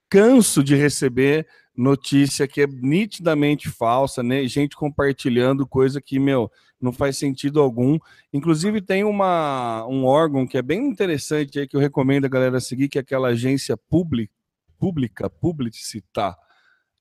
canso 0.08 0.64
de 0.64 0.74
receber 0.74 1.46
notícia 1.76 2.48
que 2.48 2.62
é 2.62 2.66
nitidamente 2.66 3.68
falsa, 3.68 4.22
né? 4.22 4.46
Gente 4.46 4.76
compartilhando 4.76 5.66
coisa 5.66 6.00
que, 6.00 6.18
meu, 6.18 6.50
não 6.80 6.92
faz 6.92 7.16
sentido 7.18 7.60
algum. 7.60 7.98
Inclusive, 8.32 8.80
tem 8.80 9.04
uma, 9.04 9.86
um 9.86 10.04
órgão 10.04 10.46
que 10.46 10.56
é 10.56 10.62
bem 10.62 10.88
interessante 10.88 11.58
aí 11.58 11.68
que 11.68 11.76
eu 11.76 11.80
recomendo 11.80 12.24
a 12.24 12.28
galera 12.28 12.60
seguir, 12.60 12.88
que 12.88 12.98
é 12.98 13.00
aquela 13.00 13.28
agência 13.28 13.76
pública, 13.76 14.32
pública, 14.78 15.28
publicitar. 15.28 16.36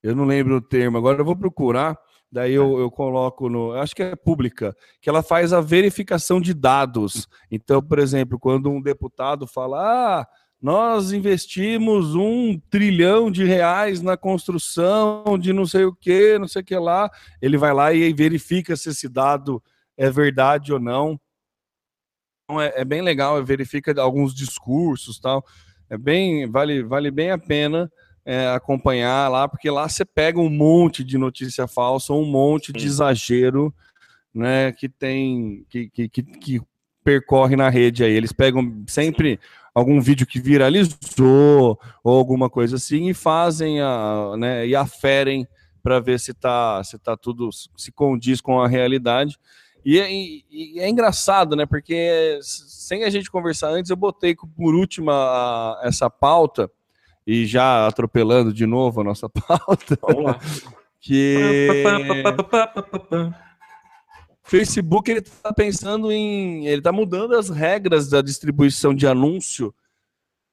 Eu 0.03 0.15
não 0.15 0.26
lembro 0.26 0.57
o 0.57 0.61
termo, 0.61 0.97
agora 0.97 1.19
eu 1.19 1.26
vou 1.26 1.36
procurar 1.36 1.97
Daí 2.36 2.53
eu, 2.53 2.78
eu 2.80 2.91
coloco 2.91 3.47
no. 3.47 3.71
Acho 3.73 3.95
que 3.95 4.03
é 4.03 4.13
pública, 4.13 4.76
que 5.01 5.09
ela 5.09 5.23
faz 5.23 5.53
a 5.53 5.61
verificação 5.61 6.41
de 6.41 6.53
dados. 6.53 7.30
Então, 7.49 7.82
por 7.82 7.97
exemplo, 7.97 8.38
quando 8.38 8.69
um 8.69 8.82
deputado 8.82 9.47
fala. 9.47 9.80
Ah, 9.80 10.28
nós 10.62 11.12
investimos 11.12 12.16
um 12.16 12.60
trilhão 12.70 13.30
de 13.30 13.43
reais 13.43 14.01
na 14.01 14.18
construção 14.18 15.38
de 15.39 15.53
não 15.53 15.66
sei 15.66 15.86
o 15.86 15.93
que, 15.93 16.39
não 16.39 16.47
sei 16.47 16.62
o 16.62 16.66
que 16.66 16.76
lá. 16.78 17.10
Ele 17.41 17.58
vai 17.58 17.74
lá 17.74 17.93
e 17.93 18.12
verifica 18.14 18.76
se 18.76 18.89
esse 18.89 19.08
dado 19.08 19.62
é 19.97 20.10
verdade 20.10 20.74
ou 20.74 20.80
não. 20.80 21.20
Então 22.43 22.62
é, 22.62 22.74
é 22.78 22.86
bem 22.86 23.01
legal, 23.01 23.43
verifica 23.43 23.99
alguns 24.01 24.34
discursos 24.34 25.20
tal. 25.20 25.45
É 25.89 25.97
bem, 25.97 26.49
vale, 26.49 26.84
vale 26.84 27.12
bem 27.12 27.32
a 27.32 27.38
pena 27.38 27.91
é, 28.26 28.47
acompanhar 28.47 29.30
lá, 29.30 29.47
porque 29.47 29.70
lá 29.70 29.88
você 29.88 30.03
pega 30.03 30.39
um 30.39 30.49
monte 30.49 31.03
de 31.03 31.18
notícia 31.18 31.68
falsa, 31.68 32.12
um 32.12 32.26
monte 32.26 32.74
de 32.74 32.88
exagero, 32.88 33.74
né, 34.34 34.72
que 34.72 34.89
tem, 34.89 35.64
que, 35.70 35.89
que, 35.89 36.10
que, 36.10 36.24
que 36.24 36.62
percorre 37.03 37.56
na 37.56 37.70
rede 37.70 38.03
aí. 38.03 38.12
Eles 38.12 38.34
pegam 38.34 38.84
sempre 38.88 39.39
algum 39.76 39.99
vídeo 39.99 40.26
que 40.26 40.39
viralizou 40.39 41.78
ou 42.01 42.17
alguma 42.17 42.49
coisa 42.49 42.78
assim 42.78 43.09
e 43.09 43.13
fazem 43.13 43.82
a, 43.82 44.34
né, 44.38 44.65
e 44.65 44.73
aferem 44.73 45.45
para 45.84 45.99
ver 45.99 46.19
se 46.19 46.34
tá, 46.34 46.82
se 46.84 46.97
tá 46.97 47.15
tudo 47.15 47.49
se 47.51 47.91
condiz 47.91 48.39
com 48.39 48.59
a 48.61 48.67
realidade. 48.67 49.38
E, 49.86 49.99
é, 49.99 50.11
e, 50.11 50.80
é 50.80 50.89
engraçado, 50.89 51.55
né? 51.55 51.67
Porque 51.67 52.39
sem 52.41 53.03
a 53.03 53.09
gente 53.11 53.30
conversar 53.30 53.69
antes, 53.69 53.91
eu 53.91 53.95
botei 53.95 54.36
por 54.36 54.73
última 54.73 55.13
a, 55.13 55.82
essa 55.84 56.09
pauta 56.09 56.71
e 57.28 57.45
já 57.45 57.86
atropelando 57.86 58.51
de 58.51 58.65
novo 58.65 59.01
a 59.01 59.03
nossa 59.03 59.30
pauta. 59.47 59.99
Vamos 60.01 60.23
lá. 60.23 60.39
que 60.99 61.38
Facebook 64.46 65.10
ele 65.10 65.22
está 65.22 65.52
pensando 65.52 66.12
em, 66.12 66.68
ele 66.68 66.78
está 66.78 66.91
mudando 66.91 67.36
as 67.36 67.50
regras 67.50 68.08
da 68.08 68.22
distribuição 68.22 68.93
de 68.93 69.08
anúncio, 69.08 69.74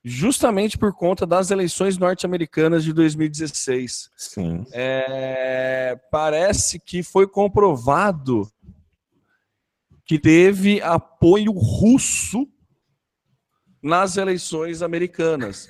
justamente 0.03 0.79
por 0.79 0.95
conta 0.95 1.27
das 1.27 1.51
eleições 1.51 1.99
norte-americanas 1.99 2.83
de 2.83 2.93
2016. 2.95 4.11
Sim. 4.17 4.65
É, 4.73 6.01
parece 6.11 6.81
que 6.81 7.03
foi 7.03 7.29
comprovado 7.29 8.51
que 10.07 10.19
teve 10.19 10.81
apoio 10.81 11.53
russo 11.53 12.49
nas 13.83 14.17
eleições 14.17 14.81
americanas. 14.81 15.69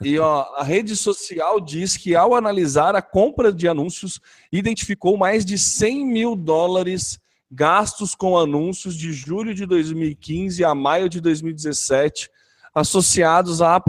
E 0.00 0.18
ó, 0.18 0.42
a 0.56 0.64
rede 0.64 0.96
social 0.96 1.60
diz 1.60 1.98
que 1.98 2.16
ao 2.16 2.34
analisar 2.34 2.96
a 2.96 3.02
compra 3.02 3.52
de 3.52 3.68
anúncios, 3.68 4.20
identificou 4.50 5.18
mais 5.18 5.44
de 5.44 5.58
100 5.58 6.06
mil 6.06 6.34
dólares 6.34 7.20
gastos 7.50 8.14
com 8.14 8.38
anúncios 8.38 8.94
de 8.94 9.12
julho 9.12 9.54
de 9.54 9.64
2015 9.66 10.64
a 10.64 10.74
maio 10.74 11.08
de 11.08 11.20
2017, 11.20 12.30
associados 12.74 13.62
a 13.62 13.80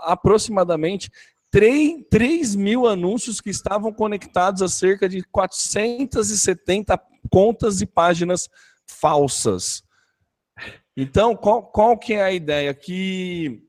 aproximadamente 0.00 1.10
3, 1.50 2.04
3 2.10 2.54
mil 2.54 2.86
anúncios 2.86 3.40
que 3.40 3.50
estavam 3.50 3.92
conectados 3.92 4.62
a 4.62 4.68
cerca 4.68 5.08
de 5.08 5.22
470 5.24 7.00
contas 7.30 7.80
e 7.80 7.86
páginas 7.86 8.48
falsas. 8.86 9.82
Então, 10.96 11.34
qual, 11.34 11.62
qual 11.62 11.98
que 11.98 12.14
é 12.14 12.22
a 12.22 12.32
ideia? 12.32 12.72
Que 12.74 13.62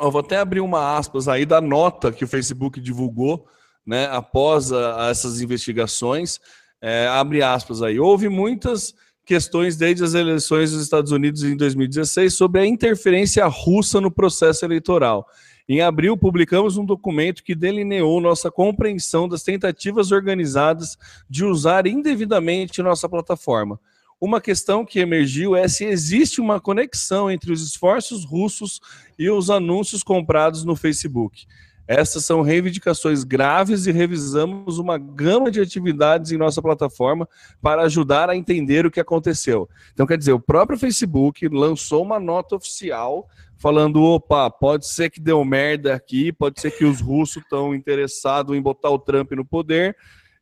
eu 0.00 0.10
vou 0.10 0.20
até 0.20 0.38
abrir 0.38 0.60
uma 0.60 0.96
aspas 0.96 1.28
aí 1.28 1.46
da 1.46 1.60
nota 1.60 2.12
que 2.12 2.24
o 2.24 2.28
Facebook 2.28 2.80
divulgou, 2.80 3.46
né, 3.86 4.06
após 4.06 4.72
a, 4.72 5.06
a 5.06 5.10
essas 5.10 5.40
investigações. 5.40 6.40
É, 6.86 7.06
abre 7.06 7.42
aspas 7.42 7.80
aí. 7.80 7.98
Houve 7.98 8.28
muitas 8.28 8.94
questões 9.24 9.74
desde 9.74 10.04
as 10.04 10.12
eleições 10.12 10.70
dos 10.70 10.82
Estados 10.82 11.12
Unidos 11.12 11.42
em 11.42 11.56
2016 11.56 12.34
sobre 12.34 12.60
a 12.60 12.66
interferência 12.66 13.46
russa 13.46 14.02
no 14.02 14.10
processo 14.10 14.66
eleitoral. 14.66 15.26
Em 15.66 15.80
abril, 15.80 16.14
publicamos 16.14 16.76
um 16.76 16.84
documento 16.84 17.42
que 17.42 17.54
delineou 17.54 18.20
nossa 18.20 18.50
compreensão 18.50 19.26
das 19.26 19.42
tentativas 19.42 20.12
organizadas 20.12 20.98
de 21.26 21.42
usar 21.42 21.86
indevidamente 21.86 22.82
nossa 22.82 23.08
plataforma. 23.08 23.80
Uma 24.20 24.38
questão 24.38 24.84
que 24.84 24.98
emergiu 24.98 25.56
é 25.56 25.66
se 25.66 25.86
existe 25.86 26.38
uma 26.38 26.60
conexão 26.60 27.30
entre 27.30 27.50
os 27.50 27.66
esforços 27.66 28.26
russos 28.26 28.78
e 29.18 29.30
os 29.30 29.48
anúncios 29.48 30.02
comprados 30.02 30.66
no 30.66 30.76
Facebook. 30.76 31.46
Essas 31.86 32.24
são 32.24 32.40
reivindicações 32.40 33.24
graves 33.24 33.86
e 33.86 33.92
revisamos 33.92 34.78
uma 34.78 34.96
gama 34.96 35.50
de 35.50 35.60
atividades 35.60 36.32
em 36.32 36.38
nossa 36.38 36.62
plataforma 36.62 37.28
para 37.60 37.82
ajudar 37.82 38.30
a 38.30 38.36
entender 38.36 38.86
o 38.86 38.90
que 38.90 39.00
aconteceu. 39.00 39.68
Então, 39.92 40.06
quer 40.06 40.16
dizer, 40.16 40.32
o 40.32 40.40
próprio 40.40 40.78
Facebook 40.78 41.46
lançou 41.48 42.02
uma 42.02 42.18
nota 42.18 42.56
oficial 42.56 43.28
falando: 43.58 44.02
opa, 44.02 44.50
pode 44.50 44.86
ser 44.86 45.10
que 45.10 45.20
deu 45.20 45.44
merda 45.44 45.94
aqui, 45.94 46.32
pode 46.32 46.60
ser 46.60 46.70
que 46.70 46.84
os 46.84 47.00
russos 47.00 47.42
estão 47.42 47.74
interessados 47.74 48.56
em 48.56 48.62
botar 48.62 48.90
o 48.90 48.98
Trump 48.98 49.32
no 49.32 49.44
poder 49.44 49.94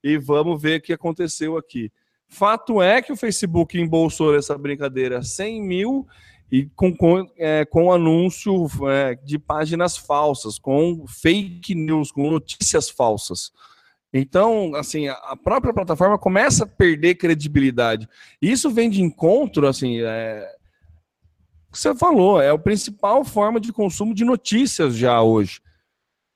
e 0.02 0.18
vamos 0.18 0.60
ver 0.60 0.78
o 0.78 0.82
que 0.82 0.92
aconteceu 0.92 1.56
aqui. 1.56 1.90
Fato 2.28 2.80
é 2.80 3.02
que 3.02 3.12
o 3.12 3.16
Facebook 3.16 3.78
embolsou 3.78 4.34
essa 4.34 4.56
brincadeira 4.56 5.22
100 5.22 5.62
mil 5.62 6.06
e 6.52 6.66
com, 6.76 6.94
com, 6.94 7.26
é, 7.38 7.64
com 7.64 7.90
anúncio 7.90 8.68
é, 8.86 9.14
de 9.14 9.38
páginas 9.38 9.96
falsas, 9.96 10.58
com 10.58 11.06
fake 11.08 11.74
news, 11.74 12.12
com 12.12 12.30
notícias 12.30 12.90
falsas. 12.90 13.50
Então, 14.12 14.74
assim, 14.74 15.08
a 15.08 15.34
própria 15.42 15.72
plataforma 15.72 16.18
começa 16.18 16.64
a 16.64 16.66
perder 16.66 17.14
credibilidade. 17.14 18.06
Isso 18.40 18.70
vem 18.70 18.90
de 18.90 19.00
encontro, 19.00 19.66
assim, 19.66 20.02
é, 20.02 20.46
você 21.72 21.94
falou, 21.94 22.38
é 22.38 22.50
a 22.50 22.58
principal 22.58 23.24
forma 23.24 23.58
de 23.58 23.72
consumo 23.72 24.14
de 24.14 24.22
notícias 24.22 24.94
já 24.94 25.22
hoje. 25.22 25.62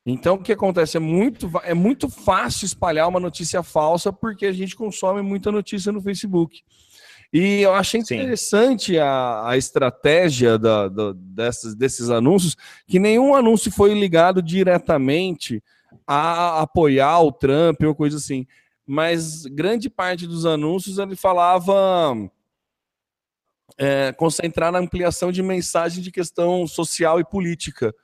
Então, 0.06 0.36
o 0.36 0.42
que 0.42 0.52
acontece? 0.52 0.96
É 0.96 1.00
muito, 1.00 1.50
é 1.62 1.74
muito 1.74 2.08
fácil 2.08 2.64
espalhar 2.64 3.06
uma 3.06 3.20
notícia 3.20 3.62
falsa 3.62 4.10
porque 4.10 4.46
a 4.46 4.52
gente 4.52 4.74
consome 4.74 5.20
muita 5.20 5.52
notícia 5.52 5.92
no 5.92 6.00
Facebook. 6.00 6.62
E 7.32 7.62
eu 7.62 7.74
achei 7.74 8.00
interessante 8.00 8.98
a, 8.98 9.48
a 9.48 9.56
estratégia 9.56 10.58
da, 10.58 10.88
da, 10.88 11.12
dessas, 11.14 11.74
desses 11.74 12.10
anúncios, 12.10 12.56
que 12.86 12.98
nenhum 12.98 13.34
anúncio 13.34 13.70
foi 13.70 13.94
ligado 13.94 14.42
diretamente 14.42 15.62
a 16.06 16.60
apoiar 16.62 17.20
o 17.20 17.32
Trump 17.32 17.82
ou 17.82 17.94
coisa 17.94 18.16
assim. 18.16 18.46
Mas 18.86 19.44
grande 19.46 19.90
parte 19.90 20.26
dos 20.26 20.46
anúncios 20.46 20.98
ele 20.98 21.16
falava 21.16 22.14
é, 23.76 24.12
concentrar 24.12 24.70
na 24.70 24.78
ampliação 24.78 25.32
de 25.32 25.42
mensagem 25.42 26.02
de 26.02 26.10
questão 26.10 26.66
social 26.66 27.18
e 27.18 27.24
política. 27.24 27.94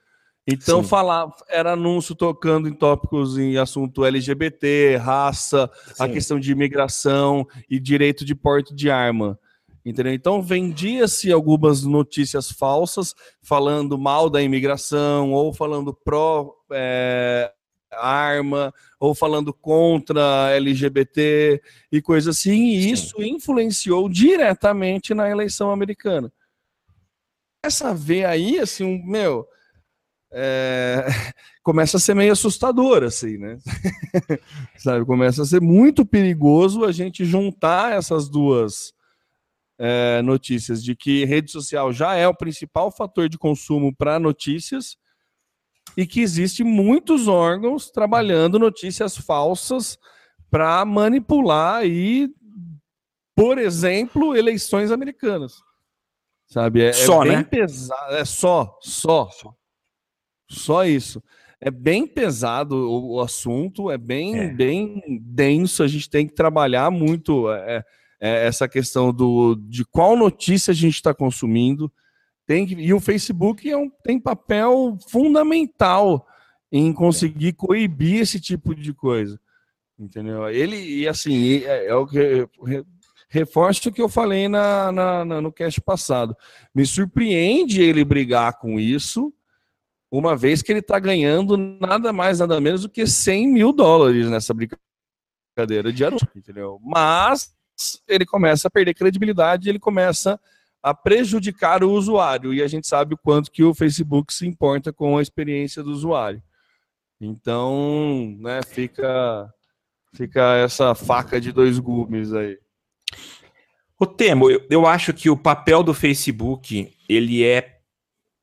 Então, 0.46 0.82
falar, 0.82 1.30
era 1.48 1.74
anúncio 1.74 2.16
tocando 2.16 2.68
em 2.68 2.72
tópicos 2.72 3.38
em 3.38 3.56
assunto 3.56 4.04
LGBT, 4.04 4.96
raça, 4.96 5.70
Sim. 5.94 6.02
a 6.02 6.08
questão 6.08 6.40
de 6.40 6.50
imigração 6.50 7.46
e 7.70 7.78
direito 7.78 8.24
de 8.24 8.34
porte 8.34 8.74
de 8.74 8.90
arma. 8.90 9.38
Entendeu? 9.84 10.12
Então, 10.12 10.42
vendia-se 10.42 11.30
algumas 11.32 11.84
notícias 11.84 12.50
falsas 12.50 13.14
falando 13.40 13.96
mal 13.96 14.28
da 14.28 14.42
imigração 14.42 15.32
ou 15.32 15.52
falando 15.52 15.92
pró 15.92 16.54
é, 16.72 17.52
arma 17.92 18.72
ou 18.98 19.14
falando 19.14 19.52
contra 19.52 20.50
LGBT 20.54 21.60
e 21.90 22.00
coisa 22.00 22.30
assim, 22.30 22.68
e 22.74 22.82
Sim. 22.82 22.92
isso 22.92 23.22
influenciou 23.22 24.08
diretamente 24.08 25.14
na 25.14 25.28
eleição 25.28 25.70
americana. 25.70 26.32
Essa 27.64 27.94
vê 27.94 28.24
aí, 28.24 28.58
assim, 28.58 28.84
um, 28.84 29.04
meu, 29.04 29.46
é, 30.32 31.06
começa 31.62 31.98
a 31.98 32.00
ser 32.00 32.14
meio 32.14 32.32
assustador, 32.32 33.02
assim, 33.02 33.36
né? 33.36 33.58
Sabe, 34.78 35.04
começa 35.04 35.42
a 35.42 35.46
ser 35.46 35.60
muito 35.60 36.04
perigoso 36.04 36.84
a 36.84 36.92
gente 36.92 37.24
juntar 37.24 37.92
essas 37.92 38.28
duas 38.28 38.94
é, 39.78 40.22
notícias 40.22 40.82
de 40.82 40.96
que 40.96 41.24
rede 41.24 41.50
social 41.50 41.92
já 41.92 42.14
é 42.14 42.26
o 42.26 42.34
principal 42.34 42.90
fator 42.90 43.28
de 43.28 43.38
consumo 43.38 43.94
para 43.94 44.18
notícias 44.18 44.96
e 45.96 46.06
que 46.06 46.20
existe 46.20 46.64
muitos 46.64 47.28
órgãos 47.28 47.90
trabalhando 47.90 48.58
notícias 48.58 49.16
falsas 49.16 49.98
para 50.50 50.84
manipular 50.84 51.84
e, 51.84 52.32
por 53.34 53.58
exemplo, 53.58 54.36
eleições 54.36 54.90
americanas. 54.90 55.54
Sabe? 56.46 56.82
É, 56.82 56.92
só, 56.92 57.22
é 57.24 57.28
bem 57.28 57.36
né? 57.38 57.44
pesado. 57.44 58.14
É 58.14 58.24
só, 58.24 58.78
só. 58.82 59.28
Só 59.30 59.54
isso. 60.86 61.22
É 61.60 61.70
bem 61.70 62.06
pesado 62.06 62.74
o, 62.74 63.14
o 63.14 63.20
assunto, 63.20 63.90
é 63.90 63.96
bem, 63.96 64.38
é. 64.38 64.48
bem 64.48 65.02
denso. 65.20 65.82
A 65.82 65.88
gente 65.88 66.10
tem 66.10 66.26
que 66.26 66.34
trabalhar 66.34 66.90
muito 66.90 67.50
é, 67.50 67.76
é, 67.76 67.84
é 68.20 68.46
essa 68.46 68.68
questão 68.68 69.12
do, 69.12 69.54
de 69.54 69.84
qual 69.84 70.16
notícia 70.16 70.72
a 70.72 70.74
gente 70.74 70.94
está 70.94 71.14
consumindo. 71.14 71.90
Tem 72.46 72.66
que, 72.66 72.74
e 72.74 72.92
o 72.92 73.00
Facebook 73.00 73.70
é 73.70 73.76
um, 73.76 73.88
tem 74.02 74.18
papel 74.18 74.98
fundamental 75.08 76.26
em 76.70 76.92
conseguir 76.92 77.52
coibir 77.52 78.20
esse 78.22 78.40
tipo 78.40 78.74
de 78.74 78.92
coisa. 78.92 79.38
Entendeu? 79.98 80.48
Ele, 80.48 80.76
e 80.76 81.06
assim, 81.06 81.58
é, 81.64 81.86
é 81.86 81.94
o 81.94 82.06
que 82.06 82.48
reforço 83.32 83.88
o 83.88 83.92
que 83.92 84.02
eu 84.02 84.10
falei 84.10 84.46
na, 84.46 84.92
na, 84.92 85.24
na, 85.24 85.40
no 85.40 85.50
cast 85.50 85.80
passado. 85.80 86.36
Me 86.74 86.84
surpreende 86.84 87.80
ele 87.80 88.04
brigar 88.04 88.58
com 88.58 88.78
isso, 88.78 89.32
uma 90.12 90.36
vez 90.36 90.60
que 90.60 90.70
ele 90.70 90.80
está 90.80 90.98
ganhando 90.98 91.56
nada 91.56 92.12
mais, 92.12 92.38
nada 92.38 92.60
menos 92.60 92.82
do 92.82 92.88
que 92.90 93.06
100 93.06 93.48
mil 93.48 93.72
dólares 93.72 94.28
nessa 94.28 94.52
brincadeira 94.52 95.90
de 95.90 96.04
anúncio, 96.04 96.28
entendeu? 96.36 96.78
Mas 96.84 97.54
ele 98.06 98.26
começa 98.26 98.68
a 98.68 98.70
perder 98.70 98.92
credibilidade, 98.92 99.70
ele 99.70 99.78
começa 99.78 100.38
a 100.82 100.92
prejudicar 100.92 101.82
o 101.82 101.92
usuário, 101.92 102.52
e 102.52 102.62
a 102.62 102.68
gente 102.68 102.86
sabe 102.86 103.14
o 103.14 103.18
quanto 103.18 103.50
que 103.50 103.64
o 103.64 103.72
Facebook 103.72 104.34
se 104.34 104.46
importa 104.46 104.92
com 104.92 105.16
a 105.16 105.22
experiência 105.22 105.82
do 105.82 105.90
usuário. 105.90 106.42
Então, 107.18 108.36
né, 108.38 108.60
fica, 108.66 109.50
fica 110.12 110.56
essa 110.56 110.94
faca 110.94 111.40
de 111.40 111.52
dois 111.52 111.78
gumes 111.78 112.34
aí. 112.34 112.58
O 113.98 114.04
Temo, 114.04 114.50
eu, 114.50 114.66
eu 114.68 114.86
acho 114.86 115.14
que 115.14 115.30
o 115.30 115.36
papel 115.36 115.82
do 115.82 115.94
Facebook, 115.94 116.92
ele 117.08 117.42
é 117.44 117.81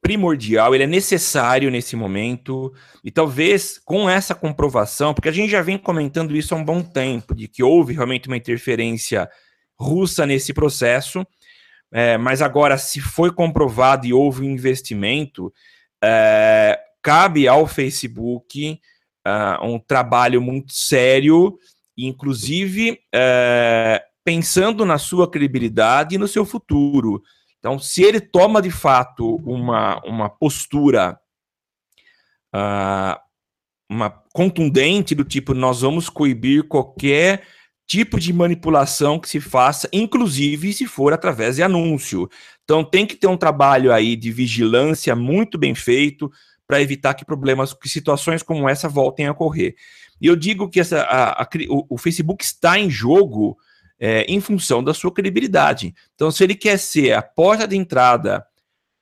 primordial, 0.01 0.73
ele 0.73 0.85
é 0.85 0.87
necessário 0.87 1.69
nesse 1.69 1.95
momento, 1.95 2.73
e 3.03 3.11
talvez 3.11 3.79
com 3.83 4.09
essa 4.09 4.33
comprovação, 4.33 5.13
porque 5.13 5.29
a 5.29 5.31
gente 5.31 5.51
já 5.51 5.61
vem 5.61 5.77
comentando 5.77 6.35
isso 6.35 6.53
há 6.53 6.57
um 6.57 6.63
bom 6.63 6.81
tempo, 6.81 7.35
de 7.35 7.47
que 7.47 7.61
houve 7.61 7.93
realmente 7.93 8.27
uma 8.27 8.37
interferência 8.37 9.29
russa 9.77 10.25
nesse 10.25 10.53
processo, 10.53 11.25
é, 11.91 12.17
mas 12.17 12.41
agora, 12.41 12.77
se 12.77 13.01
foi 13.01 13.31
comprovado 13.31 14.05
e 14.05 14.13
houve 14.13 14.43
um 14.45 14.49
investimento, 14.49 15.51
é, 16.03 16.79
cabe 17.01 17.47
ao 17.47 17.65
Facebook 17.65 18.79
uh, 19.27 19.65
um 19.65 19.79
trabalho 19.79 20.41
muito 20.41 20.73
sério, 20.73 21.57
inclusive 21.97 22.99
é, 23.13 24.03
pensando 24.23 24.85
na 24.85 24.97
sua 24.97 25.29
credibilidade 25.29 26.15
e 26.15 26.17
no 26.17 26.27
seu 26.27 26.45
futuro. 26.45 27.21
Então, 27.59 27.77
se 27.77 28.03
ele 28.03 28.21
toma 28.21 28.61
de 28.61 28.71
fato 28.71 29.35
uma, 29.45 30.01
uma 30.05 30.29
postura 30.29 31.19
uh, 32.55 33.19
uma 33.89 34.09
contundente 34.33 35.15
do 35.15 35.25
tipo 35.25 35.53
nós 35.53 35.81
vamos 35.81 36.09
coibir 36.09 36.67
qualquer 36.67 37.43
tipo 37.87 38.19
de 38.19 38.31
manipulação 38.31 39.19
que 39.19 39.27
se 39.27 39.41
faça, 39.41 39.89
inclusive 39.91 40.71
se 40.71 40.85
for 40.85 41.11
através 41.11 41.55
de 41.55 41.63
anúncio. 41.63 42.29
Então 42.63 42.83
tem 42.83 43.05
que 43.05 43.15
ter 43.15 43.25
um 43.25 43.35
trabalho 43.35 43.91
aí 43.91 44.15
de 44.15 44.31
vigilância 44.31 45.15
muito 45.15 45.57
bem 45.57 45.73
feito 45.73 46.31
para 46.67 46.81
evitar 46.81 47.15
que 47.15 47.25
problemas, 47.25 47.73
que 47.73 47.89
situações 47.89 48.43
como 48.43 48.69
essa 48.69 48.87
voltem 48.87 49.25
a 49.25 49.31
ocorrer. 49.31 49.73
E 50.21 50.27
eu 50.27 50.35
digo 50.35 50.69
que 50.69 50.79
essa, 50.79 51.01
a, 51.01 51.41
a, 51.41 51.49
o, 51.67 51.95
o 51.95 51.97
Facebook 51.97 52.43
está 52.43 52.77
em 52.77 52.91
jogo 52.91 53.57
é, 53.99 54.23
em 54.23 54.39
função 54.39 54.83
da 54.83 54.93
sua 54.93 55.13
credibilidade. 55.13 55.93
Então, 56.15 56.31
se 56.31 56.43
ele 56.43 56.55
quer 56.55 56.79
ser 56.79 57.13
a 57.13 57.21
porta 57.21 57.67
de 57.67 57.75
entrada 57.75 58.45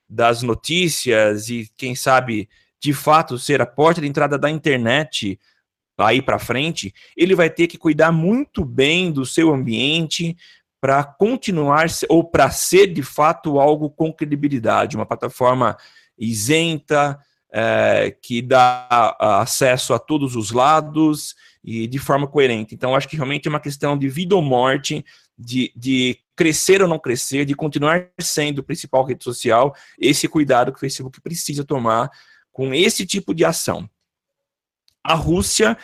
das 0.08 0.42
notícias 0.42 1.48
e, 1.48 1.70
quem 1.76 1.94
sabe, 1.94 2.48
de 2.80 2.92
fato 2.92 3.38
ser 3.38 3.60
a 3.60 3.66
porta 3.66 4.00
de 4.00 4.08
entrada 4.08 4.38
da 4.38 4.50
internet 4.50 5.38
aí 5.96 6.22
para 6.22 6.38
frente, 6.38 6.94
ele 7.16 7.34
vai 7.34 7.50
ter 7.50 7.66
que 7.66 7.76
cuidar 7.76 8.12
muito 8.12 8.64
bem 8.64 9.10
do 9.10 9.26
seu 9.26 9.52
ambiente 9.52 10.36
para 10.80 11.02
continuar 11.02 11.86
ou 12.08 12.22
para 12.22 12.50
ser 12.50 12.86
de 12.88 13.02
fato 13.02 13.58
algo 13.58 13.90
com 13.90 14.12
credibilidade, 14.12 14.96
uma 14.96 15.06
plataforma 15.06 15.76
isenta, 16.16 17.18
é, 17.50 18.14
que 18.22 18.42
dá 18.42 19.16
acesso 19.18 19.92
a 19.92 19.98
todos 19.98 20.36
os 20.36 20.52
lados 20.52 21.34
e 21.62 21.86
de 21.86 21.98
forma 21.98 22.26
coerente. 22.26 22.74
Então, 22.74 22.94
acho 22.94 23.08
que 23.08 23.16
realmente 23.16 23.46
é 23.46 23.50
uma 23.50 23.60
questão 23.60 23.96
de 23.96 24.08
vida 24.08 24.34
ou 24.34 24.42
morte, 24.42 25.04
de, 25.36 25.72
de 25.76 26.18
crescer 26.34 26.82
ou 26.82 26.88
não 26.88 26.98
crescer, 26.98 27.44
de 27.44 27.54
continuar 27.54 28.08
sendo 28.20 28.60
o 28.60 28.62
principal 28.62 29.04
rede 29.04 29.24
social, 29.24 29.74
esse 29.98 30.28
cuidado 30.28 30.72
que 30.72 30.78
o 30.78 30.80
Facebook 30.80 31.20
precisa 31.20 31.64
tomar 31.64 32.10
com 32.52 32.72
esse 32.72 33.04
tipo 33.06 33.34
de 33.34 33.44
ação. 33.44 33.88
A 35.02 35.14
Rússia 35.14 35.76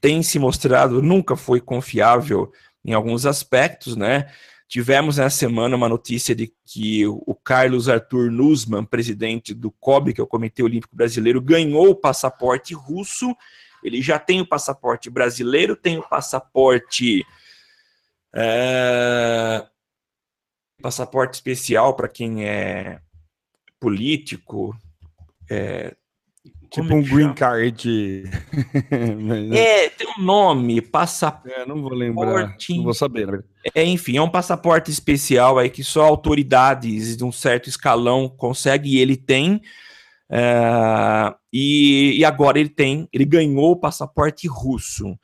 tem 0.00 0.22
se 0.22 0.38
mostrado, 0.38 1.02
nunca 1.02 1.36
foi 1.36 1.60
confiável 1.60 2.52
em 2.84 2.92
alguns 2.92 3.26
aspectos, 3.26 3.94
né? 3.96 4.26
Tivemos 4.66 5.16
nessa 5.16 5.36
semana 5.36 5.74
uma 5.74 5.88
notícia 5.88 6.32
de 6.34 6.52
que 6.64 7.04
o 7.04 7.34
Carlos 7.34 7.88
Arthur 7.88 8.30
Nussmann, 8.30 8.84
presidente 8.84 9.52
do 9.52 9.70
COB, 9.72 10.14
que 10.14 10.20
é 10.20 10.24
o 10.24 10.28
Comitê 10.28 10.62
Olímpico 10.62 10.94
Brasileiro, 10.94 11.40
ganhou 11.40 11.90
o 11.90 11.94
passaporte 11.94 12.72
russo 12.72 13.36
ele 13.82 14.02
já 14.02 14.18
tem 14.18 14.40
o 14.40 14.46
passaporte 14.46 15.08
brasileiro, 15.10 15.76
tem 15.76 15.98
o 15.98 16.08
passaporte. 16.08 17.24
É, 18.34 19.66
passaporte 20.80 21.34
especial 21.34 21.94
para 21.94 22.08
quem 22.08 22.46
é 22.46 23.00
político, 23.80 24.74
é, 25.50 25.94
Tipo 26.70 26.94
um 26.94 27.02
green 27.02 27.34
card. 27.34 28.22
é, 29.52 29.88
tem 29.88 30.06
um 30.16 30.22
nome, 30.22 30.80
passaporte. 30.80 31.52
É, 31.52 31.66
não 31.66 31.82
vou 31.82 31.92
lembrar. 31.92 32.56
Não 32.70 32.84
vou 32.84 32.94
saber, 32.94 33.26
né? 33.26 33.40
É, 33.74 33.84
enfim, 33.84 34.16
é 34.16 34.22
um 34.22 34.30
passaporte 34.30 34.88
especial 34.88 35.58
aí 35.58 35.68
que 35.68 35.82
só 35.82 36.04
autoridades 36.04 37.16
de 37.16 37.24
um 37.24 37.32
certo 37.32 37.68
escalão 37.68 38.28
conseguem 38.28 38.92
e 38.92 38.98
ele 38.98 39.16
tem. 39.16 39.60
É, 40.30 41.34
e, 41.52 42.18
e 42.18 42.24
agora 42.24 42.60
ele 42.60 42.68
tem, 42.68 43.08
ele 43.12 43.24
ganhou 43.24 43.72
o 43.72 43.76
passaporte 43.76 44.46
russo. 44.46 45.18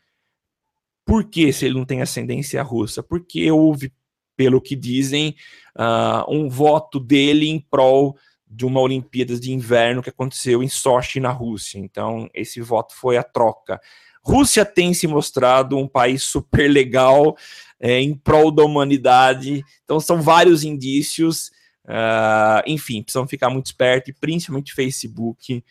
Por 1.04 1.24
que 1.24 1.52
se 1.52 1.66
ele 1.66 1.76
não 1.76 1.84
tem 1.84 2.02
ascendência 2.02 2.60
russa? 2.62 3.02
Porque 3.02 3.48
houve, 3.50 3.92
pelo 4.36 4.60
que 4.60 4.74
dizem, 4.74 5.36
uh, 5.76 6.28
um 6.28 6.48
voto 6.48 6.98
dele 6.98 7.48
em 7.48 7.60
prol 7.60 8.16
de 8.48 8.66
uma 8.66 8.80
Olimpíadas 8.80 9.40
de 9.40 9.52
Inverno 9.52 10.02
que 10.02 10.10
aconteceu 10.10 10.62
em 10.62 10.68
Sochi, 10.68 11.20
na 11.20 11.30
Rússia. 11.30 11.78
Então, 11.78 12.28
esse 12.34 12.60
voto 12.60 12.94
foi 12.94 13.16
a 13.16 13.22
troca. 13.22 13.80
Rússia 14.20 14.64
tem 14.64 14.92
se 14.92 15.06
mostrado 15.06 15.78
um 15.78 15.86
país 15.86 16.24
super 16.24 16.68
legal 16.68 17.36
é, 17.78 18.00
em 18.00 18.12
prol 18.12 18.50
da 18.50 18.64
humanidade. 18.64 19.64
Então, 19.84 20.00
são 20.00 20.20
vários 20.20 20.64
indícios. 20.64 21.52
Uh, 21.86 22.62
enfim, 22.66 23.02
precisam 23.02 23.28
ficar 23.28 23.48
muito 23.48 23.66
espertos, 23.66 24.12
principalmente 24.20 24.74
Facebook, 24.74 25.64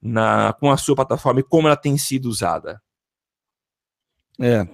na, 0.00 0.52
com 0.52 0.70
a 0.70 0.76
sua 0.76 0.94
plataforma 0.94 1.40
e 1.40 1.44
como 1.44 1.66
ela 1.66 1.76
tem 1.76 1.96
sido 1.96 2.26
usada. 2.26 2.80
É, 4.38 4.66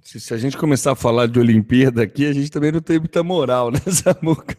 se, 0.00 0.20
se, 0.20 0.34
a 0.34 0.36
gente 0.36 0.56
começar 0.56 0.92
a 0.92 0.96
falar 0.96 1.26
de 1.26 1.38
Olimpíada 1.38 2.02
aqui, 2.02 2.26
a 2.26 2.32
gente 2.32 2.50
também 2.50 2.70
não 2.70 2.80
tem 2.80 2.98
muita 2.98 3.22
moral, 3.22 3.70
né, 3.70 3.80
Samuca? 3.90 4.56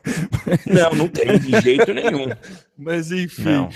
Não, 0.66 0.96
não 0.96 1.08
tem 1.08 1.40
de 1.40 1.62
jeito 1.62 1.94
nenhum. 1.94 2.28
Mas 2.78 3.12
enfim. 3.12 3.70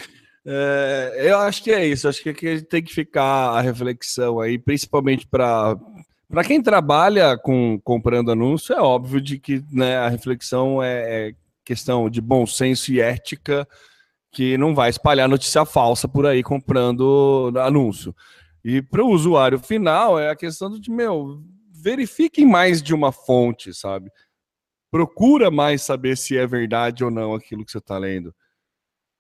É, 0.46 1.28
eu 1.30 1.38
acho 1.38 1.64
que 1.64 1.72
é 1.72 1.86
isso. 1.86 2.08
Acho 2.08 2.24
que 2.24 2.30
aqui 2.30 2.62
tem 2.64 2.82
que 2.82 2.94
ficar 2.94 3.52
a 3.52 3.62
reflexão 3.62 4.40
aí, 4.40 4.58
principalmente 4.58 5.28
para 5.28 5.78
para 6.28 6.44
quem 6.44 6.62
trabalha 6.62 7.36
com 7.38 7.80
comprando 7.84 8.32
anúncio, 8.32 8.76
é 8.76 8.80
óbvio 8.80 9.20
de 9.20 9.40
que 9.40 9.64
né, 9.72 9.98
a 9.98 10.10
reflexão 10.10 10.82
é, 10.82 11.30
é 11.30 11.36
questão 11.70 12.10
de 12.10 12.20
bom 12.20 12.48
senso 12.48 12.92
e 12.92 13.00
ética 13.00 13.68
que 14.32 14.58
não 14.58 14.74
vai 14.74 14.90
espalhar 14.90 15.30
notícia 15.30 15.64
falsa 15.66 16.08
por 16.08 16.26
aí 16.26 16.42
comprando 16.42 17.54
anúncio. 17.58 18.16
E 18.66 18.82
para 18.82 19.04
o 19.04 19.10
usuário 19.10 19.60
final 19.60 20.20
é 20.20 20.32
a 20.32 20.36
questão 20.36 20.72
de, 20.72 20.90
meu, 20.90 21.44
verifiquem 21.72 22.44
mais 22.44 22.82
de 22.82 22.92
uma 22.92 23.12
fonte, 23.12 23.72
sabe? 23.72 24.10
Procura 24.90 25.52
mais 25.52 25.84
saber 25.84 26.18
se 26.18 26.36
é 26.36 26.48
verdade 26.48 27.04
ou 27.04 27.12
não 27.12 27.36
aquilo 27.36 27.64
que 27.64 27.72
você 27.72 27.78
está 27.78 28.00
lendo. 28.00 28.34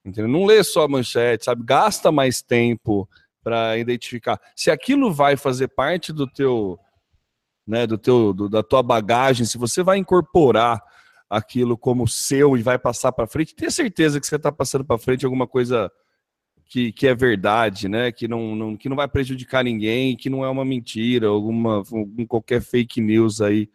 Entendeu? 0.04 0.28
Não 0.28 0.44
lê 0.44 0.64
só 0.64 0.86
a 0.86 0.88
manchete, 0.88 1.46
sabe? 1.46 1.64
Gasta 1.64 2.12
mais 2.12 2.42
tempo 2.42 3.08
para 3.44 3.78
identificar. 3.78 4.42
Se 4.56 4.72
aquilo 4.72 5.14
vai 5.14 5.38
fazer 5.38 5.68
parte 5.68 6.12
do 6.12 6.26
teu, 6.26 6.80
né, 7.68 7.86
do 7.86 7.98
teu, 7.98 8.34
do, 8.34 8.50
da 8.50 8.64
tua 8.64 8.82
bagagem, 8.82 9.46
se 9.46 9.56
você 9.56 9.84
vai 9.84 10.00
incorporar 10.00 10.82
aquilo 11.30 11.78
como 11.78 12.08
seu 12.08 12.58
e 12.58 12.64
vai 12.64 12.80
passar 12.80 13.12
para 13.12 13.28
frente, 13.28 13.56
tenha 13.56 13.70
certeza 13.70 14.20
que 14.20 14.26
você 14.26 14.36
está 14.36 14.52
passando 14.52 14.84
para 14.84 14.98
frente 14.98 15.26
alguma 15.26 15.46
coisa 15.46 15.92
que, 16.66 16.92
que 16.92 17.08
é 17.08 17.16
verdade, 17.16 17.90
né? 17.90 18.12
Que 18.12 18.28
não, 18.28 18.56
não, 18.56 18.78
que 18.78 18.88
não 18.88 18.96
vai 18.96 19.08
prejudicar 19.08 19.64
ninguém, 19.64 20.16
que 20.16 20.30
não 20.30 20.46
é 20.46 20.50
uma 20.50 20.64
mentira, 20.64 21.28
alguma 21.28 21.78
algum, 21.78 22.26
qualquer 22.26 22.62
fake 22.62 23.02
news 23.02 23.42
aí 23.42 23.70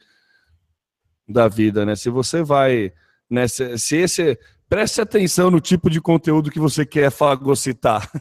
da 1.29 1.49
vida, 1.49 1.85
né? 1.85 1.97
Se 1.97 2.09
você 2.09 2.43
vai, 2.43 2.93
né? 3.29 3.49
Se, 3.49 3.77
se 3.79 3.97
esse 3.97 4.39
preste 4.69 5.01
atenção 5.01 5.51
no 5.51 5.61
tipo 5.61 5.91
de 5.91 6.01
conteúdo 6.01 6.51
que 6.51 6.61
você 6.61 6.87
quer 6.87 7.11
fagocitar. 7.11 8.09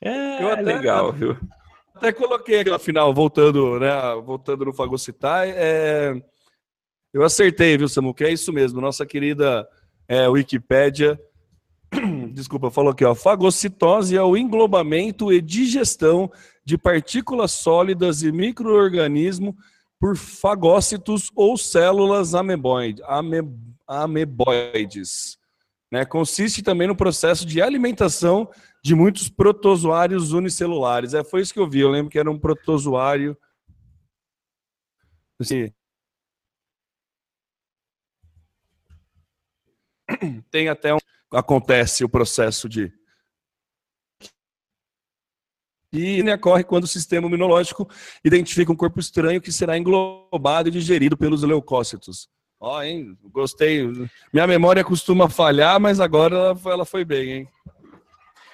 é, 0.00 0.42
Eu 0.42 0.50
até, 0.50 0.62
legal, 0.62 1.12
viu? 1.12 1.36
Até 2.00 2.14
coloquei 2.14 2.60
aqui, 2.60 2.70
afinal, 2.70 3.12
voltando, 3.12 3.78
né? 3.78 3.90
Voltando 4.24 4.64
no 4.64 4.72
fagocitar, 4.72 5.46
é... 5.46 6.14
eu 7.12 7.22
acertei, 7.22 7.76
viu, 7.76 7.90
Samuca? 7.90 8.24
É 8.24 8.32
isso 8.32 8.50
mesmo. 8.54 8.80
Nossa 8.80 9.04
querida 9.04 9.68
é, 10.08 10.26
Wikipédia, 10.26 11.20
desculpa, 12.32 12.70
falou 12.70 12.92
aqui, 12.92 13.04
ó, 13.04 13.14
fagocitose 13.14 14.16
é 14.16 14.22
o 14.22 14.34
englobamento 14.34 15.30
e 15.30 15.42
digestão 15.42 16.32
de 16.64 16.78
partículas 16.78 17.52
sólidas 17.52 18.22
e 18.22 18.32
microorganismos 18.32 19.54
por 20.00 20.16
fagócitos 20.16 21.30
ou 21.36 21.58
células 21.58 22.34
ameboide, 22.34 23.02
ame, 23.06 23.42
ameboides. 23.86 25.38
Né? 25.90 26.04
Consiste 26.04 26.62
também 26.62 26.86
no 26.86 26.96
processo 26.96 27.44
de 27.44 27.60
alimentação 27.60 28.50
de 28.82 28.94
muitos 28.94 29.28
protozoários 29.28 30.32
unicelulares. 30.32 31.14
É, 31.14 31.24
foi 31.24 31.40
isso 31.40 31.52
que 31.52 31.58
eu 31.60 31.68
vi, 31.68 31.80
eu 31.80 31.90
lembro 31.90 32.10
que 32.10 32.18
era 32.18 32.30
um 32.30 32.38
protozoário. 32.38 33.36
Assim, 35.40 35.72
tem 40.50 40.68
até 40.68 40.94
um. 40.94 40.98
Acontece 41.32 42.04
o 42.04 42.08
processo 42.08 42.68
de. 42.68 42.92
E 45.92 46.22
ocorre 46.32 46.62
quando 46.62 46.84
o 46.84 46.88
sistema 46.88 47.26
imunológico 47.26 47.88
identifica 48.24 48.70
um 48.70 48.76
corpo 48.76 49.00
estranho 49.00 49.40
que 49.40 49.50
será 49.50 49.76
englobado 49.76 50.68
e 50.68 50.72
digerido 50.72 51.16
pelos 51.16 51.42
leucócitos. 51.42 52.28
Ó, 52.60 52.82
hein? 52.82 53.16
Gostei. 53.32 53.90
Minha 54.30 54.46
memória 54.46 54.84
costuma 54.84 55.30
falhar, 55.30 55.80
mas 55.80 55.98
agora 55.98 56.36
ela, 56.36 56.60
ela 56.66 56.84
foi 56.84 57.04
bem, 57.04 57.32
hein? 57.32 57.48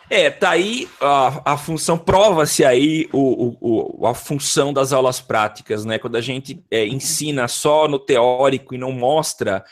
É, 0.09 0.31
tá 0.31 0.51
aí 0.51 0.89
a, 1.01 1.55
a 1.55 1.59
função, 1.59 1.99
prova-se 1.99 2.65
aí 2.65 3.09
o, 3.13 3.57
o, 3.61 4.07
a 4.07 4.15
função 4.15 4.73
das 4.73 4.93
aulas 4.93 5.21
práticas, 5.21 5.85
né? 5.85 5.99
Quando 5.99 6.15
a 6.15 6.21
gente 6.21 6.65
é, 6.71 6.87
ensina 6.87 7.49
só 7.49 7.89
no 7.89 7.99
teórico 7.99 8.73
e 8.73 8.79
não 8.79 8.93
mostra 8.93 9.65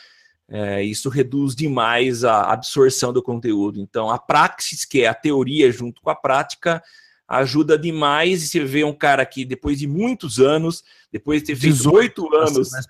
é, 0.49 0.83
isso 0.83 1.09
reduz 1.09 1.55
demais 1.55 2.23
a 2.23 2.51
absorção 2.51 3.13
do 3.13 3.23
conteúdo. 3.23 3.79
Então, 3.79 4.09
a 4.09 4.19
praxis, 4.19 4.83
que 4.83 5.01
é 5.01 5.07
a 5.07 5.13
teoria 5.13 5.71
junto 5.71 6.01
com 6.01 6.09
a 6.09 6.15
prática, 6.15 6.83
ajuda 7.27 7.77
demais. 7.77 8.43
E 8.43 8.47
você 8.47 8.63
vê 8.63 8.83
um 8.83 8.93
cara 8.93 9.25
que, 9.25 9.45
depois 9.45 9.79
de 9.79 9.87
muitos 9.87 10.39
anos, 10.39 10.83
depois 11.11 11.41
de 11.41 11.47
ter 11.47 11.55
feito 11.55 11.73
18 11.73 12.35
anos. 12.35 12.71
Mais, 12.71 12.87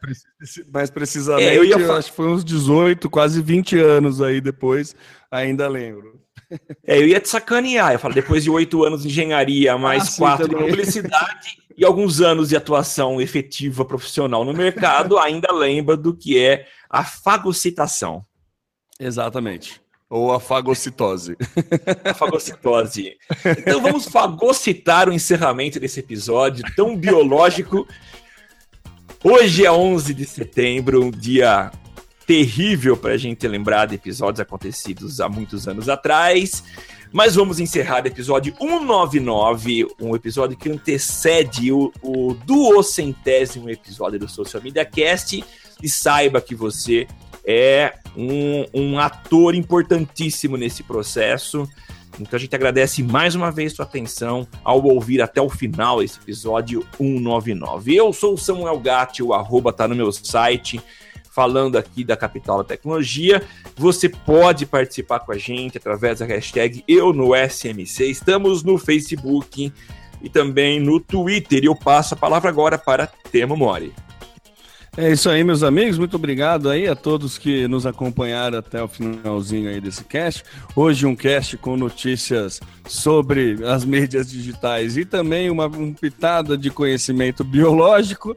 mais 0.71 0.89
precisamente, 0.89 1.47
é, 1.47 1.57
eu, 1.57 1.63
ia 1.63 1.75
eu 1.75 1.93
acho 1.93 2.09
que 2.09 2.15
foi 2.15 2.27
uns 2.27 2.43
18, 2.43 3.09
quase 3.09 3.41
20 3.41 3.77
anos 3.79 4.21
aí 4.21 4.41
depois, 4.41 4.95
ainda 5.31 5.67
lembro. 5.67 6.21
É, 6.85 6.97
eu 6.97 7.07
ia 7.07 7.19
te 7.19 7.29
sacanear. 7.29 7.93
Eu 7.93 7.99
falo, 7.99 8.13
depois 8.13 8.43
de 8.43 8.49
oito 8.49 8.83
anos 8.83 9.01
de 9.01 9.07
engenharia, 9.07 9.77
mais 9.77 10.13
ah, 10.13 10.17
quatro 10.17 10.47
de 10.47 10.55
publicidade 10.55 11.57
e 11.77 11.83
alguns 11.83 12.21
anos 12.21 12.49
de 12.49 12.55
atuação 12.55 13.19
efetiva 13.19 13.83
profissional 13.83 14.45
no 14.45 14.53
mercado, 14.53 15.17
ainda 15.17 15.51
lembra 15.51 15.97
do 15.97 16.15
que 16.15 16.39
é 16.39 16.67
a 16.89 17.03
fagocitação. 17.03 18.25
Exatamente. 18.99 19.81
Ou 20.09 20.31
a 20.31 20.39
fagocitose. 20.39 21.35
a 22.03 22.13
fagocitose. 22.13 23.17
Então 23.57 23.81
vamos 23.81 24.05
fagocitar 24.05 25.09
o 25.09 25.13
encerramento 25.13 25.79
desse 25.79 25.99
episódio 25.99 26.63
tão 26.75 26.95
biológico. 26.95 27.87
Hoje 29.23 29.65
é 29.65 29.71
11 29.71 30.13
de 30.13 30.25
setembro, 30.25 31.03
um 31.03 31.09
dia 31.09 31.71
terrível 32.27 32.95
para 32.95 33.13
a 33.13 33.17
gente 33.17 33.47
lembrar 33.47 33.87
de 33.87 33.95
episódios 33.95 34.39
acontecidos 34.39 35.19
há 35.19 35.27
muitos 35.27 35.67
anos 35.67 35.89
atrás. 35.89 36.63
Mas 37.11 37.35
vamos 37.35 37.59
encerrar 37.59 38.03
o 38.03 38.07
episódio 38.07 38.53
199, 38.59 39.87
um 39.99 40.15
episódio 40.15 40.57
que 40.57 40.69
antecede 40.69 41.71
o, 41.71 41.91
o 42.03 42.33
duocentésimo 42.45 43.69
episódio 43.69 44.19
do 44.19 44.27
Social 44.27 44.61
Media 44.61 44.85
Cast. 44.85 45.43
E 45.81 45.89
saiba 45.89 46.41
que 46.41 46.53
você 46.53 47.07
é 47.45 47.93
um, 48.17 48.65
um 48.73 48.99
ator 48.99 49.55
importantíssimo 49.55 50.57
nesse 50.57 50.83
processo. 50.83 51.67
Então 52.19 52.37
a 52.37 52.39
gente 52.39 52.55
agradece 52.55 53.03
mais 53.03 53.35
uma 53.35 53.51
vez 53.51 53.73
sua 53.73 53.83
atenção 53.83 54.47
ao 54.63 54.83
ouvir 54.83 55.21
até 55.21 55.41
o 55.41 55.49
final 55.49 56.01
esse 56.01 56.17
episódio 56.17 56.85
199. 56.97 57.95
Eu 57.95 58.13
sou 58.13 58.33
o 58.33 58.37
Samuel 58.37 58.79
Gatti, 58.79 59.21
o 59.21 59.33
arroba 59.33 59.73
tá 59.73 59.87
no 59.87 59.95
meu 59.95 60.11
site 60.11 60.81
falando 61.35 61.77
aqui 61.77 62.05
da 62.05 62.15
capital 62.15 62.59
da 62.59 62.63
tecnologia. 62.63 63.43
Você 63.75 64.07
pode 64.07 64.65
participar 64.65 65.19
com 65.19 65.33
a 65.33 65.37
gente 65.37 65.77
através 65.77 66.19
da 66.19 66.25
hashtag 66.25 66.81
Eu 66.87 67.11
no 67.11 67.31
SMC. 67.35 68.05
Estamos 68.05 68.63
no 68.63 68.77
Facebook 68.77 69.71
e 70.21 70.29
também 70.29 70.79
no 70.79 70.97
Twitter. 70.97 71.63
E 71.63 71.65
eu 71.65 71.75
passo 71.75 72.13
a 72.13 72.17
palavra 72.17 72.49
agora 72.49 72.77
para 72.77 73.05
Temo 73.05 73.57
Mori. 73.57 74.04
É 74.97 75.11
isso 75.11 75.29
aí, 75.29 75.43
meus 75.43 75.61
amigos. 75.61 75.97
Muito 75.97 76.15
obrigado 76.15 76.69
aí 76.69 76.87
a 76.87 76.95
todos 76.95 77.37
que 77.37 77.67
nos 77.67 77.85
acompanharam 77.85 78.59
até 78.59 78.81
o 78.81 78.87
finalzinho 78.87 79.69
aí 79.69 79.81
desse 79.81 80.05
cast. 80.05 80.41
Hoje 80.73 81.05
um 81.05 81.13
cast 81.13 81.57
com 81.57 81.75
notícias 81.75 82.61
sobre 82.87 83.57
as 83.65 83.83
mídias 83.83 84.31
digitais 84.31 84.95
e 84.95 85.03
também 85.03 85.49
uma 85.49 85.65
um 85.65 85.93
pitada 85.93 86.57
de 86.57 86.69
conhecimento 86.69 87.43
biológico. 87.43 88.33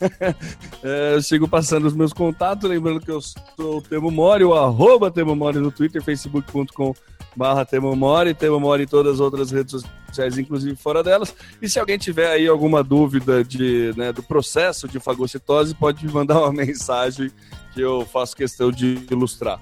é, 0.82 1.14
eu 1.14 1.22
sigo 1.22 1.46
passando 1.46 1.86
os 1.86 1.94
meus 1.94 2.12
contatos, 2.12 2.68
lembrando 2.68 3.00
que 3.00 3.10
eu 3.10 3.20
sou 3.20 3.78
o 3.78 3.82
Temo 3.82 4.10
Mori, 4.10 4.42
o 4.42 4.52
arroba 4.52 5.12
Temo 5.12 5.36
Mori 5.36 5.60
no 5.60 5.70
Twitter, 5.70 6.02
facebook.com 6.02 6.92
barra 7.36 7.64
Temomori, 7.64 8.34
Temomori 8.34 8.84
em 8.84 8.86
todas 8.86 9.14
as 9.14 9.20
outras 9.20 9.50
redes 9.50 9.82
sociais, 10.06 10.38
inclusive 10.38 10.76
fora 10.76 11.02
delas. 11.02 11.34
E 11.60 11.68
se 11.68 11.78
alguém 11.78 11.98
tiver 11.98 12.30
aí 12.30 12.46
alguma 12.46 12.82
dúvida 12.82 13.44
de, 13.44 13.92
né, 13.96 14.12
do 14.12 14.22
processo 14.22 14.88
de 14.88 14.98
fagocitose, 14.98 15.74
pode 15.74 16.06
me 16.06 16.12
mandar 16.12 16.40
uma 16.40 16.52
mensagem 16.64 17.30
que 17.72 17.80
eu 17.80 18.04
faço 18.04 18.36
questão 18.36 18.70
de 18.70 19.06
ilustrar. 19.10 19.60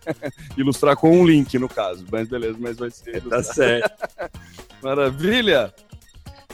ilustrar 0.56 0.96
com 0.96 1.20
um 1.20 1.26
link, 1.26 1.58
no 1.58 1.68
caso. 1.68 2.04
Mas 2.10 2.28
beleza, 2.28 2.56
mas 2.58 2.76
vai 2.76 2.90
ser. 2.90 3.22
Tá 3.22 3.42
certo. 3.42 3.90
Maravilha! 4.82 5.72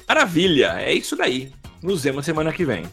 Maravilha, 0.08 0.74
é 0.80 0.92
isso 0.92 1.16
daí. 1.16 1.52
Nos 1.82 2.04
vemos 2.04 2.24
semana 2.24 2.52
que 2.52 2.64
vem. 2.64 2.84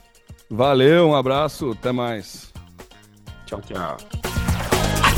Valeu, 0.49 1.09
um 1.09 1.15
abraço, 1.15 1.71
até 1.71 1.91
mais. 1.91 2.51
Tchau, 3.45 3.61
tchau. 3.61 3.97